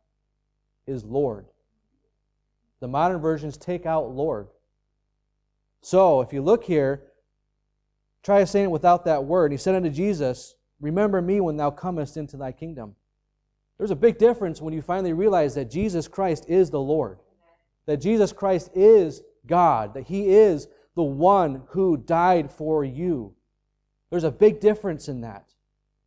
is 0.87 1.05
Lord. 1.05 1.47
The 2.81 2.89
modern 2.89 3.21
versions 3.21 3.57
take 3.57 3.87
out 3.87 4.11
Lord. 4.11 4.49
So 5.81 6.21
if 6.21 6.33
you 6.33 6.43
look 6.43 6.65
here, 6.65 7.03
try 8.23 8.43
saying 8.45 8.67
it 8.67 8.71
without 8.71 9.05
that 9.05 9.25
word. 9.25 9.53
He 9.53 9.59
said 9.59 9.75
unto 9.75 9.91
Jesus, 9.91 10.55
Remember 10.81 11.23
me 11.23 11.41
when 11.41 11.57
thou 11.57 11.71
comest 11.71 12.17
into 12.17 12.37
thy 12.37 12.51
kingdom. 12.51 12.97
There's 13.79 13.93
a 13.93 13.97
big 13.97 14.19
difference 14.19 14.61
when 14.61 14.75
you 14.75 14.83
finally 14.83 15.13
realize 15.13 15.55
that 15.55 15.71
Jesus 15.71 16.09
Christ 16.09 16.45
is 16.49 16.71
the 16.71 16.81
Lord, 16.81 17.19
that 17.87 17.99
Jesus 17.99 18.33
Christ 18.33 18.71
is 18.75 19.23
God, 19.47 19.95
that 19.95 20.05
He 20.05 20.29
is 20.31 20.69
the 20.95 21.03
one 21.03 21.63
who 21.69 21.97
died 21.97 22.51
for 22.51 22.85
you. 22.85 23.35
There's 24.11 24.25
a 24.25 24.31
big 24.31 24.61
difference 24.61 25.09
in 25.09 25.23
that. 25.23 25.53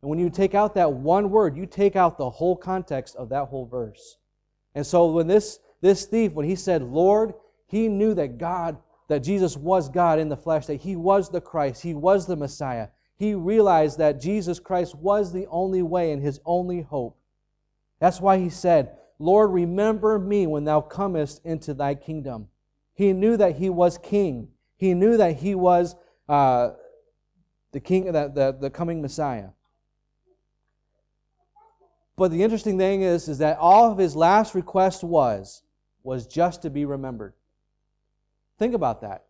And 0.00 0.10
when 0.10 0.18
you 0.18 0.30
take 0.30 0.54
out 0.54 0.74
that 0.74 0.92
one 0.92 1.30
word, 1.30 1.56
you 1.56 1.66
take 1.66 1.96
out 1.96 2.18
the 2.18 2.30
whole 2.30 2.56
context 2.56 3.16
of 3.16 3.30
that 3.30 3.46
whole 3.46 3.66
verse. 3.66 4.18
And 4.74 4.86
so 4.86 5.06
when 5.06 5.26
this, 5.26 5.58
this 5.80 6.04
thief, 6.04 6.32
when 6.32 6.46
he 6.46 6.54
said, 6.54 6.82
Lord, 6.82 7.34
he 7.66 7.88
knew 7.88 8.14
that 8.14 8.38
God, 8.38 8.76
that 9.08 9.24
Jesus 9.24 9.56
was 9.56 9.88
God 9.88 10.18
in 10.18 10.28
the 10.28 10.36
flesh, 10.36 10.66
that 10.66 10.82
he 10.82 10.94
was 10.94 11.30
the 11.30 11.40
Christ, 11.40 11.82
he 11.82 11.94
was 11.94 12.26
the 12.26 12.36
Messiah. 12.36 12.88
He 13.16 13.34
realized 13.34 13.98
that 13.98 14.20
Jesus 14.20 14.60
Christ 14.60 14.94
was 14.94 15.32
the 15.32 15.46
only 15.46 15.82
way 15.82 16.12
and 16.12 16.22
his 16.22 16.40
only 16.44 16.82
hope. 16.82 17.18
That's 17.98 18.20
why 18.20 18.38
he 18.38 18.50
said, 18.50 18.90
Lord, 19.18 19.50
remember 19.50 20.18
me 20.18 20.46
when 20.46 20.64
thou 20.64 20.82
comest 20.82 21.40
into 21.44 21.72
thy 21.72 21.94
kingdom. 21.94 22.48
He 22.96 23.12
knew 23.12 23.36
that 23.36 23.56
he 23.56 23.70
was 23.70 23.98
king. 23.98 24.48
He 24.78 24.94
knew 24.94 25.18
that 25.18 25.36
he 25.36 25.54
was 25.54 25.94
uh, 26.28 26.70
the 27.72 27.78
king, 27.78 28.06
the, 28.06 28.32
the, 28.34 28.56
the 28.58 28.70
coming 28.70 29.02
Messiah. 29.02 29.50
But 32.16 32.30
the 32.30 32.42
interesting 32.42 32.78
thing 32.78 33.02
is, 33.02 33.28
is 33.28 33.38
that 33.38 33.58
all 33.58 33.92
of 33.92 33.98
his 33.98 34.16
last 34.16 34.54
request 34.54 35.04
was, 35.04 35.62
was 36.02 36.26
just 36.26 36.62
to 36.62 36.70
be 36.70 36.86
remembered. 36.86 37.34
Think 38.58 38.74
about 38.74 39.02
that. 39.02 39.26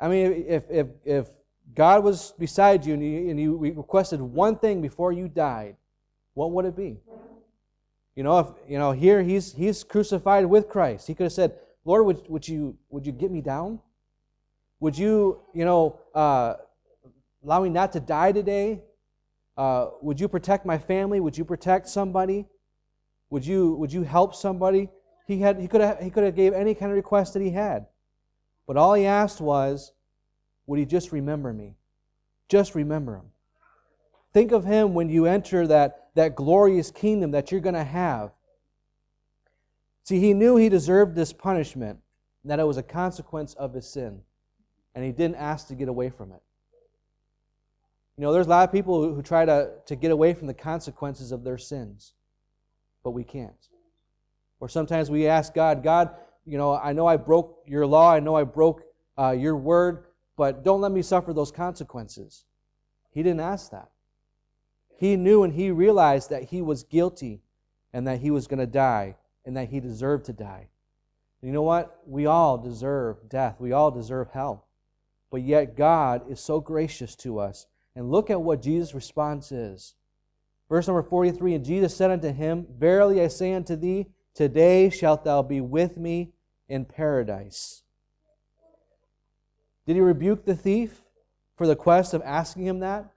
I 0.00 0.08
mean, 0.08 0.46
if, 0.48 0.64
if, 0.70 0.86
if 1.04 1.28
God 1.74 2.02
was 2.02 2.32
beside 2.38 2.86
you 2.86 2.94
and 2.94 3.04
you, 3.04 3.30
and 3.30 3.38
you 3.38 3.56
requested 3.58 4.22
one 4.22 4.56
thing 4.56 4.80
before 4.80 5.12
you 5.12 5.28
died, 5.28 5.76
what 6.32 6.50
would 6.52 6.64
it 6.64 6.74
be? 6.74 6.98
You 8.16 8.22
know, 8.22 8.38
if 8.38 8.46
you 8.68 8.78
know, 8.78 8.92
here 8.92 9.22
he's 9.22 9.52
he's 9.52 9.82
crucified 9.82 10.46
with 10.46 10.68
Christ. 10.68 11.06
He 11.08 11.14
could 11.14 11.24
have 11.24 11.32
said, 11.32 11.58
Lord, 11.84 12.06
would, 12.06 12.28
would, 12.28 12.48
you, 12.48 12.76
would 12.90 13.06
you 13.06 13.12
get 13.12 13.30
me 13.30 13.40
down? 13.40 13.80
Would 14.80 14.96
you, 14.96 15.40
you 15.54 15.64
know, 15.64 16.00
uh, 16.14 16.54
allow 17.44 17.62
me 17.62 17.68
not 17.68 17.92
to 17.92 18.00
die 18.00 18.32
today? 18.32 18.82
Uh, 19.56 19.88
would 20.00 20.18
you 20.18 20.28
protect 20.28 20.66
my 20.66 20.78
family? 20.78 21.20
Would 21.20 21.38
you 21.38 21.44
protect 21.44 21.88
somebody? 21.88 22.46
Would 23.30 23.46
you, 23.46 23.74
would 23.74 23.92
you 23.92 24.02
help 24.02 24.34
somebody? 24.34 24.88
He, 25.26 25.38
had, 25.38 25.58
he, 25.58 25.68
could 25.68 25.80
have, 25.80 26.00
he 26.00 26.10
could 26.10 26.24
have 26.24 26.36
gave 26.36 26.52
any 26.52 26.74
kind 26.74 26.90
of 26.90 26.96
request 26.96 27.34
that 27.34 27.42
he 27.42 27.50
had. 27.50 27.86
But 28.66 28.76
all 28.76 28.94
he 28.94 29.06
asked 29.06 29.40
was, 29.40 29.92
would 30.66 30.78
he 30.78 30.86
just 30.86 31.12
remember 31.12 31.52
me? 31.52 31.76
Just 32.48 32.74
remember 32.74 33.16
him. 33.16 33.30
Think 34.32 34.52
of 34.52 34.64
him 34.64 34.94
when 34.94 35.08
you 35.08 35.26
enter 35.26 35.66
that, 35.66 36.08
that 36.14 36.34
glorious 36.34 36.90
kingdom 36.90 37.30
that 37.32 37.52
you're 37.52 37.60
going 37.60 37.74
to 37.74 37.84
have. 37.84 38.32
See, 40.04 40.20
he 40.20 40.34
knew 40.34 40.56
he 40.56 40.68
deserved 40.68 41.14
this 41.14 41.32
punishment, 41.32 41.98
that 42.44 42.60
it 42.60 42.66
was 42.66 42.76
a 42.76 42.82
consequence 42.82 43.54
of 43.54 43.72
his 43.72 43.88
sin, 43.88 44.20
and 44.94 45.02
he 45.02 45.12
didn't 45.12 45.36
ask 45.36 45.66
to 45.68 45.74
get 45.74 45.88
away 45.88 46.10
from 46.10 46.30
it. 46.30 46.42
You 48.18 48.22
know, 48.22 48.32
there's 48.32 48.46
a 48.46 48.50
lot 48.50 48.68
of 48.68 48.72
people 48.72 49.14
who, 49.14 49.22
try 49.22 49.46
to, 49.46 49.70
to 49.86 49.96
get 49.96 50.10
away 50.10 50.34
from 50.34 50.46
the 50.46 50.54
consequences 50.54 51.32
of 51.32 51.42
their 51.42 51.56
sins, 51.56 52.12
but 53.02 53.10
we 53.10 53.24
can't. 53.24 53.68
Or 54.60 54.68
sometimes 54.68 55.10
we 55.10 55.26
ask 55.26 55.54
God, 55.54 55.82
God, 55.82 56.10
you 56.44 56.58
know, 56.58 56.74
I 56.74 56.92
know 56.92 57.06
I 57.06 57.16
broke 57.16 57.62
your 57.66 57.86
law, 57.86 58.12
I 58.12 58.20
know 58.20 58.36
I 58.36 58.44
broke 58.44 58.82
uh, 59.18 59.30
your 59.30 59.56
word, 59.56 60.04
but 60.36 60.62
don't 60.62 60.82
let 60.82 60.92
me 60.92 61.00
suffer 61.00 61.32
those 61.32 61.50
consequences. 61.50 62.44
He 63.10 63.22
didn't 63.22 63.40
ask 63.40 63.70
that. 63.70 63.88
He 64.98 65.16
knew 65.16 65.44
and 65.44 65.54
he 65.54 65.70
realized 65.70 66.28
that 66.28 66.44
he 66.44 66.60
was 66.60 66.82
guilty 66.82 67.40
and 67.92 68.06
that 68.06 68.20
he 68.20 68.30
was 68.30 68.46
going 68.46 68.58
to 68.58 68.66
die 68.66 69.16
and 69.44 69.56
that 69.56 69.68
he 69.68 69.80
deserved 69.80 70.26
to 70.26 70.32
die. 70.32 70.68
You 71.42 71.52
know 71.52 71.62
what? 71.62 72.00
We 72.06 72.26
all 72.26 72.56
deserve 72.56 73.28
death. 73.28 73.56
We 73.60 73.72
all 73.72 73.90
deserve 73.90 74.30
hell. 74.32 74.66
But 75.30 75.42
yet 75.42 75.76
God 75.76 76.30
is 76.30 76.40
so 76.40 76.60
gracious 76.60 77.14
to 77.16 77.38
us. 77.38 77.66
And 77.94 78.10
look 78.10 78.30
at 78.30 78.40
what 78.40 78.62
Jesus' 78.62 78.94
response 78.94 79.52
is. 79.52 79.94
Verse 80.68 80.86
number 80.86 81.02
43 81.02 81.54
And 81.54 81.64
Jesus 81.64 81.94
said 81.94 82.10
unto 82.10 82.32
him, 82.32 82.66
Verily 82.78 83.20
I 83.20 83.28
say 83.28 83.52
unto 83.52 83.76
thee, 83.76 84.06
today 84.34 84.88
shalt 84.90 85.24
thou 85.24 85.42
be 85.42 85.60
with 85.60 85.96
me 85.96 86.32
in 86.68 86.84
paradise. 86.84 87.82
Did 89.86 89.96
he 89.96 90.00
rebuke 90.00 90.44
the 90.44 90.56
thief 90.56 91.02
for 91.56 91.66
the 91.66 91.76
quest 91.76 92.14
of 92.14 92.22
asking 92.22 92.66
him 92.66 92.80
that? 92.80 93.12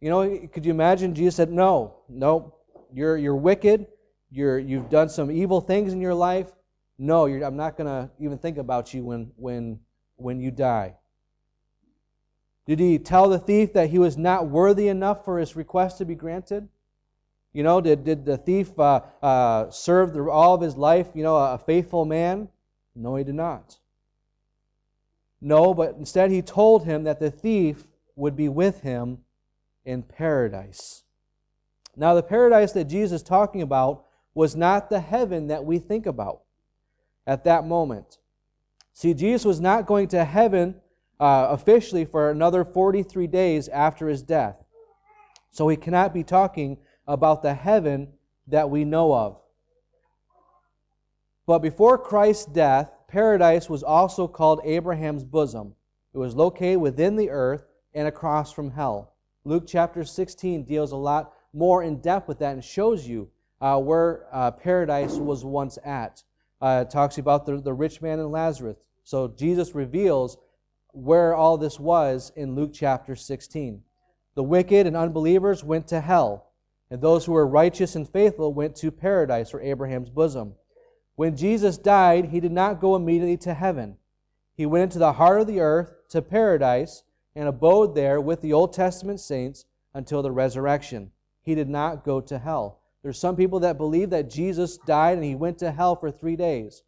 You 0.00 0.10
know, 0.10 0.48
could 0.52 0.64
you 0.64 0.70
imagine 0.70 1.14
Jesus 1.14 1.36
said, 1.36 1.50
No, 1.50 1.96
no, 2.08 2.54
you're, 2.92 3.16
you're 3.16 3.36
wicked. 3.36 3.86
You're, 4.32 4.58
you've 4.58 4.88
done 4.88 5.10
some 5.10 5.30
evil 5.30 5.60
things 5.60 5.92
in 5.92 6.00
your 6.00 6.14
life. 6.14 6.50
No, 6.98 7.26
I'm 7.26 7.56
not 7.56 7.76
going 7.76 7.86
to 7.86 8.10
even 8.18 8.38
think 8.38 8.56
about 8.56 8.94
you 8.94 9.04
when, 9.04 9.30
when, 9.36 9.80
when 10.16 10.40
you 10.40 10.50
die. 10.50 10.94
Did 12.66 12.78
he 12.78 12.98
tell 12.98 13.28
the 13.28 13.38
thief 13.38 13.74
that 13.74 13.90
he 13.90 13.98
was 13.98 14.16
not 14.16 14.48
worthy 14.48 14.88
enough 14.88 15.24
for 15.24 15.38
his 15.38 15.54
request 15.54 15.98
to 15.98 16.06
be 16.06 16.14
granted? 16.14 16.68
You 17.52 17.62
know, 17.62 17.82
did, 17.82 18.04
did 18.04 18.24
the 18.24 18.38
thief 18.38 18.78
uh, 18.78 19.02
uh, 19.20 19.70
serve 19.70 20.14
the, 20.14 20.22
all 20.30 20.54
of 20.54 20.62
his 20.62 20.76
life, 20.76 21.08
you 21.12 21.22
know, 21.22 21.36
a, 21.36 21.54
a 21.54 21.58
faithful 21.58 22.06
man? 22.06 22.48
No, 22.94 23.16
he 23.16 23.24
did 23.24 23.34
not. 23.34 23.76
No, 25.40 25.74
but 25.74 25.96
instead 25.98 26.30
he 26.30 26.40
told 26.40 26.86
him 26.86 27.04
that 27.04 27.20
the 27.20 27.30
thief 27.30 27.86
would 28.16 28.36
be 28.36 28.48
with 28.48 28.80
him 28.80 29.18
in 29.84 30.02
paradise. 30.02 31.02
Now, 31.96 32.14
the 32.14 32.22
paradise 32.22 32.72
that 32.72 32.84
Jesus 32.84 33.20
is 33.20 33.22
talking 33.22 33.60
about 33.60 34.06
was 34.34 34.56
not 34.56 34.88
the 34.88 35.00
heaven 35.00 35.48
that 35.48 35.64
we 35.64 35.78
think 35.78 36.06
about 36.06 36.42
at 37.26 37.44
that 37.44 37.66
moment. 37.66 38.18
See, 38.92 39.14
Jesus 39.14 39.44
was 39.44 39.60
not 39.60 39.86
going 39.86 40.08
to 40.08 40.24
heaven 40.24 40.76
uh, 41.20 41.48
officially 41.50 42.04
for 42.04 42.30
another 42.30 42.64
43 42.64 43.26
days 43.26 43.68
after 43.68 44.08
his 44.08 44.22
death. 44.22 44.56
So 45.50 45.68
he 45.68 45.76
cannot 45.76 46.14
be 46.14 46.24
talking 46.24 46.78
about 47.06 47.42
the 47.42 47.54
heaven 47.54 48.08
that 48.48 48.70
we 48.70 48.84
know 48.84 49.14
of. 49.14 49.38
But 51.46 51.60
before 51.60 51.98
Christ's 51.98 52.46
death, 52.46 52.90
paradise 53.08 53.68
was 53.68 53.82
also 53.82 54.26
called 54.26 54.60
Abraham's 54.64 55.24
bosom. 55.24 55.74
It 56.14 56.18
was 56.18 56.34
located 56.34 56.80
within 56.80 57.16
the 57.16 57.30
earth 57.30 57.64
and 57.94 58.08
across 58.08 58.52
from 58.52 58.70
hell. 58.70 59.14
Luke 59.44 59.64
chapter 59.66 60.04
16 60.04 60.64
deals 60.64 60.92
a 60.92 60.96
lot 60.96 61.32
more 61.52 61.82
in 61.82 62.00
depth 62.00 62.28
with 62.28 62.38
that 62.38 62.54
and 62.54 62.64
shows 62.64 63.06
you 63.06 63.30
uh, 63.62 63.78
where 63.78 64.26
uh, 64.32 64.50
paradise 64.50 65.14
was 65.14 65.44
once 65.44 65.78
at. 65.84 66.24
Uh, 66.60 66.84
it 66.86 66.90
talks 66.90 67.16
about 67.16 67.46
the, 67.46 67.58
the 67.58 67.72
rich 67.72 68.02
man 68.02 68.18
and 68.18 68.32
Lazarus. 68.32 68.76
So 69.04 69.28
Jesus 69.28 69.74
reveals 69.74 70.36
where 70.92 71.34
all 71.34 71.56
this 71.56 71.78
was 71.78 72.32
in 72.34 72.56
Luke 72.56 72.72
chapter 72.74 73.14
16. 73.14 73.82
The 74.34 74.42
wicked 74.42 74.86
and 74.86 74.96
unbelievers 74.96 75.62
went 75.62 75.86
to 75.88 76.00
hell, 76.00 76.50
and 76.90 77.00
those 77.00 77.24
who 77.24 77.32
were 77.32 77.46
righteous 77.46 77.94
and 77.94 78.08
faithful 78.08 78.52
went 78.52 78.74
to 78.76 78.90
paradise 78.90 79.54
or 79.54 79.60
Abraham's 79.60 80.10
bosom. 80.10 80.54
When 81.14 81.36
Jesus 81.36 81.78
died, 81.78 82.26
he 82.26 82.40
did 82.40 82.52
not 82.52 82.80
go 82.80 82.96
immediately 82.96 83.36
to 83.38 83.54
heaven. 83.54 83.96
He 84.54 84.66
went 84.66 84.84
into 84.84 84.98
the 84.98 85.14
heart 85.14 85.40
of 85.40 85.46
the 85.46 85.60
earth, 85.60 85.94
to 86.10 86.20
paradise, 86.20 87.04
and 87.34 87.48
abode 87.48 87.94
there 87.94 88.20
with 88.20 88.42
the 88.42 88.52
Old 88.52 88.72
Testament 88.72 89.20
saints 89.20 89.66
until 89.94 90.20
the 90.20 90.32
resurrection. 90.32 91.12
He 91.42 91.54
did 91.54 91.68
not 91.68 92.04
go 92.04 92.20
to 92.20 92.38
hell. 92.38 92.81
There's 93.02 93.18
some 93.18 93.36
people 93.36 93.60
that 93.60 93.78
believe 93.78 94.10
that 94.10 94.30
Jesus 94.30 94.78
died 94.78 95.14
and 95.14 95.24
he 95.24 95.34
went 95.34 95.58
to 95.58 95.72
hell 95.72 95.96
for 95.96 96.10
three 96.10 96.36
days. 96.36 96.84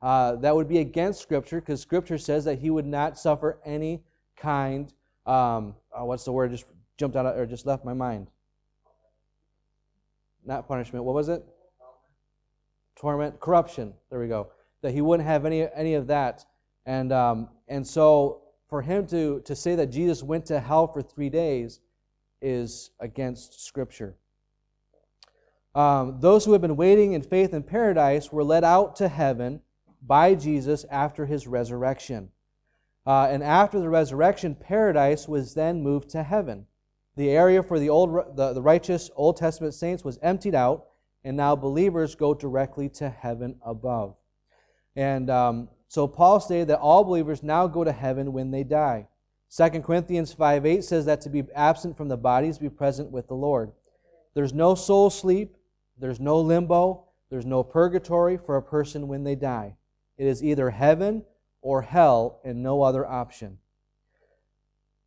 Uh, 0.00 0.36
that 0.36 0.54
would 0.54 0.68
be 0.68 0.78
against 0.78 1.20
Scripture 1.20 1.60
because 1.60 1.80
Scripture 1.80 2.18
says 2.18 2.44
that 2.44 2.58
he 2.60 2.70
would 2.70 2.86
not 2.86 3.18
suffer 3.18 3.58
any 3.64 4.02
kind. 4.36 4.92
Um, 5.26 5.74
oh, 5.94 6.04
what's 6.04 6.24
the 6.24 6.32
word? 6.32 6.52
Just 6.52 6.66
jumped 6.96 7.16
out 7.16 7.26
of, 7.26 7.36
or 7.36 7.46
just 7.46 7.66
left 7.66 7.84
my 7.84 7.94
mind. 7.94 8.28
Not 10.44 10.68
punishment. 10.68 11.04
What 11.04 11.14
was 11.14 11.28
it? 11.28 11.44
Torment, 12.96 13.38
corruption. 13.40 13.92
There 14.08 14.20
we 14.20 14.28
go. 14.28 14.48
That 14.82 14.92
he 14.92 15.00
wouldn't 15.00 15.28
have 15.28 15.44
any 15.44 15.68
any 15.74 15.94
of 15.94 16.06
that, 16.06 16.44
and 16.86 17.12
um, 17.12 17.48
and 17.66 17.86
so 17.86 18.42
for 18.68 18.80
him 18.80 19.06
to 19.08 19.40
to 19.44 19.56
say 19.56 19.74
that 19.74 19.88
Jesus 19.88 20.22
went 20.22 20.46
to 20.46 20.60
hell 20.60 20.86
for 20.86 21.02
three 21.02 21.28
days 21.28 21.80
is 22.40 22.90
against 23.00 23.64
Scripture. 23.64 24.14
Um, 25.74 26.18
those 26.20 26.44
who 26.44 26.52
had 26.52 26.60
been 26.60 26.76
waiting 26.76 27.12
in 27.12 27.22
faith 27.22 27.52
in 27.52 27.62
paradise 27.62 28.32
were 28.32 28.44
led 28.44 28.64
out 28.64 28.96
to 28.96 29.08
heaven 29.08 29.60
by 30.02 30.34
Jesus 30.34 30.84
after 30.90 31.26
his 31.26 31.46
resurrection. 31.46 32.30
Uh, 33.06 33.28
and 33.30 33.42
after 33.42 33.80
the 33.80 33.88
resurrection, 33.88 34.54
paradise 34.54 35.28
was 35.28 35.54
then 35.54 35.82
moved 35.82 36.10
to 36.10 36.22
heaven. 36.22 36.66
The 37.16 37.30
area 37.30 37.62
for 37.62 37.78
the, 37.78 37.88
old, 37.88 38.36
the, 38.36 38.52
the 38.52 38.62
righteous 38.62 39.10
Old 39.16 39.36
Testament 39.36 39.74
saints 39.74 40.04
was 40.04 40.18
emptied 40.22 40.54
out, 40.54 40.86
and 41.24 41.36
now 41.36 41.56
believers 41.56 42.14
go 42.14 42.34
directly 42.34 42.88
to 42.90 43.08
heaven 43.08 43.56
above. 43.64 44.14
And 44.94 45.30
um, 45.30 45.68
so 45.88 46.06
Paul 46.06 46.38
stated 46.38 46.68
that 46.68 46.80
all 46.80 47.02
believers 47.02 47.42
now 47.42 47.66
go 47.66 47.82
to 47.82 47.92
heaven 47.92 48.32
when 48.32 48.50
they 48.50 48.62
die. 48.62 49.08
2 49.56 49.68
Corinthians 49.80 50.32
5 50.32 50.66
8 50.66 50.84
says 50.84 51.06
that 51.06 51.20
to 51.22 51.30
be 51.30 51.44
absent 51.54 51.96
from 51.96 52.08
the 52.08 52.16
body 52.16 52.48
is 52.48 52.58
to 52.58 52.64
be 52.64 52.68
present 52.68 53.10
with 53.10 53.26
the 53.28 53.34
Lord. 53.34 53.72
There's 54.34 54.52
no 54.52 54.74
soul 54.74 55.08
sleep, 55.10 55.56
there's 56.00 56.20
no 56.20 56.40
limbo, 56.40 57.04
there's 57.30 57.46
no 57.46 57.62
purgatory 57.62 58.36
for 58.36 58.56
a 58.56 58.62
person 58.62 59.08
when 59.08 59.24
they 59.24 59.34
die. 59.34 59.76
It 60.16 60.26
is 60.26 60.42
either 60.42 60.70
heaven 60.70 61.24
or 61.60 61.82
hell 61.82 62.40
and 62.44 62.62
no 62.62 62.82
other 62.82 63.06
option. 63.06 63.58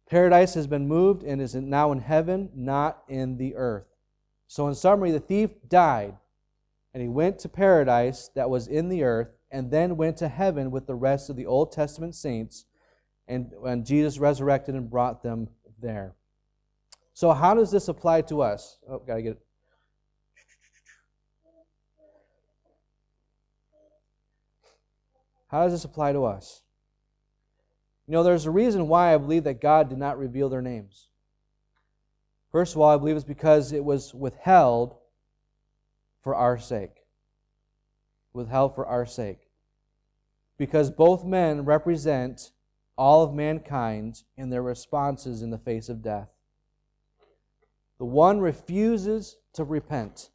Paradise 0.10 0.54
has 0.56 0.68
been 0.68 0.88
moved 0.88 1.24
and 1.24 1.42
is 1.42 1.56
now 1.56 1.92
in 1.92 2.00
heaven, 2.00 2.50
not 2.54 3.04
in 3.08 3.38
the 3.38 3.56
earth. 3.56 3.86
So, 4.48 4.68
in 4.68 4.76
summary, 4.76 5.12
the 5.12 5.22
thief 5.22 5.52
died 5.70 6.18
and 6.94 7.02
he 7.02 7.08
went 7.08 7.40
to 7.40 7.50
paradise 7.50 8.30
that 8.36 8.50
was 8.50 8.68
in 8.68 8.90
the 8.90 9.04
earth 9.04 9.30
and 9.50 9.72
then 9.72 9.98
went 9.98 10.18
to 10.18 10.28
heaven 10.28 10.72
with 10.72 10.88
the 10.88 10.96
rest 10.96 11.30
of 11.30 11.36
the 11.36 11.46
Old 11.46 11.72
Testament 11.72 12.16
saints 12.16 12.66
and, 13.28 13.54
and 13.66 13.86
Jesus 13.86 14.18
resurrected 14.18 14.76
and 14.76 14.90
brought 14.90 15.24
them 15.24 15.48
there. 15.82 16.16
So, 17.14 17.32
how 17.32 17.54
does 17.54 17.72
this 17.72 17.88
apply 17.88 18.22
to 18.24 18.42
us? 18.42 18.78
Oh, 18.90 19.00
gotta 19.00 19.22
get 19.22 19.40
How 25.52 25.66
does 25.66 25.74
this 25.74 25.84
apply 25.84 26.14
to 26.14 26.24
us? 26.24 26.64
You 28.08 28.14
know, 28.14 28.24
there's 28.24 28.46
a 28.46 28.52
reason 28.52 28.88
why 28.88 29.14
I 29.14 29.18
believe 29.18 29.44
that 29.44 29.62
God 29.62 29.90
did 29.90 29.98
not 29.98 30.18
reveal 30.18 30.48
their 30.48 30.62
names. 30.62 31.10
First 32.54 32.74
of 32.74 32.82
all, 32.82 32.90
I 32.90 32.98
believe 32.98 33.18
it's 33.18 33.26
because 33.26 33.74
it 33.74 33.84
was 33.84 34.14
withheld 34.14 34.96
for 36.24 36.36
our 36.36 36.58
sake. 36.58 37.04
Withheld 38.34 38.76
for 38.76 38.86
our 38.86 39.06
sake. 39.06 39.50
Because 40.58 40.90
both 40.90 41.26
men 41.26 41.66
represent 41.66 42.52
all 42.98 43.24
of 43.24 43.34
mankind 43.34 44.24
in 44.38 44.50
their 44.50 44.62
responses 44.62 45.42
in 45.42 45.50
the 45.50 45.58
face 45.58 45.90
of 45.90 46.02
death. 46.02 46.30
The 47.98 48.06
one 48.06 48.40
refuses 48.40 49.38
to 49.54 49.66
repent. 49.66 50.30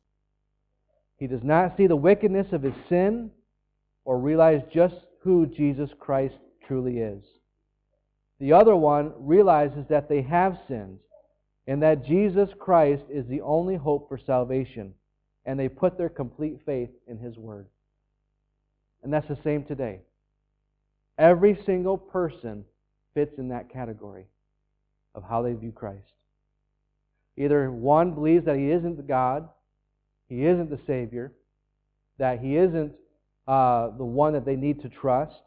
He 1.16 1.26
does 1.26 1.42
not 1.42 1.76
see 1.76 1.87
the 1.87 1.96
wickedness 1.96 2.52
of 2.52 2.62
his 2.62 2.74
sin 2.88 3.31
or 4.05 4.18
realize 4.18 4.62
just 4.72 5.06
who 5.27 5.45
Jesus 5.45 5.91
Christ 5.99 6.37
truly 6.69 6.99
is. 6.99 7.25
The 8.39 8.53
other 8.53 8.77
one 8.77 9.12
realizes 9.19 9.87
that 9.89 10.09
they 10.09 10.23
have 10.23 10.57
sinned 10.69 11.01
and 11.67 11.83
that 11.83 12.07
Jesus 12.07 12.49
Christ 12.61 13.03
is 13.11 13.27
the 13.27 13.41
only 13.41 13.75
hope 13.75 14.09
for 14.09 14.21
salvation, 14.25 14.95
and 15.45 15.59
they 15.59 15.69
put 15.69 15.99
their 15.99 16.09
complete 16.09 16.61
faith 16.65 16.91
in 17.09 17.19
His 17.19 17.37
Word. 17.37 17.67
And 19.03 19.12
that's 19.12 19.27
the 19.27 19.39
same 19.43 19.65
today. 19.65 19.99
Every 21.19 21.59
single 21.67 21.99
person 21.99 22.65
fits 23.15 23.37
in 23.37 23.49
that 23.49 23.73
category 23.73 24.27
of 25.12 25.25
how 25.25 25.43
they 25.43 25.55
view 25.55 25.73
Christ. 25.73 26.12
Either 27.37 27.69
one 27.69 28.15
believes 28.15 28.45
that 28.45 28.59
He 28.59 28.71
isn't 28.71 29.09
God, 29.09 29.49
He 30.29 30.47
isn't 30.47 30.71
the 30.71 30.81
Savior, 30.87 31.33
that 32.19 32.39
He 32.39 32.57
isn't 32.57 32.93
uh, 33.47 33.91
the 33.97 34.05
one 34.05 34.33
that 34.33 34.45
they 34.45 34.57
need 34.57 34.83
to 34.83 34.89
trust, 34.89 35.43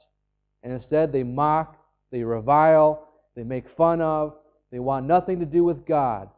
and 0.63 0.73
instead 0.73 1.11
they 1.11 1.23
mock, 1.23 1.75
they 2.11 2.23
revile, 2.23 3.07
they 3.35 3.43
make 3.43 3.65
fun 3.77 4.01
of, 4.01 4.35
they 4.71 4.79
want 4.79 5.05
nothing 5.05 5.39
to 5.39 5.45
do 5.45 5.63
with 5.63 5.85
God. 5.85 6.29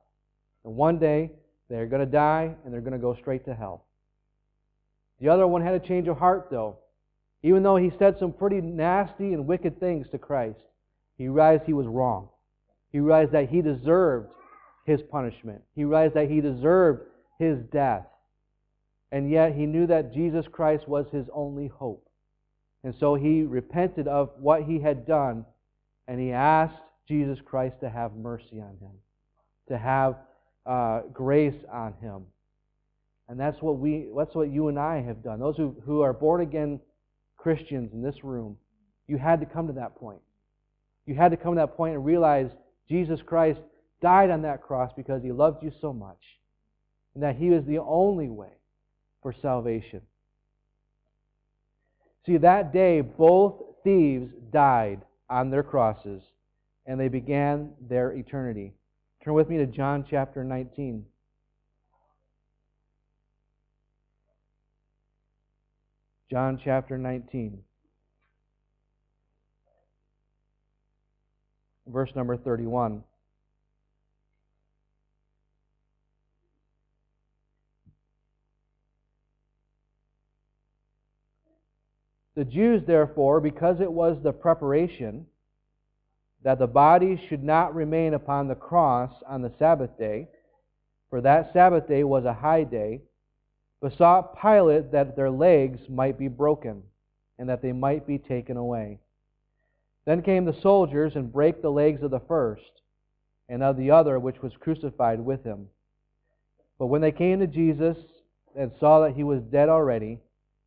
And 0.64 0.76
one 0.76 1.00
day 1.00 1.32
they're 1.70 1.88
going 1.88 2.06
to 2.06 2.12
die 2.12 2.54
and 2.64 2.74
they're 2.74 2.82
going 2.82 2.94
to 2.94 3.00
go 3.00 3.16
straight 3.16 3.46
to 3.46 3.54
hell. 3.54 3.86
The 5.20 5.30
other 5.30 5.48
one 5.48 5.62
had 5.62 5.76
a 5.76 5.80
change 5.80 6.08
of 6.08 6.18
heart, 6.18 6.48
though. 6.50 6.78
Even 7.44 7.64
though 7.64 7.78
he 7.78 7.92
said 7.98 8.18
some 8.20 8.34
pretty 8.34 8.62
nasty 8.62 9.34
and 9.34 9.48
wicked 9.48 9.80
things 9.80 10.08
to 10.10 10.18
Christ, 10.18 10.60
he 11.18 11.28
realized 11.28 11.64
he 11.66 11.74
was 11.74 11.88
wrong. 11.88 12.30
He 12.92 13.00
realized 13.00 13.32
that 13.32 13.50
he 13.50 13.62
deserved 13.62 14.30
his 14.86 15.02
punishment. 15.02 15.62
He 15.76 15.84
realized 15.84 16.16
that 16.16 16.30
he 16.30 16.42
deserved 16.42 17.04
his 17.40 17.60
death. 17.72 18.06
And 19.12 19.30
yet 19.30 19.54
he 19.54 19.66
knew 19.66 19.88
that 19.88 20.14
Jesus 20.14 20.46
Christ 20.52 20.88
was 20.88 21.06
his 21.12 21.26
only 21.34 21.68
hope. 21.68 22.08
And 22.84 22.94
so 23.00 23.16
he 23.16 23.44
repented 23.44 24.08
of 24.08 24.32
what 24.40 24.64
he 24.64 24.80
had 24.80 25.06
done 25.06 25.46
and 26.08 26.20
he 26.20 26.32
asked 26.32 26.82
Jesus 27.08 27.40
Christ 27.44 27.76
to 27.82 27.90
have 27.90 28.14
mercy 28.16 28.60
on 28.60 28.78
him, 28.80 28.92
to 29.68 29.78
have 29.78 30.16
uh, 30.66 31.02
grace 31.14 31.56
on 31.72 31.94
him. 32.02 32.24
And 33.28 33.40
that's 33.40 33.62
what 33.62 33.78
we 33.78 34.10
that's 34.18 34.36
what 34.36 34.50
you 34.50 34.68
and 34.68 34.78
I 34.80 35.02
have 35.02 35.24
done. 35.24 35.40
Those 35.40 35.56
who, 35.56 35.76
who 35.86 36.02
are 36.02 36.14
born 36.14 36.42
again 36.42 36.80
Christians 37.38 37.94
in 37.94 38.02
this 38.02 38.24
room, 38.24 38.58
you 39.08 39.18
had 39.18 39.40
to 39.40 39.46
come 39.46 39.68
to 39.68 39.74
that 39.74 39.96
point. 39.96 40.22
You 41.06 41.16
had 41.16 41.32
to 41.32 41.38
come 41.38 41.56
to 41.56 41.62
that 41.62 41.78
point 41.78 41.96
and 41.96 42.06
realize 42.06 42.50
Jesus 42.90 43.22
Christ 43.26 43.60
died 44.02 44.30
on 44.30 44.42
that 44.42 44.62
cross 44.62 44.92
because 44.96 45.24
he 45.24 45.32
loved 45.32 45.64
you 45.64 45.72
so 45.82 45.94
much. 45.94 46.20
And 47.14 47.24
that 47.24 47.36
he 47.36 47.50
was 47.50 47.64
the 47.66 47.80
only 47.80 48.30
way 48.30 48.52
for 49.22 49.34
salvation. 49.42 50.02
See, 52.26 52.38
that 52.38 52.72
day 52.72 53.02
both 53.02 53.56
thieves 53.84 54.32
died 54.52 55.02
on 55.30 55.50
their 55.50 55.64
crosses 55.64 56.22
and 56.86 57.00
they 57.00 57.08
began 57.08 57.72
their 57.90 58.12
eternity. 58.12 58.74
Turn 59.24 59.34
with 59.34 59.50
me 59.50 59.58
to 59.58 59.66
John 59.66 60.06
chapter 60.10 60.44
19. 60.44 61.06
John 66.30 66.60
chapter 66.64 66.98
19. 66.98 67.60
Verse 71.88 72.10
number 72.16 72.38
31. 72.38 73.04
The 82.42 82.46
Jews, 82.46 82.82
therefore, 82.88 83.40
because 83.40 83.82
it 83.82 83.92
was 83.92 84.18
the 84.24 84.34
preparation 84.34 85.28
that 86.42 86.58
the 86.58 86.66
bodies 86.66 87.20
should 87.30 87.44
not 87.44 87.76
remain 87.76 88.16
upon 88.16 88.48
the 88.48 88.56
cross 88.56 89.14
on 89.28 89.44
the 89.44 89.54
Sabbath 89.60 89.96
day, 90.00 90.28
for 91.12 91.22
that 91.22 91.54
Sabbath 91.54 91.88
day 91.88 92.04
was 92.04 92.26
a 92.26 92.34
high 92.34 92.64
day, 92.64 93.04
besought 93.80 94.42
Pilate 94.42 94.92
that 94.92 95.16
their 95.16 95.30
legs 95.30 95.82
might 95.88 96.18
be 96.18 96.28
broken, 96.28 96.82
and 97.38 97.48
that 97.48 97.62
they 97.62 97.74
might 97.74 98.08
be 98.08 98.18
taken 98.18 98.58
away. 98.58 98.98
Then 100.06 100.24
came 100.24 100.46
the 100.46 100.60
soldiers 100.64 101.16
and 101.16 101.32
brake 101.32 101.62
the 101.62 101.70
legs 101.70 102.02
of 102.02 102.10
the 102.10 102.22
first, 102.22 102.82
and 103.50 103.62
of 103.62 103.78
the 103.78 103.92
other 103.92 104.18
which 104.20 104.42
was 104.42 104.58
crucified 104.60 105.20
with 105.20 105.44
him. 105.44 105.68
But 106.80 106.88
when 106.88 107.02
they 107.02 107.12
came 107.12 107.40
to 107.42 107.46
Jesus 107.46 107.98
and 108.56 108.72
saw 108.80 109.02
that 109.02 109.14
he 109.14 109.24
was 109.24 109.44
dead 109.44 109.70
already, 109.70 110.18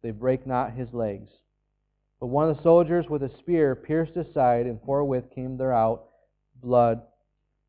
they 0.03 0.13
brake 0.13 0.47
not 0.47 0.75
his 0.75 0.95
legs. 0.95 1.31
But 2.25 2.31
one 2.31 2.49
of 2.49 2.57
the 2.57 2.63
soldiers 2.63 3.11
with 3.11 3.23
a 3.23 3.31
spear 3.41 3.75
pierced 3.77 4.15
his 4.15 4.33
side, 4.33 4.65
and 4.65 4.81
forthwith 4.87 5.25
came 5.35 5.59
there 5.59 5.75
out 5.75 6.07
blood 6.63 7.03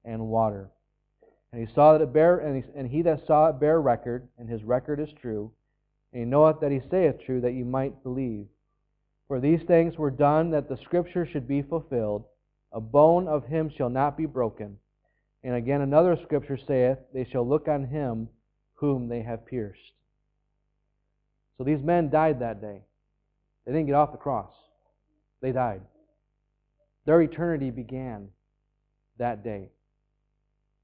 and 0.05 0.27
water. 0.29 0.71
And 1.51 1.59
he 1.59 1.73
saw 1.75 1.91
that 1.91 2.01
it 2.01 2.13
bare, 2.13 2.37
and 2.37 2.63
he, 2.63 2.71
and 2.73 2.89
he 2.89 3.01
that 3.01 3.27
saw 3.27 3.49
it 3.49 3.59
bear 3.59 3.81
record, 3.81 4.29
and 4.39 4.49
his 4.49 4.63
record 4.63 5.01
is 5.01 5.09
true. 5.21 5.51
And 6.13 6.21
he 6.21 6.25
knoweth 6.25 6.61
that 6.61 6.71
he 6.71 6.79
saith 6.89 7.15
true, 7.25 7.41
that 7.41 7.51
you 7.51 7.65
might 7.65 8.01
believe. 8.01 8.47
For 9.27 9.41
these 9.41 9.59
things 9.63 9.97
were 9.97 10.09
done 10.09 10.51
that 10.51 10.69
the 10.69 10.77
scripture 10.85 11.25
should 11.25 11.49
be 11.49 11.61
fulfilled. 11.61 12.23
A 12.71 12.79
bone 12.79 13.27
of 13.27 13.43
him 13.47 13.69
shall 13.69 13.89
not 13.89 14.15
be 14.15 14.25
broken. 14.25 14.77
And 15.43 15.55
again 15.55 15.81
another 15.81 16.17
scripture 16.23 16.57
saith, 16.65 16.99
They 17.13 17.25
shall 17.29 17.45
look 17.45 17.67
on 17.67 17.87
him 17.87 18.29
whom 18.75 19.09
they 19.09 19.23
have 19.23 19.45
pierced. 19.45 19.91
So 21.57 21.65
these 21.65 21.83
men 21.83 22.09
died 22.09 22.39
that 22.39 22.61
day. 22.61 22.83
They 23.65 23.71
didn't 23.71 23.87
get 23.87 23.95
off 23.95 24.11
the 24.11 24.17
cross. 24.17 24.51
They 25.41 25.51
died. 25.51 25.81
Their 27.05 27.21
eternity 27.21 27.71
began 27.71 28.29
that 29.17 29.43
day. 29.43 29.69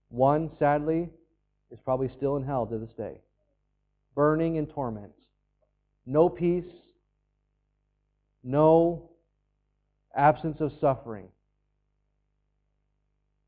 One, 0.09 0.51
sadly, 0.59 1.09
is 1.71 1.79
probably 1.83 2.09
still 2.15 2.37
in 2.37 2.43
hell 2.43 2.65
to 2.67 2.77
this 2.77 2.93
day, 2.97 3.17
burning 4.13 4.55
in 4.55 4.67
torment. 4.67 5.11
No 6.05 6.27
peace, 6.29 6.65
no 8.43 9.09
absence 10.15 10.59
of 10.59 10.73
suffering. 10.81 11.27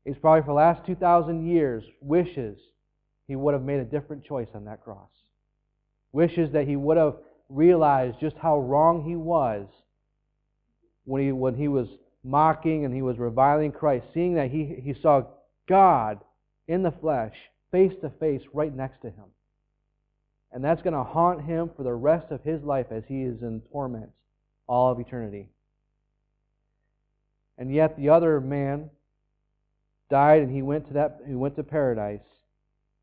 He's 0.04 0.16
probably 0.18 0.42
for 0.42 0.48
the 0.48 0.54
last 0.54 0.86
2,000 0.86 1.46
years 1.46 1.84
wishes 2.00 2.58
he 3.26 3.36
would 3.36 3.54
have 3.54 3.62
made 3.62 3.80
a 3.80 3.84
different 3.84 4.24
choice 4.24 4.48
on 4.54 4.66
that 4.66 4.82
cross. 4.82 5.10
Wishes 6.12 6.52
that 6.52 6.68
he 6.68 6.76
would 6.76 6.96
have 6.96 7.16
realized 7.48 8.18
just 8.20 8.36
how 8.36 8.58
wrong 8.60 9.04
he 9.04 9.16
was 9.16 9.66
when 11.04 11.22
he, 11.22 11.32
when 11.32 11.54
he 11.54 11.68
was 11.68 11.88
mocking 12.22 12.84
and 12.84 12.94
he 12.94 13.02
was 13.02 13.18
reviling 13.18 13.72
Christ, 13.72 14.06
seeing 14.14 14.34
that 14.34 14.50
he, 14.50 14.64
he 14.82 14.94
saw 15.00 15.22
God 15.68 16.20
in 16.66 16.82
the 16.82 16.92
flesh, 16.92 17.34
face 17.70 17.92
to 18.00 18.10
face, 18.10 18.42
right 18.52 18.74
next 18.74 19.02
to 19.02 19.08
him. 19.08 19.26
And 20.52 20.64
that's 20.64 20.82
going 20.82 20.94
to 20.94 21.02
haunt 21.02 21.44
him 21.44 21.70
for 21.76 21.82
the 21.82 21.92
rest 21.92 22.30
of 22.30 22.42
his 22.42 22.62
life 22.62 22.86
as 22.90 23.02
he 23.08 23.22
is 23.22 23.42
in 23.42 23.60
torment 23.72 24.10
all 24.66 24.92
of 24.92 25.00
eternity. 25.00 25.48
And 27.58 27.72
yet 27.72 27.96
the 27.96 28.08
other 28.08 28.40
man 28.40 28.90
died 30.10 30.42
and 30.42 30.54
he 30.54 30.62
went 30.62 30.86
to 30.88 30.94
that 30.94 31.20
he 31.26 31.34
went 31.34 31.56
to 31.56 31.62
paradise 31.62 32.20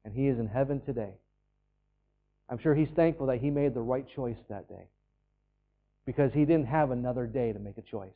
and 0.04 0.14
he 0.14 0.28
is 0.28 0.40
in 0.40 0.48
heaven 0.48 0.82
today. 0.82 1.14
I'm 2.52 2.60
sure 2.60 2.76
he's 2.76 2.90
thankful 2.98 3.28
that 3.28 3.40
he 3.40 3.50
made 3.50 3.74
the 3.74 3.82
right 3.82 4.06
choice 4.14 4.38
that 4.50 4.68
day 4.68 4.90
because 6.06 6.34
he 6.34 6.42
didn't 6.42 6.68
have 6.68 6.92
another 6.92 7.26
day 7.26 7.54
to 7.54 7.60
make 7.60 7.78
a 7.78 7.82
choice. 7.82 8.10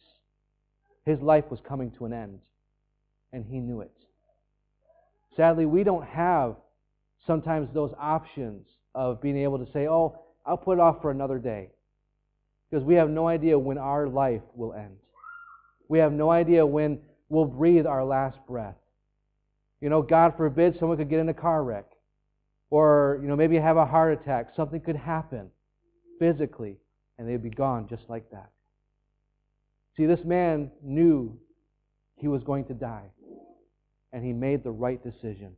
His 1.06 1.22
life 1.22 1.46
was 1.50 1.62
coming 1.66 1.92
to 1.92 2.06
an 2.06 2.12
end, 2.12 2.40
and 3.32 3.46
he 3.46 3.60
knew 3.60 3.80
it. 3.80 3.94
Sadly, 5.38 5.66
we 5.66 5.86
don't 5.86 6.06
have 6.06 6.58
sometimes 7.26 7.70
those 7.74 7.94
options 7.98 8.68
of 8.94 9.22
being 9.22 9.38
able 9.38 9.58
to 9.58 9.72
say, 9.72 9.88
oh, 9.88 10.20
I'll 10.46 10.58
put 10.58 10.80
it 10.80 10.82
off 10.82 11.02
for 11.02 11.12
another 11.12 11.40
day. 11.40 11.70
Because 12.70 12.84
we 12.84 12.96
have 12.96 13.10
no 13.10 13.28
idea 13.30 13.58
when 13.58 13.78
our 13.78 14.08
life 14.08 14.42
will 14.54 14.74
end. 14.74 14.98
We 15.88 16.00
have 16.00 16.12
no 16.12 16.30
idea 16.30 16.66
when 16.66 17.00
we'll 17.30 17.46
breathe 17.46 17.86
our 17.86 18.04
last 18.04 18.38
breath. 18.48 18.76
You 19.80 19.90
know, 19.90 20.02
God 20.02 20.36
forbid 20.36 20.78
someone 20.78 20.98
could 20.98 21.10
get 21.10 21.20
in 21.20 21.30
a 21.30 21.34
car 21.34 21.64
wreck 21.64 21.86
or 22.76 23.20
you 23.22 23.30
know 23.30 23.38
maybe 23.38 23.56
have 23.56 23.78
a 23.78 23.86
heart 23.86 24.12
attack 24.12 24.50
something 24.54 24.82
could 24.82 24.98
happen 24.98 25.50
physically 26.20 26.76
and 27.18 27.26
they'd 27.26 27.42
be 27.42 27.50
gone 27.50 27.88
just 27.90 28.04
like 28.10 28.30
that. 28.32 28.50
See 29.96 30.06
this 30.06 30.26
man 30.26 30.70
knew 30.84 31.40
he 32.18 32.28
was 32.28 32.44
going 32.44 32.66
to 32.66 32.74
die 32.74 33.08
and 34.12 34.26
he 34.26 34.34
made 34.34 34.62
the 34.62 34.72
right 34.72 35.02
decision. 35.02 35.56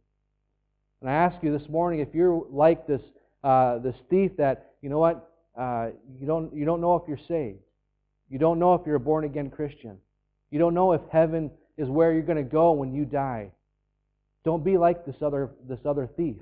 And 1.01 1.09
i 1.09 1.13
ask 1.13 1.41
you 1.41 1.57
this 1.57 1.67
morning 1.67 2.01
if 2.01 2.09
you're 2.13 2.45
like 2.51 2.85
this 2.85 3.01
uh, 3.43 3.79
this 3.79 3.95
thief 4.11 4.37
that 4.37 4.73
you 4.83 4.89
know 4.89 4.99
what 4.99 5.31
uh, 5.59 5.87
you 6.19 6.27
don't 6.27 6.55
you 6.55 6.65
don't 6.65 6.81
know 6.81 6.97
if 6.97 7.03
you're 7.07 7.25
saved. 7.27 7.57
You 8.29 8.37
don't 8.37 8.59
know 8.59 8.75
if 8.75 8.81
you're 8.85 8.97
a 8.97 8.99
born 8.99 9.23
again 9.23 9.49
christian. 9.49 9.97
You 10.51 10.59
don't 10.59 10.75
know 10.75 10.93
if 10.93 11.01
heaven 11.11 11.49
is 11.77 11.89
where 11.89 12.13
you're 12.13 12.29
going 12.31 12.43
to 12.45 12.51
go 12.61 12.73
when 12.73 12.93
you 12.93 13.05
die. 13.05 13.49
Don't 14.45 14.63
be 14.63 14.77
like 14.77 15.03
this 15.03 15.15
other 15.23 15.49
this 15.67 15.79
other 15.83 16.07
thief 16.15 16.37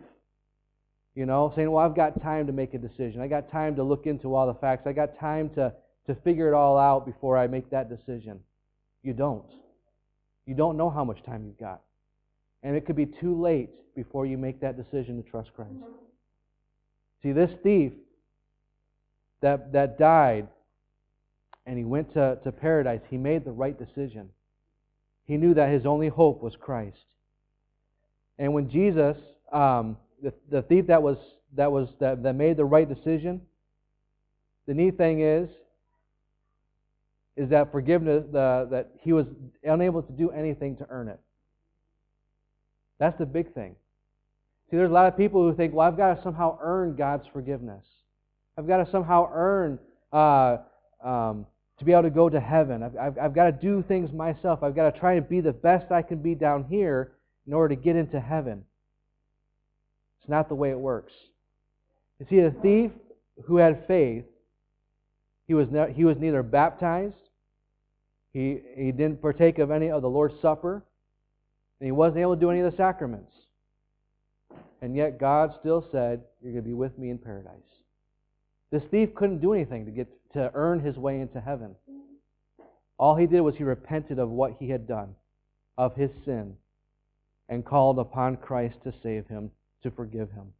you 1.15 1.25
know, 1.25 1.53
saying, 1.55 1.71
well, 1.71 1.83
I've 1.83 1.95
got 1.95 2.21
time 2.21 2.47
to 2.47 2.53
make 2.53 2.73
a 2.73 2.77
decision. 2.77 3.21
I 3.21 3.27
got 3.27 3.49
time 3.49 3.77
to 3.77 3.83
look 3.83 4.05
into 4.05 4.35
all 4.35 4.47
the 4.47 4.53
facts. 4.55 4.85
I 4.85 4.91
got 4.91 5.17
time 5.17 5.49
to, 5.51 5.73
to 6.07 6.15
figure 6.23 6.49
it 6.49 6.53
all 6.53 6.77
out 6.77 7.05
before 7.05 7.37
I 7.37 7.47
make 7.47 7.69
that 7.69 7.89
decision. 7.89 8.41
You 9.01 9.13
don't. 9.13 9.45
You 10.45 10.55
don't 10.55 10.75
know 10.75 10.89
how 10.89 11.05
much 11.05 11.23
time 11.23 11.45
you've 11.45 11.57
got. 11.57 11.81
And 12.63 12.75
it 12.75 12.85
could 12.85 12.97
be 12.97 13.05
too 13.05 13.41
late 13.41 13.69
before 13.95 14.25
you 14.25 14.37
make 14.37 14.59
that 14.59 14.75
decision 14.75 15.21
to 15.23 15.29
trust 15.29 15.51
Christ. 15.55 15.71
See, 17.23 17.31
this 17.31 17.51
thief 17.63 17.93
that, 19.41 19.71
that 19.71 19.97
died 19.97 20.49
and 21.65 21.77
he 21.77 21.85
went 21.85 22.13
to, 22.13 22.37
to 22.43 22.51
paradise, 22.51 23.01
he 23.09 23.17
made 23.17 23.45
the 23.45 23.51
right 23.51 23.77
decision. 23.77 24.29
He 25.25 25.37
knew 25.37 25.53
that 25.53 25.71
his 25.71 25.85
only 25.85 26.09
hope 26.09 26.43
was 26.43 26.55
Christ. 26.59 26.97
And 28.37 28.53
when 28.53 28.69
Jesus 28.69 29.17
um, 29.51 29.97
the, 30.21 30.33
the 30.49 30.61
thief 30.61 30.87
that 30.87 31.01
was 31.01 31.17
that 31.55 31.71
was 31.71 31.89
that, 31.99 32.23
that 32.23 32.33
made 32.33 32.57
the 32.57 32.65
right 32.65 32.87
decision. 32.87 33.41
The 34.67 34.73
neat 34.73 34.97
thing 34.97 35.21
is, 35.21 35.49
is 37.37 37.49
that 37.49 37.71
forgiveness 37.71 38.25
that 38.31 38.89
he 39.01 39.13
was 39.13 39.27
unable 39.63 40.01
to 40.01 40.11
do 40.11 40.31
anything 40.31 40.77
to 40.77 40.87
earn 40.89 41.07
it. 41.07 41.19
That's 42.97 43.17
the 43.17 43.25
big 43.25 43.53
thing. 43.53 43.75
See, 44.69 44.77
there's 44.77 44.89
a 44.89 44.93
lot 44.93 45.07
of 45.07 45.17
people 45.17 45.43
who 45.43 45.55
think, 45.55 45.73
well, 45.73 45.87
I've 45.87 45.97
got 45.97 46.15
to 46.15 46.23
somehow 46.23 46.57
earn 46.61 46.95
God's 46.95 47.27
forgiveness. 47.31 47.83
I've 48.57 48.67
got 48.67 48.77
to 48.83 48.89
somehow 48.89 49.29
earn 49.31 49.79
uh, 50.11 50.57
um, 51.03 51.45
to 51.77 51.85
be 51.85 51.91
able 51.91 52.03
to 52.03 52.09
go 52.09 52.29
to 52.29 52.39
heaven. 52.39 52.81
I've, 52.81 52.97
I've, 52.97 53.17
I've 53.19 53.35
got 53.35 53.45
to 53.45 53.51
do 53.51 53.83
things 53.87 54.11
myself. 54.11 54.63
I've 54.63 54.75
got 54.75 54.91
to 54.91 54.99
try 54.99 55.13
and 55.15 55.27
be 55.27 55.41
the 55.41 55.51
best 55.51 55.91
I 55.91 56.01
can 56.01 56.19
be 56.19 56.35
down 56.35 56.65
here 56.69 57.11
in 57.45 57.53
order 57.53 57.75
to 57.75 57.81
get 57.81 57.95
into 57.95 58.19
heaven. 58.19 58.63
It's 60.25 60.29
not 60.31 60.49
the 60.49 60.55
way 60.55 60.71
it 60.71 60.79
works. 60.79 61.13
You 62.19 62.25
see, 62.27 62.41
the 62.41 62.49
thief 62.49 62.89
who 63.45 63.57
had 63.57 63.85
faith, 63.85 64.23
he 65.47 65.53
was, 65.53 65.67
ne- 65.69 65.93
he 65.93 66.03
was 66.03 66.17
neither 66.17 66.41
baptized, 66.41 67.13
he, 68.33 68.57
he 68.75 68.91
didn't 68.91 69.21
partake 69.21 69.59
of 69.59 69.69
any 69.69 69.91
of 69.91 70.01
the 70.01 70.09
Lord's 70.09 70.33
Supper, 70.41 70.83
and 71.79 71.85
he 71.85 71.91
wasn't 71.91 72.21
able 72.21 72.33
to 72.33 72.41
do 72.41 72.49
any 72.49 72.61
of 72.61 72.71
the 72.71 72.75
sacraments. 72.75 73.31
And 74.81 74.95
yet 74.95 75.19
God 75.19 75.53
still 75.59 75.85
said, 75.91 76.23
You're 76.41 76.53
going 76.53 76.63
to 76.63 76.69
be 76.69 76.73
with 76.73 76.97
me 76.97 77.11
in 77.11 77.19
paradise. 77.19 77.53
This 78.71 78.81
thief 78.89 79.13
couldn't 79.13 79.41
do 79.41 79.53
anything 79.53 79.85
to 79.85 79.91
get 79.91 80.07
to 80.33 80.49
earn 80.55 80.79
his 80.79 80.97
way 80.97 81.19
into 81.19 81.39
heaven. 81.39 81.75
All 82.97 83.15
he 83.15 83.27
did 83.27 83.41
was 83.41 83.55
he 83.57 83.63
repented 83.63 84.17
of 84.17 84.31
what 84.31 84.55
he 84.57 84.69
had 84.69 84.87
done, 84.87 85.13
of 85.77 85.95
his 85.95 86.09
sin, 86.25 86.55
and 87.47 87.63
called 87.63 87.99
upon 87.99 88.37
Christ 88.37 88.77
to 88.85 88.93
save 89.03 89.27
him, 89.27 89.51
to 89.85 89.91
forgive 89.91 90.31
him. 90.31 90.51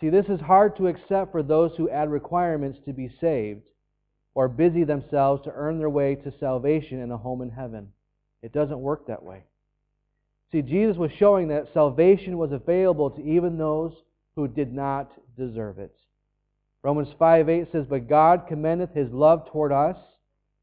See, 0.00 0.08
this 0.08 0.26
is 0.26 0.40
hard 0.40 0.76
to 0.76 0.86
accept 0.86 1.32
for 1.32 1.42
those 1.42 1.72
who 1.76 1.90
add 1.90 2.08
requirements 2.08 2.78
to 2.86 2.92
be 2.92 3.10
saved 3.20 3.62
or 4.34 4.46
busy 4.48 4.84
themselves 4.84 5.42
to 5.42 5.52
earn 5.52 5.78
their 5.78 5.90
way 5.90 6.14
to 6.14 6.32
salvation 6.38 7.02
and 7.02 7.10
a 7.10 7.16
home 7.16 7.42
in 7.42 7.50
heaven. 7.50 7.88
It 8.40 8.52
doesn't 8.52 8.78
work 8.78 9.08
that 9.08 9.24
way. 9.24 9.42
See, 10.52 10.62
Jesus 10.62 10.96
was 10.96 11.10
showing 11.18 11.48
that 11.48 11.72
salvation 11.74 12.38
was 12.38 12.52
available 12.52 13.10
to 13.10 13.22
even 13.22 13.58
those 13.58 13.92
who 14.36 14.46
did 14.46 14.72
not 14.72 15.10
deserve 15.36 15.80
it. 15.80 15.94
Romans 16.84 17.08
5 17.18 17.48
8 17.48 17.72
says, 17.72 17.86
But 17.90 18.08
God 18.08 18.44
commendeth 18.46 18.94
his 18.94 19.10
love 19.10 19.50
toward 19.50 19.72
us, 19.72 19.96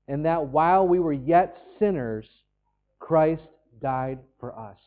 and 0.07 0.25
that 0.25 0.47
while 0.47 0.87
we 0.87 0.99
were 0.99 1.11
yet 1.11 1.57
sinners, 1.79 2.25
Christ 2.99 3.43
died 3.81 4.19
for 4.39 4.57
us. 4.57 4.77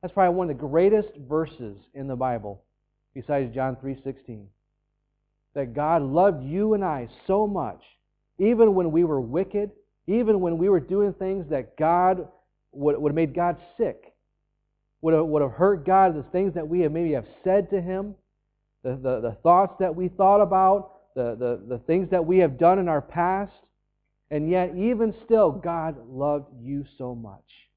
That's 0.00 0.14
probably 0.14 0.36
one 0.36 0.50
of 0.50 0.56
the 0.56 0.66
greatest 0.66 1.08
verses 1.28 1.76
in 1.94 2.06
the 2.06 2.14
Bible, 2.14 2.62
besides 3.14 3.52
John 3.54 3.76
3:16. 3.76 4.46
That 5.54 5.74
God 5.74 6.02
loved 6.02 6.44
you 6.44 6.74
and 6.74 6.84
I 6.84 7.08
so 7.26 7.46
much, 7.46 7.82
even 8.38 8.74
when 8.74 8.92
we 8.92 9.02
were 9.02 9.20
wicked, 9.20 9.72
even 10.06 10.40
when 10.40 10.56
we 10.56 10.68
were 10.68 10.80
doing 10.80 11.12
things 11.14 11.48
that 11.48 11.76
God 11.76 12.28
would, 12.72 12.96
would 12.98 13.10
have 13.10 13.16
made 13.16 13.34
God 13.34 13.56
sick, 13.76 14.14
would 15.00 15.14
have, 15.14 15.26
would 15.26 15.42
have 15.42 15.52
hurt 15.52 15.84
God, 15.84 16.14
the 16.14 16.22
things 16.30 16.54
that 16.54 16.68
we 16.68 16.80
have 16.80 16.92
maybe 16.92 17.12
have 17.12 17.26
said 17.42 17.70
to 17.70 17.80
Him, 17.80 18.14
the, 18.84 18.90
the, 18.90 19.20
the 19.20 19.36
thoughts 19.42 19.74
that 19.80 19.96
we 19.96 20.08
thought 20.08 20.40
about, 20.40 20.92
the, 21.16 21.34
the, 21.34 21.76
the 21.76 21.78
things 21.78 22.08
that 22.10 22.24
we 22.24 22.38
have 22.38 22.56
done 22.56 22.78
in 22.78 22.88
our 22.88 23.02
past, 23.02 23.52
and 24.30 24.48
yet 24.48 24.76
even 24.76 25.12
still, 25.24 25.50
God 25.50 25.96
loved 26.08 26.52
you 26.62 26.84
so 26.96 27.16
much 27.16 27.67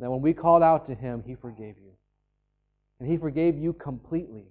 that 0.00 0.10
when 0.10 0.20
we 0.20 0.32
called 0.32 0.62
out 0.62 0.88
to 0.88 0.94
Him, 0.94 1.22
He 1.26 1.34
forgave 1.34 1.76
you. 1.78 1.92
And 3.00 3.10
He 3.10 3.16
forgave 3.16 3.56
you 3.56 3.72
completely. 3.72 4.44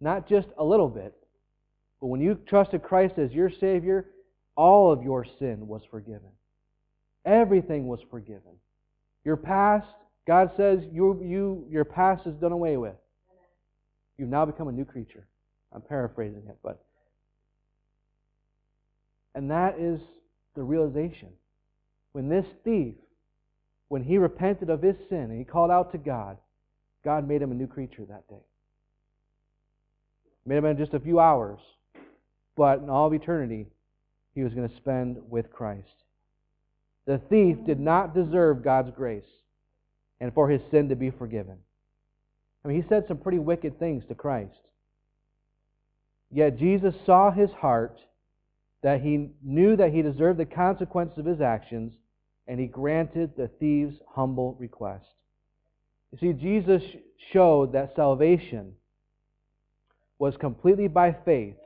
Not 0.00 0.28
just 0.28 0.48
a 0.58 0.64
little 0.64 0.88
bit, 0.88 1.14
but 2.00 2.08
when 2.08 2.20
you 2.20 2.38
trusted 2.46 2.82
Christ 2.82 3.14
as 3.18 3.32
your 3.32 3.50
Savior, 3.50 4.06
all 4.56 4.92
of 4.92 5.02
your 5.02 5.24
sin 5.38 5.66
was 5.66 5.82
forgiven. 5.90 6.30
Everything 7.24 7.86
was 7.86 8.00
forgiven. 8.10 8.52
Your 9.24 9.36
past, 9.36 9.86
God 10.26 10.50
says 10.56 10.80
you, 10.92 11.20
you, 11.24 11.66
your 11.70 11.84
past 11.84 12.26
is 12.26 12.34
done 12.34 12.52
away 12.52 12.76
with. 12.76 12.94
You've 14.18 14.28
now 14.28 14.44
become 14.44 14.68
a 14.68 14.72
new 14.72 14.84
creature. 14.84 15.26
I'm 15.72 15.80
paraphrasing 15.80 16.42
it, 16.48 16.56
but. 16.62 16.84
And 19.34 19.50
that 19.50 19.78
is 19.78 20.00
the 20.54 20.62
realization. 20.62 21.30
When 22.12 22.28
this 22.28 22.46
thief 22.64 22.94
when 23.88 24.02
he 24.02 24.18
repented 24.18 24.70
of 24.70 24.82
his 24.82 24.96
sin 25.08 25.30
and 25.30 25.38
he 25.38 25.44
called 25.44 25.70
out 25.70 25.92
to 25.92 25.98
God, 25.98 26.38
God 27.04 27.28
made 27.28 27.42
him 27.42 27.52
a 27.52 27.54
new 27.54 27.66
creature 27.66 28.04
that 28.08 28.28
day. 28.28 28.42
Made 30.46 30.58
him 30.58 30.64
in 30.66 30.76
just 30.76 30.94
a 30.94 31.00
few 31.00 31.20
hours, 31.20 31.58
but 32.56 32.80
in 32.80 32.90
all 32.90 33.06
of 33.06 33.14
eternity, 33.14 33.66
he 34.34 34.42
was 34.42 34.52
going 34.52 34.68
to 34.68 34.76
spend 34.76 35.18
with 35.28 35.50
Christ. 35.50 35.88
The 37.06 37.18
thief 37.30 37.58
did 37.66 37.78
not 37.78 38.14
deserve 38.14 38.64
God's 38.64 38.90
grace 38.94 39.24
and 40.20 40.32
for 40.32 40.48
his 40.48 40.60
sin 40.70 40.88
to 40.88 40.96
be 40.96 41.10
forgiven. 41.10 41.58
I 42.64 42.68
mean, 42.68 42.80
he 42.80 42.88
said 42.88 43.04
some 43.06 43.18
pretty 43.18 43.38
wicked 43.38 43.78
things 43.78 44.04
to 44.08 44.14
Christ. 44.14 44.52
Yet 46.30 46.58
Jesus 46.58 46.94
saw 47.04 47.30
his 47.30 47.50
heart, 47.50 47.98
that 48.82 49.02
he 49.02 49.30
knew 49.42 49.76
that 49.76 49.92
he 49.92 50.02
deserved 50.02 50.38
the 50.38 50.46
consequences 50.46 51.18
of 51.18 51.26
his 51.26 51.40
actions, 51.40 51.92
and 52.46 52.60
he 52.60 52.66
granted 52.66 53.32
the 53.36 53.48
thief's 53.60 53.96
humble 54.14 54.56
request. 54.58 55.06
You 56.12 56.18
see, 56.18 56.32
Jesus 56.32 56.82
showed 57.32 57.72
that 57.72 57.94
salvation 57.96 58.74
was 60.18 60.36
completely 60.36 60.88
by 60.88 61.16
faith 61.24 61.56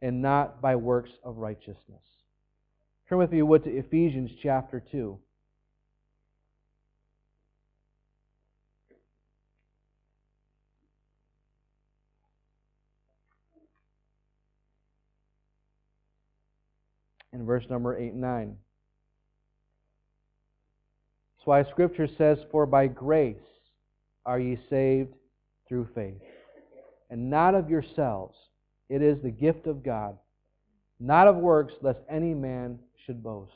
and 0.00 0.22
not 0.22 0.60
by 0.60 0.76
works 0.76 1.10
of 1.24 1.38
righteousness. 1.38 2.02
Turn 3.08 3.18
with 3.18 3.32
me, 3.32 3.42
would, 3.42 3.64
to 3.64 3.70
Ephesians 3.70 4.30
chapter 4.42 4.82
2. 4.92 5.18
In 17.32 17.46
verse 17.46 17.64
number 17.70 17.98
8 17.98 18.12
and 18.12 18.20
9. 18.20 18.56
That's 21.42 21.48
why 21.48 21.72
Scripture 21.72 22.06
says, 22.18 22.38
For 22.52 22.66
by 22.66 22.86
grace 22.86 23.34
are 24.24 24.38
ye 24.38 24.60
saved 24.70 25.12
through 25.68 25.88
faith, 25.92 26.22
and 27.10 27.30
not 27.30 27.56
of 27.56 27.68
yourselves. 27.68 28.36
It 28.88 29.02
is 29.02 29.20
the 29.20 29.30
gift 29.32 29.66
of 29.66 29.82
God, 29.82 30.16
not 31.00 31.26
of 31.26 31.34
works, 31.34 31.72
lest 31.82 31.98
any 32.08 32.32
man 32.32 32.78
should 33.04 33.24
boast. 33.24 33.50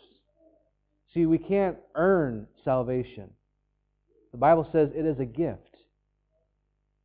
See, 1.15 1.27
we 1.27 1.39
can't 1.39 1.77
earn 1.95 2.49
salvation. 2.65 3.31
The 4.33 4.39
Bible 4.39 4.69
says 4.73 4.89
it 4.93 5.07
is 5.07 5.21
a 5.21 5.25
gift. 5.25 5.61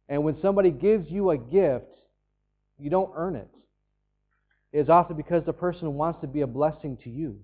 And 0.10 0.24
when 0.24 0.42
somebody 0.42 0.72
gives 0.72 1.12
you 1.12 1.30
a 1.30 1.38
gift, 1.38 1.94
you 2.80 2.90
don't 2.90 3.12
earn 3.16 3.36
it. 3.36 3.50
It's 4.74 4.90
often 4.90 5.16
because 5.16 5.46
the 5.46 5.54
person 5.54 5.94
wants 5.94 6.22
to 6.22 6.28
be 6.28 6.42
a 6.42 6.48
blessing 6.48 6.98
to 7.04 7.10
you. 7.12 7.42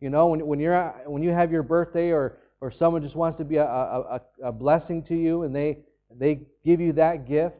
You 0.00 0.10
know, 0.10 0.28
when, 0.28 0.46
when, 0.46 0.60
you're, 0.60 0.88
when 1.06 1.22
you 1.22 1.30
have 1.30 1.50
your 1.50 1.62
birthday 1.62 2.10
or, 2.10 2.38
or 2.60 2.72
someone 2.78 3.02
just 3.02 3.16
wants 3.16 3.38
to 3.38 3.44
be 3.44 3.56
a, 3.56 3.64
a, 3.64 4.20
a 4.44 4.52
blessing 4.52 5.02
to 5.04 5.14
you 5.14 5.42
and 5.42 5.54
they, 5.54 5.78
they 6.16 6.40
give 6.64 6.80
you 6.80 6.92
that 6.94 7.28
gift. 7.28 7.56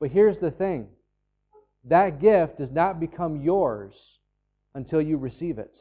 But 0.00 0.10
here's 0.10 0.38
the 0.40 0.50
thing 0.50 0.88
that 1.84 2.20
gift 2.20 2.58
does 2.58 2.70
not 2.70 3.00
become 3.00 3.40
yours 3.40 3.94
until 4.74 5.00
you 5.00 5.16
receive 5.16 5.58
it. 5.58 5.72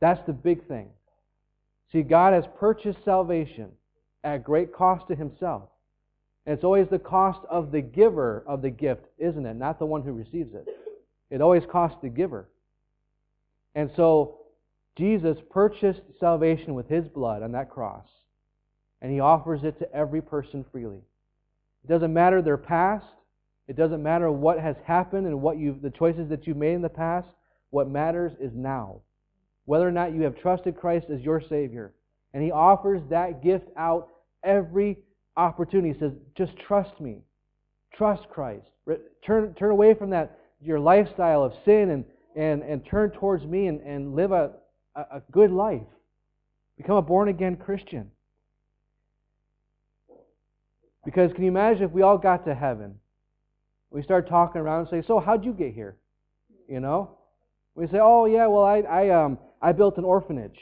That's 0.00 0.24
the 0.26 0.32
big 0.32 0.66
thing. 0.68 0.90
See, 1.92 2.02
God 2.02 2.34
has 2.34 2.44
purchased 2.58 2.98
salvation 3.04 3.70
at 4.22 4.44
great 4.44 4.74
cost 4.74 5.08
to 5.08 5.14
himself. 5.14 5.62
And 6.44 6.54
it's 6.54 6.64
always 6.64 6.88
the 6.88 6.98
cost 6.98 7.40
of 7.50 7.72
the 7.72 7.80
giver 7.80 8.44
of 8.46 8.62
the 8.62 8.70
gift, 8.70 9.06
isn't 9.18 9.46
it? 9.46 9.54
Not 9.54 9.78
the 9.78 9.86
one 9.86 10.02
who 10.02 10.12
receives 10.12 10.54
it. 10.54 10.66
It 11.30 11.40
always 11.40 11.62
costs 11.70 11.98
the 12.02 12.08
giver. 12.08 12.48
And 13.76 13.90
so 13.94 14.38
Jesus 14.96 15.36
purchased 15.50 16.00
salvation 16.18 16.74
with 16.74 16.88
his 16.88 17.06
blood 17.06 17.42
on 17.42 17.52
that 17.52 17.70
cross, 17.70 18.06
and 19.00 19.12
he 19.12 19.20
offers 19.20 19.62
it 19.62 19.78
to 19.78 19.92
every 19.94 20.22
person 20.22 20.64
freely. 20.72 21.02
It 21.84 21.88
doesn't 21.88 22.12
matter 22.12 22.42
their 22.42 22.56
past, 22.56 23.06
it 23.68 23.76
doesn't 23.76 24.02
matter 24.02 24.30
what 24.32 24.58
has 24.58 24.76
happened 24.84 25.26
and 25.26 25.42
what 25.42 25.58
you've, 25.58 25.82
the 25.82 25.90
choices 25.90 26.28
that 26.30 26.46
you've 26.46 26.56
made 26.56 26.74
in 26.74 26.82
the 26.82 26.88
past. 26.88 27.28
What 27.70 27.90
matters 27.90 28.32
is 28.40 28.52
now. 28.54 29.00
Whether 29.64 29.86
or 29.86 29.92
not 29.92 30.14
you 30.14 30.22
have 30.22 30.38
trusted 30.38 30.76
Christ 30.76 31.06
as 31.12 31.20
your 31.20 31.40
Savior. 31.40 31.92
And 32.32 32.42
he 32.42 32.52
offers 32.52 33.02
that 33.10 33.42
gift 33.42 33.66
out 33.76 34.08
every 34.44 34.98
opportunity. 35.36 35.92
He 35.92 35.98
says, 35.98 36.12
just 36.36 36.56
trust 36.56 37.00
me. 37.00 37.22
Trust 37.92 38.28
Christ. 38.30 38.66
Turn, 39.26 39.52
turn 39.54 39.70
away 39.72 39.94
from 39.94 40.10
that, 40.10 40.38
your 40.62 40.78
lifestyle 40.78 41.42
of 41.42 41.52
sin 41.64 41.90
and 41.90 42.04
and, 42.36 42.62
and 42.62 42.84
turn 42.84 43.10
towards 43.10 43.44
me 43.44 43.66
and, 43.66 43.80
and 43.80 44.14
live 44.14 44.30
a, 44.30 44.52
a 44.94 45.22
good 45.32 45.50
life. 45.50 45.80
Become 46.76 46.96
a 46.96 47.02
born 47.02 47.28
again 47.28 47.56
Christian. 47.56 48.10
Because 51.04 51.32
can 51.32 51.44
you 51.44 51.50
imagine 51.50 51.84
if 51.84 51.92
we 51.92 52.02
all 52.02 52.18
got 52.18 52.44
to 52.44 52.54
heaven? 52.54 52.96
We 53.90 54.02
start 54.02 54.28
talking 54.28 54.60
around 54.60 54.80
and 54.80 54.88
say, 54.90 55.06
So, 55.06 55.18
how'd 55.18 55.44
you 55.44 55.52
get 55.52 55.72
here? 55.72 55.96
You 56.68 56.80
know? 56.80 57.16
We 57.74 57.86
say, 57.86 57.98
Oh, 58.02 58.26
yeah, 58.26 58.46
well, 58.48 58.64
I, 58.64 58.80
I, 58.80 59.24
um, 59.24 59.38
I 59.62 59.72
built 59.72 59.96
an 59.96 60.04
orphanage. 60.04 60.58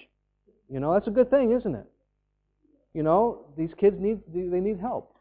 You 0.70 0.80
know, 0.80 0.92
that's 0.92 1.08
a 1.08 1.10
good 1.10 1.30
thing, 1.30 1.52
isn't 1.52 1.74
it? 1.74 1.86
You 2.92 3.02
know, 3.02 3.46
these 3.56 3.70
kids 3.80 3.96
need, 3.98 4.20
they 4.32 4.60
need 4.60 4.78
help. 4.78 5.16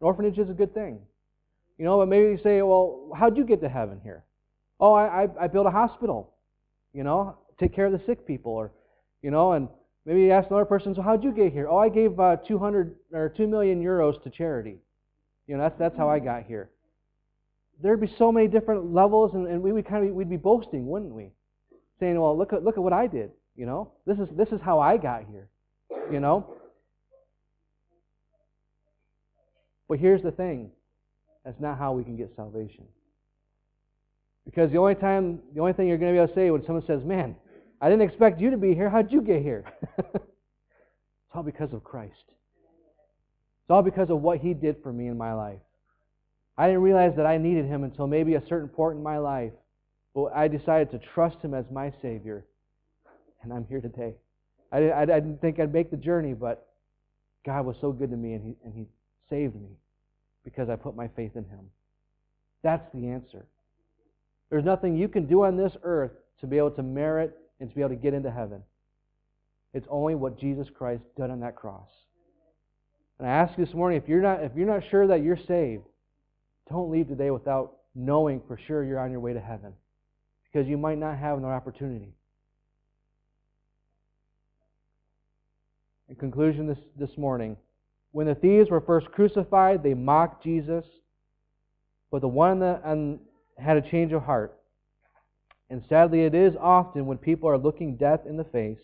An 0.00 0.06
orphanage 0.06 0.38
is 0.38 0.50
a 0.50 0.54
good 0.54 0.74
thing. 0.74 0.98
You 1.78 1.84
know, 1.84 1.98
but 1.98 2.08
maybe 2.08 2.28
you 2.32 2.38
say, 2.42 2.62
Well, 2.62 3.12
how'd 3.16 3.36
you 3.36 3.44
get 3.44 3.60
to 3.60 3.68
heaven 3.68 4.00
here? 4.02 4.24
Oh, 4.80 4.92
I, 4.92 5.24
I, 5.24 5.28
I 5.42 5.46
built 5.48 5.66
a 5.66 5.70
hospital, 5.70 6.34
you 6.92 7.04
know, 7.04 7.36
take 7.58 7.74
care 7.74 7.86
of 7.86 7.92
the 7.92 8.00
sick 8.06 8.26
people, 8.26 8.52
or, 8.52 8.72
you 9.22 9.30
know, 9.30 9.52
and 9.52 9.68
Maybe 10.08 10.22
you 10.22 10.30
ask 10.30 10.48
another 10.48 10.64
person, 10.64 10.94
so 10.94 11.02
how'd 11.02 11.22
you 11.22 11.32
get 11.32 11.52
here? 11.52 11.68
Oh, 11.68 11.76
I 11.76 11.90
gave 11.90 12.18
uh, 12.18 12.36
200 12.36 12.96
or 13.12 13.28
2 13.28 13.46
million 13.46 13.84
euros 13.84 14.22
to 14.22 14.30
charity. 14.30 14.78
You 15.46 15.58
know, 15.58 15.62
that's, 15.64 15.78
that's 15.78 15.98
how 15.98 16.08
I 16.08 16.18
got 16.18 16.44
here. 16.44 16.70
There'd 17.82 18.00
be 18.00 18.10
so 18.16 18.32
many 18.32 18.48
different 18.48 18.94
levels, 18.94 19.34
and, 19.34 19.46
and 19.46 19.62
we 19.62 19.70
would 19.70 19.86
kind 19.86 20.08
of 20.08 20.14
we'd 20.14 20.30
be 20.30 20.38
boasting, 20.38 20.86
wouldn't 20.86 21.12
we? 21.12 21.32
Saying, 22.00 22.18
well, 22.18 22.36
look 22.38 22.54
at, 22.54 22.64
look 22.64 22.78
at 22.78 22.82
what 22.82 22.94
I 22.94 23.06
did. 23.06 23.32
You 23.54 23.66
know, 23.66 23.92
this 24.06 24.18
is, 24.18 24.28
this 24.34 24.48
is 24.48 24.62
how 24.64 24.80
I 24.80 24.96
got 24.96 25.24
here. 25.30 25.50
You 26.10 26.20
know? 26.20 26.54
But 29.90 29.98
here's 29.98 30.22
the 30.22 30.32
thing 30.32 30.70
that's 31.44 31.60
not 31.60 31.76
how 31.76 31.92
we 31.92 32.02
can 32.02 32.16
get 32.16 32.32
salvation. 32.34 32.84
Because 34.48 34.72
the 34.72 34.78
only 34.78 34.94
time, 34.94 35.40
the 35.54 35.60
only 35.60 35.74
thing 35.74 35.88
you're 35.88 35.98
going 35.98 36.14
to 36.14 36.16
be 36.16 36.22
able 36.22 36.28
to 36.28 36.34
say 36.34 36.50
when 36.50 36.64
someone 36.64 36.82
says, 36.86 37.04
Man, 37.04 37.36
I 37.82 37.90
didn't 37.90 38.08
expect 38.08 38.40
you 38.40 38.50
to 38.50 38.56
be 38.56 38.74
here. 38.74 38.88
How'd 38.88 39.12
you 39.12 39.20
get 39.20 39.42
here? 39.42 39.66
it's 39.98 40.24
all 41.34 41.42
because 41.42 41.74
of 41.74 41.84
Christ. 41.84 42.14
It's 42.28 43.70
all 43.70 43.82
because 43.82 44.08
of 44.08 44.22
what 44.22 44.38
He 44.38 44.54
did 44.54 44.76
for 44.82 44.90
me 44.90 45.08
in 45.08 45.18
my 45.18 45.34
life. 45.34 45.58
I 46.56 46.66
didn't 46.66 46.80
realize 46.80 47.12
that 47.16 47.26
I 47.26 47.36
needed 47.36 47.66
Him 47.66 47.84
until 47.84 48.06
maybe 48.06 48.36
a 48.36 48.42
certain 48.48 48.70
point 48.70 48.96
in 48.96 49.02
my 49.02 49.18
life. 49.18 49.52
But 50.14 50.32
I 50.34 50.48
decided 50.48 50.92
to 50.92 50.98
trust 51.12 51.36
Him 51.42 51.52
as 51.52 51.66
my 51.70 51.92
Savior. 52.00 52.46
And 53.42 53.52
I'm 53.52 53.66
here 53.68 53.82
today. 53.82 54.14
I 54.72 54.80
didn't, 54.80 54.94
I 54.94 55.04
didn't 55.04 55.40
think 55.42 55.60
I'd 55.60 55.74
make 55.74 55.90
the 55.90 55.98
journey, 55.98 56.32
but 56.32 56.68
God 57.44 57.66
was 57.66 57.76
so 57.82 57.92
good 57.92 58.10
to 58.10 58.16
me 58.16 58.32
and 58.32 58.42
He, 58.42 58.56
and 58.64 58.74
he 58.74 58.86
saved 59.28 59.56
me 59.56 59.76
because 60.42 60.70
I 60.70 60.76
put 60.76 60.96
my 60.96 61.08
faith 61.08 61.32
in 61.36 61.44
Him. 61.44 61.68
That's 62.62 62.86
the 62.94 63.08
answer. 63.08 63.44
There's 64.50 64.64
nothing 64.64 64.96
you 64.96 65.08
can 65.08 65.26
do 65.26 65.44
on 65.44 65.56
this 65.56 65.72
earth 65.82 66.12
to 66.40 66.46
be 66.46 66.58
able 66.58 66.70
to 66.72 66.82
merit 66.82 67.36
and 67.60 67.68
to 67.68 67.74
be 67.74 67.82
able 67.82 67.90
to 67.90 67.96
get 67.96 68.14
into 68.14 68.30
heaven. 68.30 68.62
It's 69.74 69.86
only 69.90 70.14
what 70.14 70.38
Jesus 70.38 70.68
Christ 70.74 71.02
did 71.16 71.30
on 71.30 71.40
that 71.40 71.56
cross. 71.56 71.88
And 73.18 73.28
I 73.28 73.32
ask 73.32 73.58
you 73.58 73.64
this 73.64 73.74
morning, 73.74 74.00
if 74.00 74.08
you're 74.08 74.22
not 74.22 74.42
if 74.42 74.52
you're 74.54 74.66
not 74.66 74.88
sure 74.90 75.06
that 75.08 75.22
you're 75.22 75.38
saved, 75.48 75.84
don't 76.70 76.90
leave 76.90 77.08
today 77.08 77.30
without 77.30 77.74
knowing 77.94 78.40
for 78.46 78.58
sure 78.66 78.84
you're 78.84 79.00
on 79.00 79.10
your 79.10 79.20
way 79.20 79.32
to 79.32 79.40
heaven. 79.40 79.72
Because 80.50 80.68
you 80.68 80.78
might 80.78 80.98
not 80.98 81.18
have 81.18 81.36
another 81.36 81.52
opportunity. 81.52 82.14
In 86.08 86.14
conclusion 86.14 86.66
this, 86.66 86.78
this 86.98 87.18
morning, 87.18 87.56
when 88.12 88.26
the 88.26 88.34
thieves 88.34 88.70
were 88.70 88.80
first 88.80 89.08
crucified, 89.12 89.82
they 89.82 89.92
mocked 89.92 90.42
Jesus, 90.42 90.84
but 92.10 92.22
the 92.22 92.28
one 92.28 92.60
that 92.60 92.80
had 93.58 93.76
a 93.76 93.90
change 93.90 94.12
of 94.12 94.22
heart. 94.22 94.56
And 95.70 95.82
sadly, 95.88 96.24
it 96.24 96.34
is 96.34 96.54
often 96.58 97.06
when 97.06 97.18
people 97.18 97.48
are 97.48 97.58
looking 97.58 97.96
death 97.96 98.20
in 98.26 98.36
the 98.36 98.44
face 98.44 98.78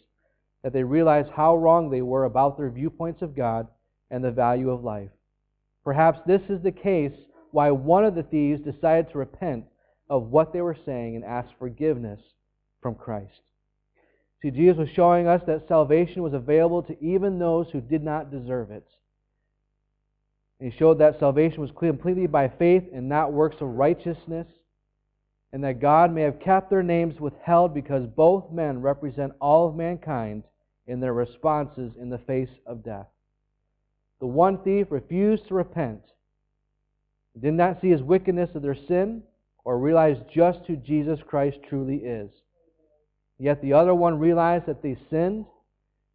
that 0.62 0.72
they 0.72 0.82
realize 0.82 1.26
how 1.34 1.56
wrong 1.56 1.90
they 1.90 2.02
were 2.02 2.24
about 2.24 2.56
their 2.56 2.70
viewpoints 2.70 3.22
of 3.22 3.36
God 3.36 3.68
and 4.10 4.22
the 4.22 4.30
value 4.30 4.70
of 4.70 4.84
life. 4.84 5.10
Perhaps 5.82 6.20
this 6.26 6.42
is 6.48 6.62
the 6.62 6.72
case 6.72 7.12
why 7.50 7.70
one 7.70 8.04
of 8.04 8.14
the 8.14 8.22
thieves 8.22 8.64
decided 8.64 9.10
to 9.12 9.18
repent 9.18 9.64
of 10.10 10.30
what 10.30 10.52
they 10.52 10.60
were 10.60 10.76
saying 10.84 11.16
and 11.16 11.24
ask 11.24 11.48
forgiveness 11.58 12.20
from 12.82 12.94
Christ. 12.94 13.40
See, 14.42 14.50
Jesus 14.50 14.76
was 14.76 14.88
showing 14.94 15.26
us 15.26 15.42
that 15.46 15.68
salvation 15.68 16.22
was 16.22 16.34
available 16.34 16.82
to 16.82 17.02
even 17.02 17.38
those 17.38 17.66
who 17.70 17.80
did 17.80 18.02
not 18.02 18.30
deserve 18.30 18.70
it. 18.70 18.86
He 20.60 20.70
showed 20.70 20.98
that 20.98 21.18
salvation 21.18 21.60
was 21.60 21.70
completely 21.78 22.26
by 22.26 22.48
faith 22.48 22.84
and 22.92 23.08
not 23.08 23.32
works 23.32 23.56
of 23.60 23.68
righteousness 23.68 24.46
and 25.54 25.62
that 25.62 25.78
God 25.78 26.12
may 26.12 26.22
have 26.22 26.40
kept 26.40 26.68
their 26.68 26.82
names 26.82 27.20
withheld 27.20 27.74
because 27.74 28.08
both 28.08 28.50
men 28.50 28.82
represent 28.82 29.32
all 29.40 29.68
of 29.68 29.76
mankind 29.76 30.42
in 30.88 30.98
their 30.98 31.14
responses 31.14 31.92
in 31.96 32.10
the 32.10 32.18
face 32.18 32.48
of 32.66 32.84
death. 32.84 33.06
The 34.18 34.26
one 34.26 34.58
thief 34.64 34.88
refused 34.90 35.46
to 35.46 35.54
repent, 35.54 36.00
did 37.40 37.54
not 37.54 37.80
see 37.80 37.90
his 37.90 38.02
wickedness 38.02 38.50
of 38.56 38.62
their 38.62 38.74
sin, 38.74 39.22
or 39.64 39.78
realize 39.78 40.16
just 40.34 40.58
who 40.66 40.74
Jesus 40.74 41.20
Christ 41.24 41.58
truly 41.68 41.98
is. 41.98 42.32
Yet 43.38 43.62
the 43.62 43.74
other 43.74 43.94
one 43.94 44.18
realized 44.18 44.66
that 44.66 44.82
they 44.82 44.98
sinned 45.08 45.46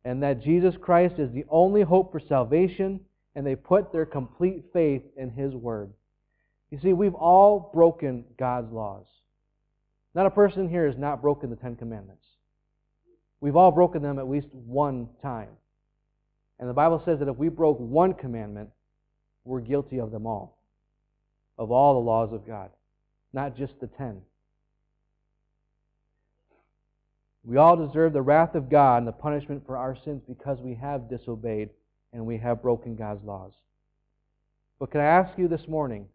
and 0.04 0.22
that 0.22 0.44
Jesus 0.44 0.76
Christ 0.82 1.16
is 1.18 1.32
the 1.32 1.46
only 1.48 1.84
hope 1.84 2.12
for 2.12 2.20
salvation, 2.20 3.00
and 3.36 3.48
they 3.48 3.56
put 3.56 3.94
their 3.94 4.06
complete 4.06 4.66
faith 4.74 5.04
in 5.16 5.30
his 5.30 5.54
word. 5.54 5.94
You 6.72 6.80
see, 6.82 6.92
we've 6.92 7.16
all 7.16 7.72
broken 7.74 8.26
God's 8.38 8.74
laws. 8.74 9.06
Not 10.20 10.26
a 10.26 10.32
person 10.32 10.68
here 10.68 10.86
has 10.86 10.98
not 10.98 11.22
broken 11.22 11.50
the 11.50 11.56
Ten 11.56 11.78
Commandments. 11.78 12.26
We've 13.40 13.56
all 13.56 13.72
broken 13.72 14.02
them 14.02 14.20
at 14.20 14.28
least 14.28 14.50
one 14.52 15.08
time. 15.22 15.48
And 16.60 16.70
the 16.70 16.74
Bible 16.74 17.02
says 17.06 17.20
that 17.20 17.30
if 17.30 17.38
we 17.38 17.48
broke 17.48 17.80
one 17.80 18.14
commandment, 18.14 18.70
we're 19.46 19.62
guilty 19.62 19.98
of 19.98 20.12
them 20.12 20.28
all, 20.28 20.58
of 21.58 21.72
all 21.72 21.94
the 21.94 22.06
laws 22.06 22.34
of 22.34 22.46
God, 22.46 22.70
not 23.32 23.56
just 23.56 23.80
the 23.80 23.88
ten. 23.88 24.20
We 27.46 27.56
all 27.56 27.78
deserve 27.78 28.12
the 28.12 28.22
wrath 28.22 28.56
of 28.56 28.70
God 28.70 28.98
and 28.98 29.08
the 29.08 29.14
punishment 29.14 29.66
for 29.66 29.78
our 29.78 29.96
sins 30.04 30.22
because 30.28 30.60
we 30.60 30.76
have 30.76 31.10
disobeyed 31.10 31.70
and 32.12 32.26
we 32.26 32.38
have 32.40 32.62
broken 32.62 32.98
God's 32.98 33.24
laws. 33.24 33.54
But 34.80 34.92
can 34.92 35.00
I 35.00 35.06
ask 35.06 35.40
you 35.40 35.48
this 35.48 35.70
morning, 35.70 36.10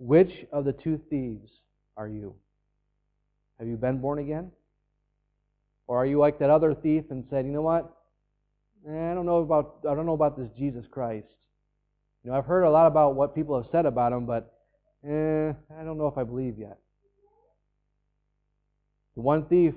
which 0.00 0.46
of 0.50 0.64
the 0.64 0.72
two 0.72 1.00
thieves 1.08 1.48
are 1.96 2.08
you? 2.08 2.34
Have 3.64 3.70
you 3.70 3.78
been 3.78 3.96
born 3.96 4.18
again? 4.18 4.50
Or 5.86 5.96
are 5.96 6.04
you 6.04 6.18
like 6.18 6.38
that 6.40 6.50
other 6.50 6.74
thief 6.74 7.04
and 7.08 7.24
said, 7.30 7.46
you 7.46 7.50
know 7.50 7.62
what? 7.62 7.96
Eh, 8.86 8.90
I 8.92 9.14
don't 9.14 9.24
know 9.24 9.38
about 9.38 9.76
I 9.90 9.94
don't 9.94 10.04
know 10.04 10.12
about 10.12 10.36
this 10.36 10.50
Jesus 10.58 10.84
Christ. 10.90 11.24
You 12.22 12.30
know, 12.30 12.36
I've 12.36 12.44
heard 12.44 12.64
a 12.64 12.70
lot 12.70 12.86
about 12.86 13.14
what 13.14 13.34
people 13.34 13.56
have 13.56 13.70
said 13.72 13.86
about 13.86 14.12
him, 14.12 14.26
but 14.26 14.52
eh, 15.02 15.54
I 15.80 15.82
don't 15.82 15.96
know 15.96 16.08
if 16.08 16.18
I 16.18 16.24
believe 16.24 16.58
yet. 16.58 16.76
The 19.14 19.22
one 19.22 19.46
thief 19.46 19.72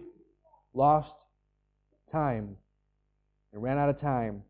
lost 0.74 1.14
time 2.12 2.58
and 3.54 3.64
ran 3.64 3.78
out 3.78 3.88
of 3.88 4.02
time 4.02 4.44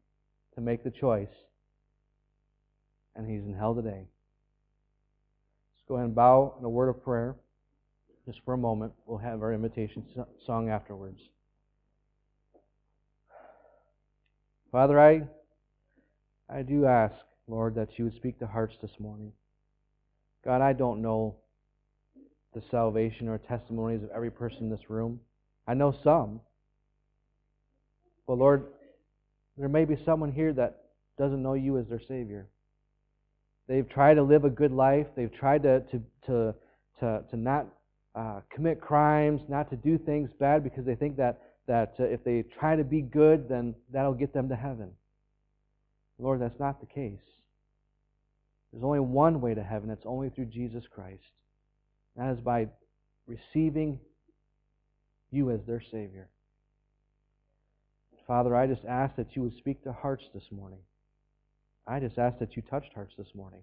to 0.56 0.62
make 0.62 0.84
the 0.84 0.90
choice. 0.90 1.30
And 3.16 3.30
he's 3.30 3.44
in 3.44 3.54
hell 3.54 3.76
today. 3.76 4.02
Let's 5.76 5.88
go 5.88 5.94
ahead 5.94 6.08
and 6.08 6.16
bow 6.16 6.56
in 6.58 6.66
a 6.66 6.70
word 6.70 6.90
of 6.90 7.04
prayer 7.04 7.36
just 8.28 8.42
for 8.44 8.54
a 8.54 8.58
moment. 8.58 8.92
We'll 9.06 9.18
have 9.20 9.42
our 9.42 9.54
invitation 9.54 10.04
song 10.46 10.70
afterwards. 10.70 11.20
Father, 14.70 15.00
I, 15.00 15.22
I 16.50 16.62
do 16.62 16.86
ask, 16.86 17.16
Lord, 17.48 17.76
that 17.76 17.88
you 17.96 18.04
would 18.04 18.16
speak 18.16 18.38
to 18.40 18.46
hearts 18.46 18.76
this 18.82 18.92
morning. 19.00 19.32
God, 20.44 20.62
I 20.62 20.74
don't 20.74 21.02
know 21.02 21.38
the 22.54 22.62
salvation 22.70 23.30
or 23.30 23.38
testimonies 23.38 24.04
of 24.04 24.10
every 24.14 24.30
person 24.30 24.64
in 24.64 24.70
this 24.70 24.90
room. 24.90 25.22
I 25.66 25.74
know 25.74 25.96
some. 26.04 26.42
But 28.28 28.38
Lord, 28.38 28.66
there 29.58 29.70
may 29.70 29.86
be 29.86 29.98
someone 30.06 30.34
here 30.34 30.52
that 30.52 30.82
doesn't 31.18 31.42
know 31.42 31.54
you 31.54 31.78
as 31.78 31.88
their 31.88 32.02
Savior. 32.06 32.48
They've 33.70 33.88
tried 33.88 34.16
to 34.16 34.24
live 34.24 34.44
a 34.44 34.50
good 34.50 34.74
life. 34.74 35.08
They've 35.16 35.34
tried 35.34 35.64
to, 35.64 35.80
to, 35.80 36.02
to, 36.26 36.56
to, 37.00 37.24
to 37.30 37.38
not 37.38 37.68
uh, 38.18 38.42
commit 38.50 38.82
crimes, 38.82 39.42
not 39.48 39.70
to 39.70 39.76
do 39.76 39.98
things 39.98 40.30
bad 40.40 40.64
because 40.64 40.86
they 40.86 40.96
think 40.96 41.18
that, 41.18 41.40
that 41.68 41.94
uh, 42.00 42.04
if 42.04 42.24
they 42.24 42.44
try 42.60 42.76
to 42.76 42.84
be 42.84 43.02
good, 43.02 43.48
then 43.48 43.76
that'll 43.94 44.14
get 44.14 44.34
them 44.34 44.50
to 44.50 44.56
heaven. 44.56 44.90
Lord, 46.18 46.42
that's 46.42 46.60
not 46.60 46.80
the 46.80 46.88
case. 46.88 47.20
There's 48.74 48.84
only 48.84 49.00
one 49.00 49.40
way 49.40 49.54
to 49.54 49.64
heaven. 49.64 49.92
It's 49.92 50.06
only 50.06 50.30
through 50.30 50.46
Jesus 50.46 50.84
Christ. 50.94 51.22
That 52.16 52.32
is 52.34 52.40
by 52.40 52.68
receiving 53.28 54.00
you 55.30 55.52
as 55.52 55.60
their 55.68 55.84
Savior. 55.92 56.28
Father, 58.26 58.56
I 58.56 58.66
just 58.66 58.84
ask 58.90 59.16
that 59.18 59.36
you 59.36 59.44
would 59.44 59.56
speak 59.58 59.84
to 59.84 59.94
hearts 59.94 60.24
this 60.34 60.44
morning. 60.52 60.80
I 61.86 62.00
just 62.00 62.18
ask 62.18 62.40
that 62.40 62.56
you 62.56 62.64
touched 62.64 62.94
hearts 62.96 63.14
this 63.16 63.34
morning. 63.36 63.62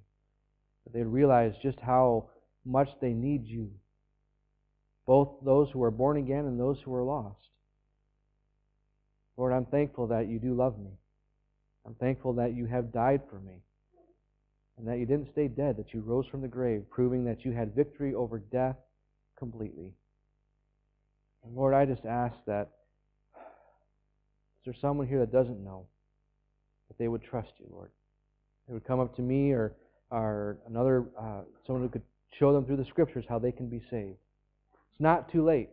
That 0.84 0.92
they'd 0.92 1.04
realize 1.04 1.54
just 1.60 1.78
how 1.80 2.30
much 2.64 2.88
they 3.00 3.12
need 3.12 3.44
you 3.44 3.70
both 5.06 5.28
those 5.44 5.68
who 5.72 5.82
are 5.82 5.90
born 5.90 6.16
again 6.16 6.46
and 6.46 6.58
those 6.58 6.78
who 6.84 6.94
are 6.94 7.02
lost. 7.02 7.36
Lord, 9.36 9.52
I'm 9.52 9.66
thankful 9.66 10.08
that 10.08 10.28
you 10.28 10.38
do 10.38 10.54
love 10.54 10.78
me. 10.78 10.92
I'm 11.86 11.94
thankful 11.94 12.34
that 12.34 12.54
you 12.54 12.66
have 12.66 12.92
died 12.92 13.22
for 13.28 13.38
me 13.40 13.62
and 14.78 14.88
that 14.88 14.98
you 14.98 15.06
didn't 15.06 15.30
stay 15.32 15.48
dead, 15.48 15.76
that 15.76 15.92
you 15.92 16.00
rose 16.00 16.26
from 16.30 16.40
the 16.40 16.48
grave, 16.48 16.84
proving 16.90 17.24
that 17.24 17.44
you 17.44 17.52
had 17.52 17.74
victory 17.74 18.14
over 18.14 18.38
death 18.38 18.76
completely. 19.38 19.92
And 21.44 21.54
Lord, 21.54 21.74
I 21.74 21.84
just 21.84 22.04
ask 22.06 22.34
that 22.46 22.70
there 24.64 24.74
someone 24.80 25.06
here 25.06 25.20
that 25.20 25.30
doesn't 25.30 25.62
know, 25.62 25.86
that 26.88 26.96
they 26.98 27.08
would 27.08 27.22
trust 27.22 27.50
you, 27.58 27.66
Lord. 27.70 27.90
They 28.66 28.72
would 28.72 28.84
come 28.84 28.98
up 28.98 29.14
to 29.16 29.22
me 29.22 29.52
or, 29.52 29.74
or 30.10 30.58
another, 30.66 31.04
uh, 31.20 31.42
someone 31.66 31.82
who 31.82 31.90
could 31.90 32.02
show 32.38 32.52
them 32.54 32.64
through 32.64 32.78
the 32.78 32.86
scriptures 32.86 33.26
how 33.28 33.38
they 33.38 33.52
can 33.52 33.68
be 33.68 33.82
saved. 33.90 34.16
It's 34.94 35.00
not 35.00 35.32
too 35.32 35.44
late. 35.44 35.70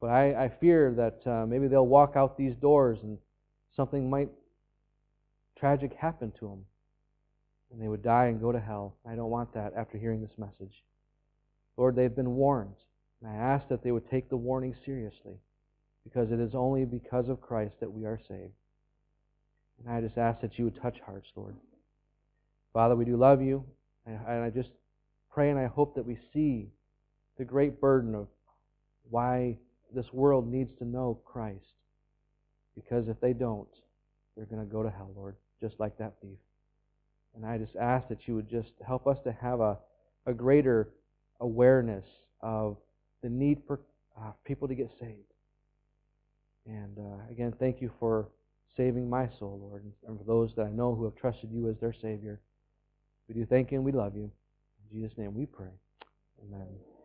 But 0.00 0.08
I, 0.08 0.44
I 0.44 0.52
fear 0.58 0.94
that 0.96 1.30
uh, 1.30 1.44
maybe 1.44 1.68
they'll 1.68 1.86
walk 1.86 2.14
out 2.16 2.38
these 2.38 2.54
doors 2.54 2.98
and 3.02 3.18
something 3.76 4.08
might 4.08 4.30
tragic 5.58 5.92
happen 5.92 6.32
to 6.40 6.48
them. 6.48 6.64
And 7.70 7.82
they 7.82 7.88
would 7.88 8.02
die 8.02 8.26
and 8.26 8.40
go 8.40 8.52
to 8.52 8.60
hell. 8.60 8.96
I 9.06 9.14
don't 9.16 9.28
want 9.28 9.52
that 9.52 9.74
after 9.76 9.98
hearing 9.98 10.22
this 10.22 10.38
message. 10.38 10.82
Lord, 11.76 11.94
they've 11.94 12.14
been 12.14 12.36
warned. 12.36 12.74
And 13.20 13.30
I 13.30 13.34
ask 13.34 13.68
that 13.68 13.84
they 13.84 13.92
would 13.92 14.08
take 14.08 14.30
the 14.30 14.36
warning 14.36 14.74
seriously 14.86 15.34
because 16.04 16.32
it 16.32 16.40
is 16.40 16.54
only 16.54 16.86
because 16.86 17.28
of 17.28 17.42
Christ 17.42 17.74
that 17.80 17.92
we 17.92 18.06
are 18.06 18.18
saved. 18.28 18.52
And 19.84 19.92
I 19.92 20.00
just 20.00 20.16
ask 20.16 20.40
that 20.40 20.58
you 20.58 20.64
would 20.64 20.80
touch 20.80 20.96
hearts, 21.04 21.28
Lord. 21.36 21.54
Father, 22.72 22.96
we 22.96 23.04
do 23.04 23.16
love 23.18 23.42
you. 23.42 23.62
And 24.06 24.18
I 24.26 24.48
just 24.48 24.70
pray 25.30 25.50
and 25.50 25.58
I 25.58 25.66
hope 25.66 25.96
that 25.96 26.06
we 26.06 26.16
see 26.32 26.70
the 27.38 27.44
great 27.44 27.80
burden 27.80 28.14
of 28.14 28.26
why 29.10 29.56
this 29.94 30.12
world 30.12 30.50
needs 30.50 30.70
to 30.78 30.84
know 30.84 31.18
Christ. 31.24 31.64
Because 32.74 33.08
if 33.08 33.20
they 33.20 33.32
don't, 33.32 33.68
they're 34.36 34.46
going 34.46 34.64
to 34.64 34.72
go 34.72 34.82
to 34.82 34.90
hell, 34.90 35.10
Lord, 35.16 35.36
just 35.60 35.74
like 35.78 35.96
that 35.98 36.14
thief. 36.20 36.38
And 37.34 37.46
I 37.46 37.58
just 37.58 37.76
ask 37.76 38.08
that 38.08 38.26
you 38.26 38.34
would 38.34 38.50
just 38.50 38.70
help 38.86 39.06
us 39.06 39.18
to 39.24 39.32
have 39.40 39.60
a, 39.60 39.78
a 40.26 40.32
greater 40.32 40.90
awareness 41.40 42.04
of 42.40 42.76
the 43.22 43.28
need 43.28 43.62
for 43.66 43.80
uh, 44.20 44.32
people 44.44 44.68
to 44.68 44.74
get 44.74 44.90
saved. 45.00 45.14
And 46.66 46.98
uh, 46.98 47.30
again, 47.30 47.54
thank 47.58 47.80
you 47.80 47.90
for 47.98 48.28
saving 48.76 49.08
my 49.08 49.28
soul, 49.38 49.58
Lord, 49.62 49.84
and 50.06 50.18
for 50.18 50.24
those 50.24 50.50
that 50.56 50.62
I 50.66 50.70
know 50.70 50.94
who 50.94 51.04
have 51.04 51.16
trusted 51.16 51.50
you 51.52 51.68
as 51.68 51.76
their 51.80 51.94
Savior. 52.00 52.40
We 53.28 53.34
do 53.34 53.46
thank 53.46 53.72
you 53.72 53.78
and 53.78 53.84
we 53.84 53.92
love 53.92 54.14
you. 54.14 54.30
In 54.90 55.00
Jesus' 55.00 55.16
name 55.18 55.34
we 55.34 55.46
pray. 55.46 55.72
Amen. 56.44 56.87